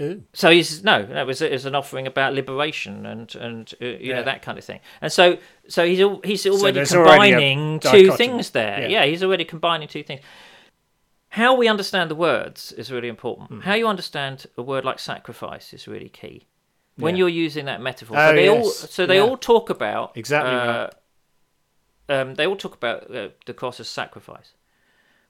Ooh. 0.00 0.22
So 0.32 0.50
he 0.50 0.62
says, 0.62 0.82
no, 0.82 1.02
that 1.04 1.26
was 1.26 1.42
it 1.42 1.52
was 1.52 1.66
an 1.66 1.74
offering 1.74 2.06
about 2.06 2.32
liberation 2.34 3.06
and 3.06 3.34
and 3.36 3.72
uh, 3.80 3.84
you 3.84 3.98
Yeah. 4.00 4.16
know 4.16 4.22
that 4.24 4.42
kind 4.42 4.58
of 4.58 4.64
thing. 4.64 4.80
And 5.00 5.12
so 5.12 5.38
so 5.68 5.84
he's 5.86 6.00
al- 6.00 6.20
he's 6.24 6.46
already 6.46 6.80
already 6.80 6.86
combining 6.90 7.80
two 7.80 8.12
things 8.12 8.50
there. 8.50 8.82
Yeah. 8.82 8.88
Yeah. 8.88 9.04
he's 9.06 9.22
already 9.22 9.44
combining 9.44 9.88
two 9.88 10.02
things. 10.02 10.20
How 11.30 11.54
we 11.54 11.68
understand 11.68 12.10
the 12.10 12.14
words 12.16 12.72
is 12.72 12.90
really 12.90 13.08
important. 13.08 13.50
Hmm. 13.50 13.60
How 13.60 13.74
you 13.74 13.86
understand 13.86 14.46
a 14.56 14.62
word 14.62 14.84
like 14.84 14.98
sacrifice 14.98 15.72
is 15.72 15.86
really 15.86 16.08
key. 16.08 16.46
When 16.96 17.14
Yeah. 17.14 17.20
you're 17.20 17.28
using 17.46 17.66
that 17.66 17.80
metaphor, 17.80 18.16
Oh, 18.18 18.30
so 18.30 18.34
they 18.34 18.48
all 18.48 18.64
so 18.70 19.06
they 19.06 19.18
all 19.18 19.36
talk 19.36 19.70
about 19.70 20.16
Exactly 20.16 20.52
uh, 20.52 20.88
um, 22.08 22.34
they 22.34 22.46
all 22.46 22.56
talk 22.56 22.74
about 22.74 23.14
uh, 23.14 23.28
the 23.46 23.54
cross 23.54 23.78
as 23.80 23.88
sacrifice. 23.88 24.52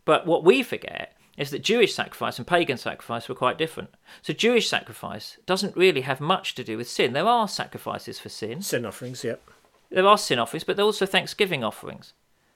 But 0.04 0.26
what 0.26 0.44
we 0.44 0.62
forget 0.62 1.16
is 1.36 1.50
that 1.50 1.62
Jewish 1.62 1.94
sacrifice 1.94 2.38
and 2.38 2.46
pagan 2.46 2.76
sacrifice 2.76 3.28
were 3.28 3.34
quite 3.34 3.58
different. 3.58 3.90
So 4.22 4.32
Jewish 4.32 4.68
sacrifice 4.68 5.38
doesn't 5.46 5.76
really 5.76 6.02
have 6.02 6.20
much 6.20 6.54
to 6.56 6.64
do 6.64 6.76
with 6.76 6.88
sin. 6.88 7.12
There 7.12 7.26
are 7.26 7.48
sacrifices 7.48 8.18
for 8.18 8.28
sin. 8.28 8.60
Sin 8.62 8.84
offerings. 8.84 9.24
Yep. 9.24 9.42
There 9.90 10.06
are 10.06 10.18
sin 10.18 10.38
offerings, 10.38 10.64
but 10.64 10.76
there 10.76 10.84
are 10.84 10.86
also 10.86 11.06
thanksgiving 11.06 11.64
offerings. 11.64 12.12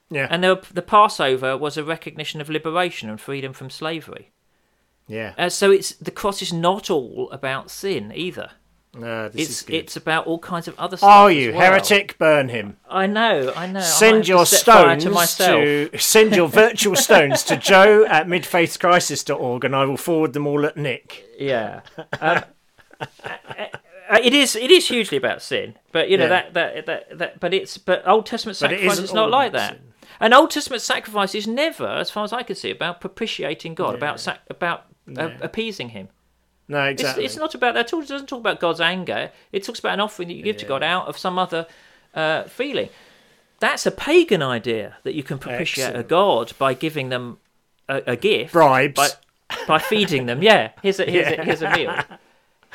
Yeah. 0.09 0.27
And 0.29 0.43
there, 0.43 0.55
the 0.71 0.81
Passover 0.81 1.57
was 1.57 1.77
a 1.77 1.83
recognition 1.83 2.41
of 2.41 2.49
liberation 2.49 3.09
and 3.09 3.19
freedom 3.19 3.53
from 3.53 3.69
slavery. 3.69 4.31
yeah. 5.07 5.33
Uh, 5.37 5.49
so 5.49 5.71
it's 5.71 5.93
the 5.93 6.11
cross 6.11 6.41
is 6.41 6.53
not 6.53 6.89
all 6.89 7.29
about 7.31 7.71
sin 7.71 8.11
either. 8.15 8.51
No, 8.97 9.29
this 9.29 9.41
is 9.41 9.49
It's 9.49 9.61
good. 9.63 9.75
it's 9.75 9.95
about 9.97 10.25
all 10.27 10.39
kinds 10.39 10.67
of 10.67 10.79
other 10.79 10.95
stuff. 10.97 11.09
Are 11.09 11.31
you 11.31 11.51
well. 11.51 11.61
heretic? 11.61 12.17
Burn 12.17 12.49
him. 12.49 12.77
I 12.89 13.07
know, 13.07 13.51
I 13.55 13.67
know. 13.67 13.81
Send 13.81 14.17
have 14.19 14.27
your 14.27 14.45
to 14.45 14.55
stones 14.55 15.03
to 15.03 15.89
to 15.89 15.97
send 15.99 16.35
your 16.35 16.47
virtual 16.47 16.95
stones 17.07 17.43
to 17.43 17.57
Joe 17.57 18.05
at 18.05 18.27
midfaithcrisis.org, 18.27 19.63
and 19.65 19.75
I 19.75 19.85
will 19.85 19.97
forward 19.97 20.33
them 20.33 20.47
all 20.47 20.65
at 20.65 20.77
Nick. 20.77 21.25
Yeah. 21.37 21.81
Um, 22.21 22.43
uh, 23.01 24.19
it 24.23 24.33
is 24.33 24.55
it 24.55 24.71
is 24.71 24.87
hugely 24.87 25.17
about 25.17 25.41
sin, 25.41 25.75
but 25.91 26.09
you 26.09 26.17
know 26.17 26.25
Yeah. 26.25 26.49
that, 26.51 26.53
that 26.53 26.85
that 26.85 27.17
that 27.17 27.39
but 27.39 27.53
it's 27.53 27.77
but 27.77 28.07
Old 28.07 28.25
Testament 28.25 28.55
sacrifice 28.57 28.99
is 28.99 29.13
not 29.13 29.29
like 29.31 29.51
that. 29.53 29.71
sin. 29.73 29.81
An 30.19 30.31
Old 30.33 30.51
Testament 30.51 30.81
sacrifice 30.81 31.35
is 31.35 31.45
never, 31.47 31.87
as 31.87 32.09
far 32.09 32.23
as 32.23 32.31
I 32.31 32.43
can 32.43 32.55
see, 32.55 32.71
about 32.71 33.01
propitiating 33.01 33.75
God, 33.75 33.95
about 33.95 34.19
sac- 34.21 34.43
about 34.49 34.85
uh, 35.17 35.31
appeasing 35.41 35.89
Him. 35.89 36.07
No, 36.67 36.83
It's, 36.85 37.01
exactly. 37.01 37.25
it's 37.25 37.37
not 37.37 37.53
about 37.55 37.73
that 37.75 37.87
at 37.87 37.93
all. 37.93 38.01
It 38.01 38.07
doesn't 38.07 38.27
talk 38.27 38.39
about 38.39 38.59
God's 38.59 38.81
anger. 38.81 39.31
It 39.51 39.63
talks 39.63 39.79
about 39.79 39.93
an 39.93 39.99
offering 39.99 40.27
that 40.29 40.33
you 40.33 40.43
give 40.43 40.57
to 40.57 40.65
God 40.65 40.81
out 40.83 41.07
of 41.07 41.17
some 41.17 41.37
other 41.37 41.67
uh, 42.13 42.43
feeling. 42.43 42.89
That's 43.59 43.85
a 43.85 43.91
pagan 43.91 44.41
idea 44.41 44.97
that 45.03 45.13
you 45.13 45.23
can 45.23 45.37
propitiate 45.37 45.87
Excellent. 45.89 46.05
a 46.05 46.09
God 46.09 46.53
by 46.57 46.73
giving 46.73 47.09
them 47.09 47.37
a, 47.87 48.01
a 48.07 48.15
gift, 48.15 48.53
Bribes. 48.53 48.95
by 48.95 49.09
by 49.67 49.77
feeding 49.79 50.25
them. 50.25 50.41
Yeah, 50.41 50.71
here's 50.81 50.99
a 50.99 51.05
here's, 51.05 51.27
a, 51.37 51.43
here's 51.43 51.61
a 51.61 51.69
meal. 51.71 51.95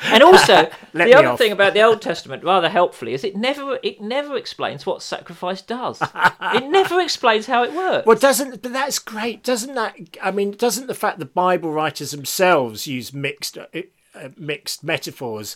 And 0.03 0.23
also, 0.23 0.69
the 0.93 1.13
other 1.13 1.29
off. 1.29 1.37
thing 1.37 1.51
about 1.51 1.73
the 1.73 1.81
Old 1.81 2.01
Testament, 2.01 2.43
rather 2.43 2.69
helpfully, 2.69 3.13
is 3.13 3.23
it 3.23 3.35
never 3.35 3.79
it 3.83 4.01
never 4.01 4.35
explains 4.35 4.85
what 4.85 5.01
sacrifice 5.01 5.61
does. 5.61 6.01
it 6.41 6.69
never 6.69 6.99
explains 6.99 7.45
how 7.45 7.63
it 7.63 7.73
works. 7.73 8.05
Well, 8.05 8.17
doesn't 8.17 8.61
but 8.61 8.73
that's 8.73 8.99
great, 8.99 9.43
doesn't 9.43 9.75
that? 9.75 9.95
I 10.21 10.31
mean, 10.31 10.51
doesn't 10.51 10.87
the 10.87 10.95
fact 10.95 11.19
that 11.19 11.33
Bible 11.33 11.71
writers 11.71 12.11
themselves 12.11 12.87
use 12.87 13.13
mixed 13.13 13.57
uh, 13.57 13.65
uh, 14.15 14.29
mixed 14.37 14.83
metaphors 14.83 15.55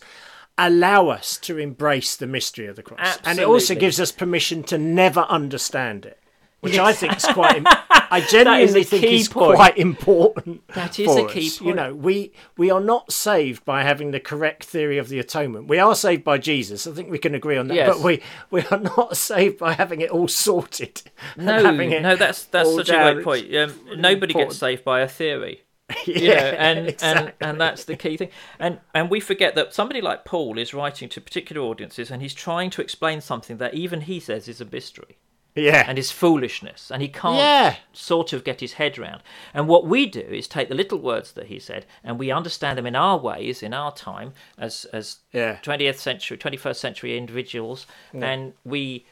allow 0.58 1.10
us 1.10 1.38
to 1.38 1.58
embrace 1.58 2.16
the 2.16 2.28
mystery 2.28 2.68
of 2.68 2.76
the 2.76 2.84
cross, 2.84 3.20
and 3.26 3.40
it 3.40 3.48
also 3.48 3.76
gives 3.76 4.00
us 4.00 4.12
permission 4.12 4.64
to 4.64 4.78
never 4.78 5.22
understand 5.22 6.06
it, 6.06 6.20
which 6.62 6.78
I 6.78 6.94
think 6.94 7.18
is 7.18 7.26
quite. 7.26 7.66
I 8.12 8.22
genuinely 8.22 8.82
is 8.82 8.90
think 8.90 9.04
is 9.04 9.28
point. 9.28 9.56
quite 9.56 9.78
important. 9.78 10.68
That 10.70 11.00
is 11.00 11.16
a 11.16 11.26
key 11.26 11.48
us. 11.48 11.62
You 11.62 11.74
know, 11.74 11.94
we 11.94 12.32
we 12.58 12.70
are 12.70 12.80
not 12.80 13.12
saved 13.12 13.66
by 13.66 13.84
having 13.84 14.12
the 14.12 14.20
correct 14.20 14.64
theory 14.64 14.98
of 14.98 15.10
the 15.10 15.20
atonement. 15.20 15.68
We 15.68 15.80
are 15.80 15.96
saved 15.96 16.24
by 16.24 16.38
Jesus. 16.38 16.88
I 16.88 16.92
think 16.92 17.10
we 17.10 17.20
can 17.20 17.36
agree 17.36 17.58
on 17.58 17.68
that. 17.68 17.76
Yes. 17.76 17.96
But 17.96 18.04
we 18.04 18.22
we 18.52 18.62
are 18.72 18.80
not 18.80 19.18
saved 19.32 19.60
by 19.60 19.74
having 19.74 20.02
it 20.02 20.10
all 20.10 20.28
sorted. 20.28 21.02
No, 21.38 21.72
no, 21.72 22.16
that's 22.16 22.46
that's 22.46 22.74
such 22.74 22.90
a 22.90 23.14
great 23.14 23.24
point. 23.24 23.56
Um, 23.56 23.74
nobody 23.98 24.32
important. 24.32 24.50
gets 24.50 24.58
saved 24.58 24.84
by 24.84 25.02
a 25.02 25.08
theory. 25.08 25.62
yeah, 26.08 26.16
you 26.18 26.28
know, 26.28 26.34
and, 26.34 26.80
and 26.80 26.90
exactly. 26.90 27.34
and 27.42 27.62
that's 27.62 27.86
the 27.86 27.96
key 27.96 28.18
thing. 28.18 28.30
And 28.60 28.80
and 28.96 29.10
we 29.10 29.20
forget 29.20 29.54
that 29.54 29.74
somebody 29.74 30.02
like 30.02 30.26
Paul 30.26 30.58
is 30.58 30.74
writing 30.74 31.10
to 31.10 31.22
particular 31.22 31.62
audiences, 31.62 32.10
and 32.10 32.24
he's 32.24 32.34
trying 32.34 32.72
to 32.72 32.82
explain 32.82 33.22
something 33.22 33.58
that 33.58 33.76
even 33.76 34.02
he 34.02 34.20
says 34.20 34.48
is 34.48 34.60
a 34.60 34.66
mystery. 34.66 35.20
Yeah. 35.56 35.86
and 35.88 35.98
his 35.98 36.12
foolishness, 36.12 36.92
and 36.92 37.02
he 37.02 37.08
can't 37.08 37.38
Yeah. 37.38 37.76
sort 37.94 38.34
of 38.34 38.44
get 38.44 38.60
his 38.60 38.74
head 38.74 38.98
round. 38.98 39.24
And 39.54 39.68
what 39.70 39.86
we 39.88 40.06
do 40.06 40.20
is 40.20 40.48
take 40.50 40.68
the 40.68 40.76
little 40.76 41.00
words 41.00 41.32
that 41.32 41.48
he 41.48 41.60
said, 41.60 41.86
and 42.04 42.20
we 42.20 42.30
understand 42.30 42.78
them 42.78 42.86
in 42.86 42.96
our 42.96 43.18
ways, 43.18 43.64
in 43.64 43.74
our 43.74 43.94
time, 43.94 44.34
as 44.58 44.86
as 44.92 45.20
Yeah. 45.32 45.60
20th 45.64 45.98
century, 45.98 46.38
21st 46.38 46.80
century 46.80 47.18
individuals, 47.18 47.88
and 48.14 48.54
we 48.66 49.06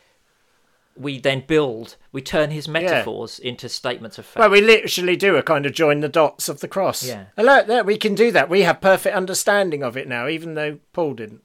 we 0.95 1.19
then 1.19 1.43
build, 1.47 1.95
we 2.11 2.21
turn 2.21 2.51
his 2.51 2.67
metaphors 2.67 3.39
into 3.39 3.67
statements 3.67 4.19
of 4.19 4.25
fact. 4.27 4.37
Well, 4.39 4.51
we 4.51 4.61
literally 4.61 5.15
do 5.15 5.35
a 5.37 5.41
kind 5.41 5.65
of 5.65 5.73
join 5.73 6.01
the 6.01 6.07
dots 6.07 6.47
of 6.49 6.59
the 6.59 6.67
cross. 6.67 7.03
Yeah. 7.03 7.25
And 7.35 7.47
look, 7.47 7.65
there, 7.65 7.83
we 7.83 7.97
can 7.97 8.13
do 8.13 8.31
that. 8.31 8.47
We 8.47 8.61
have 8.61 8.79
perfect 8.79 9.15
understanding 9.15 9.81
of 9.81 9.97
it 9.97 10.07
now, 10.07 10.27
even 10.27 10.53
though 10.53 10.77
Paul 10.93 11.15
didn't. 11.15 11.41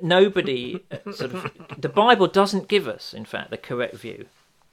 Nobody 0.00 0.80
uh, 0.90 1.12
sort 1.12 1.34
of 1.34 1.50
the 1.76 1.90
Bible 1.90 2.26
doesn't 2.26 2.68
give 2.68 2.88
us, 2.88 3.12
in 3.12 3.26
fact, 3.26 3.50
the 3.50 3.58
correct 3.58 3.96
view. 3.96 4.26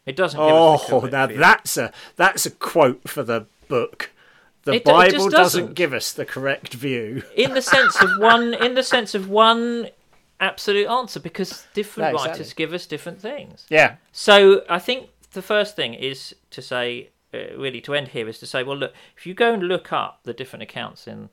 It 0.06 0.16
doesn't. 0.16 0.40
Give 0.40 0.48
us 0.56 0.88
the 0.88 0.96
Oh, 0.96 1.00
now 1.08 1.26
that's 1.28 1.78
a 1.78 1.92
that's 2.16 2.46
a 2.46 2.52
quote 2.52 3.08
for 3.08 3.24
the 3.24 3.46
book. 3.68 4.12
The 4.64 4.74
It 4.74 4.86
do- 4.86 4.92
it 4.92 4.94
Bible 4.94 5.12
doesn't 5.30 5.32
doesn't. 5.32 5.74
give 5.76 5.94
us 5.94 6.12
the 6.14 6.26
correct 6.26 6.74
view. 6.74 7.24
in 7.36 7.54
the 7.54 7.62
sense 7.62 8.02
of 8.02 8.10
one 8.20 8.54
in 8.54 8.76
the 8.76 8.84
sense 8.84 9.14
of 9.16 9.30
one 9.30 9.90
absolute 10.40 10.88
answer 10.90 11.20
because 11.20 11.66
different 11.74 12.12
No, 12.12 12.16
exactly. 12.16 12.32
writers 12.32 12.54
give 12.54 12.74
us 12.74 12.86
different 12.86 13.22
things 13.22 13.66
Yeah. 13.70 13.96
so 14.12 14.64
i 14.68 14.78
think 14.78 15.10
the 15.32 15.42
first 15.42 15.76
thing 15.78 15.94
is 15.94 16.36
to 16.50 16.62
say 16.62 17.12
uh, 17.34 17.56
really 17.56 17.80
to 17.82 17.94
end 17.94 18.10
here 18.10 18.28
is 18.28 18.40
to 18.40 18.46
say 18.46 18.62
well 18.62 18.76
look 18.76 18.94
if 19.16 19.26
you 19.26 19.34
go 19.34 19.54
and 19.54 19.64
look 19.64 19.94
up 19.94 20.20
the 20.24 20.34
different 20.34 20.64
accounts 20.64 21.08
in 21.08 21.30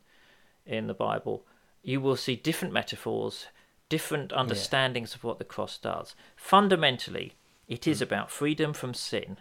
in 0.64 0.86
the 0.86 0.94
bible 0.94 1.44
you 1.82 2.00
will 2.00 2.14
see 2.14 2.36
different 2.36 2.72
metaphors 2.72 3.46
different 3.88 4.32
understandings 4.32 5.14
of 5.16 5.24
what 5.24 5.38
the 5.38 5.44
cross 5.44 5.76
does 5.78 6.14
fundamentally 6.36 7.32
it 7.70 7.86
is 7.86 7.98
hmm. 8.00 8.04
about 8.04 8.30
freedom 8.30 8.74
from 8.74 8.92
sin 8.92 9.38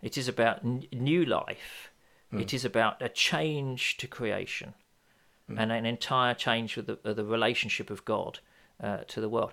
it 0.00 0.16
is 0.16 0.28
about 0.28 0.64
n- 0.64 0.84
new 0.92 1.24
life 1.26 1.90
hmm. 2.30 2.40
it 2.40 2.54
is 2.54 2.64
about 2.64 3.02
a 3.02 3.08
change 3.10 3.98
to 3.98 4.06
creation 4.06 4.72
hmm. 5.48 5.58
and 5.58 5.70
an 5.70 5.84
entire 5.84 6.32
change 6.32 6.78
of 6.78 6.86
the, 6.86 6.98
of 7.04 7.16
the 7.16 7.24
relationship 7.24 7.90
of 7.90 8.04
God 8.06 8.38
uh, 8.82 8.98
to 9.08 9.20
the 9.20 9.28
world. 9.28 9.52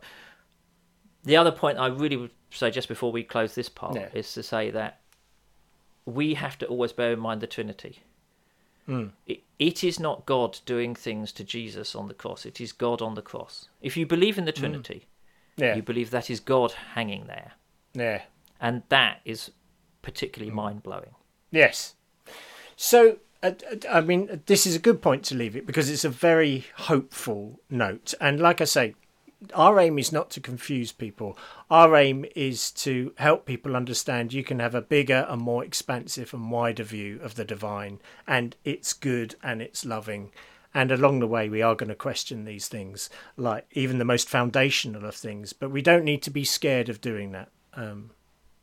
The 1.23 1.37
other 1.37 1.51
point 1.51 1.77
I 1.77 1.87
really 1.87 2.17
would 2.17 2.31
say 2.49 2.71
just 2.71 2.87
before 2.87 3.11
we 3.11 3.23
close 3.23 3.55
this 3.55 3.69
part 3.69 3.95
Yeah. 3.95 4.09
is 4.13 4.33
to 4.33 4.43
say 4.43 4.71
that 4.71 5.01
we 6.05 6.33
have 6.33 6.57
to 6.59 6.65
always 6.65 6.91
bear 6.91 7.13
in 7.13 7.19
mind 7.19 7.41
the 7.41 7.47
Trinity. 7.47 7.99
It, 9.27 9.43
it 9.59 9.83
is 9.83 9.99
not 9.99 10.25
God 10.25 10.57
doing 10.65 10.95
things 10.95 11.31
to 11.33 11.43
Jesus 11.43 11.93
on 11.93 12.07
the 12.07 12.15
cross, 12.15 12.45
it 12.45 12.59
is 12.59 12.71
God 12.71 13.01
on 13.03 13.13
the 13.13 13.21
cross. 13.21 13.67
If 13.81 13.95
you 13.95 14.07
believe 14.07 14.37
in 14.39 14.45
the 14.45 14.51
Trinity, 14.51 15.05
Yeah. 15.57 15.75
you 15.75 15.83
believe 15.83 16.09
that 16.09 16.29
is 16.29 16.39
God 16.39 16.71
hanging 16.95 17.27
there. 17.27 17.53
Yeah. 17.93 18.23
And 18.59 18.83
that 18.89 19.21
is 19.25 19.51
particularly 20.01 20.51
mind 20.51 20.83
blowing. 20.83 21.15
Yes. 21.51 21.95
So, 22.75 23.17
uh, 23.41 23.51
uh, 23.71 23.75
I 23.89 24.01
mean, 24.01 24.41
this 24.45 24.65
is 24.65 24.75
a 24.75 24.79
good 24.79 25.01
point 25.01 25.23
to 25.25 25.35
leave 25.35 25.55
it 25.55 25.65
because 25.65 25.89
it's 25.89 26.05
a 26.05 26.09
very 26.09 26.65
hopeful 26.75 27.59
note. 27.69 28.13
And 28.19 28.39
like 28.39 28.61
I 28.61 28.65
say, 28.65 28.95
our 29.53 29.79
aim 29.79 29.97
is 29.97 30.11
not 30.11 30.29
to 30.31 30.41
confuse 30.41 30.91
people. 30.91 31.37
Our 31.71 31.95
aim 31.95 32.25
is 32.35 32.71
to 32.71 33.13
help 33.17 33.45
people 33.45 33.75
understand 33.75 34.33
you 34.33 34.43
can 34.43 34.59
have 34.59 34.75
a 34.75 34.81
bigger 34.81 35.25
and 35.29 35.41
more 35.41 35.63
expansive 35.63 36.33
and 36.33 36.51
wider 36.51 36.83
view 36.83 37.19
of 37.21 37.35
the 37.35 37.45
divine, 37.45 37.99
and 38.27 38.55
it's 38.65 38.93
good 38.93 39.35
and 39.41 39.61
it's 39.61 39.85
loving. 39.85 40.31
And 40.73 40.91
along 40.91 41.19
the 41.19 41.27
way, 41.27 41.49
we 41.49 41.61
are 41.61 41.75
going 41.75 41.89
to 41.89 41.95
question 41.95 42.45
these 42.45 42.67
things, 42.67 43.09
like 43.37 43.65
even 43.71 43.97
the 43.97 44.05
most 44.05 44.29
foundational 44.29 45.05
of 45.05 45.15
things, 45.15 45.53
but 45.53 45.71
we 45.71 45.81
don't 45.81 46.03
need 46.03 46.21
to 46.23 46.29
be 46.29 46.43
scared 46.43 46.89
of 46.89 47.01
doing 47.01 47.31
that. 47.31 47.49
Um, 47.73 48.11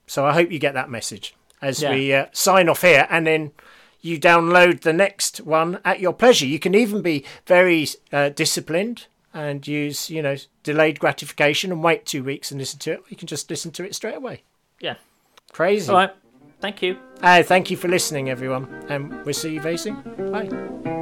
so 0.06 0.24
I 0.26 0.32
hope 0.32 0.50
you 0.50 0.58
get 0.58 0.74
that 0.74 0.90
message 0.90 1.34
as 1.62 1.82
Yeah. 1.82 1.90
we 1.94 2.12
uh, 2.12 2.26
sign 2.32 2.68
off 2.68 2.82
here, 2.82 3.06
and 3.10 3.26
then 3.26 3.52
you 4.00 4.20
download 4.20 4.82
the 4.82 4.92
next 4.92 5.38
one 5.40 5.80
at 5.84 6.00
your 6.00 6.12
pleasure. 6.12 6.46
You 6.46 6.58
can 6.58 6.74
even 6.74 7.02
be 7.02 7.24
very 7.46 7.88
uh, 8.12 8.28
disciplined 8.28 9.06
and 9.34 9.66
use, 9.66 10.08
you 10.10 10.22
know, 10.22 10.36
delayed 10.62 10.98
gratification 11.00 11.72
and 11.72 11.82
wait 11.82 12.06
two 12.06 12.22
weeks 12.24 12.50
and 12.50 12.60
listen 12.60 12.78
to 12.80 12.92
it. 12.92 13.02
You 13.08 13.16
can 13.16 13.26
just 13.26 13.50
listen 13.50 13.70
to 13.72 13.84
it 13.84 13.94
straight 13.94 14.16
away. 14.16 14.42
Yeah. 14.80 14.94
Crazy. 15.52 15.90
All 15.90 15.96
right. 15.96 16.10
Thank 16.60 16.82
you. 16.82 16.98
Uh, 17.22 17.42
thank 17.42 17.70
you 17.70 17.76
for 17.76 17.88
listening, 17.88 18.30
everyone, 18.30 18.64
and 18.88 19.24
we'll 19.24 19.34
see 19.34 19.54
you 19.54 19.60
very 19.60 19.76
soon. 19.78 19.96
Bye. 20.32 20.95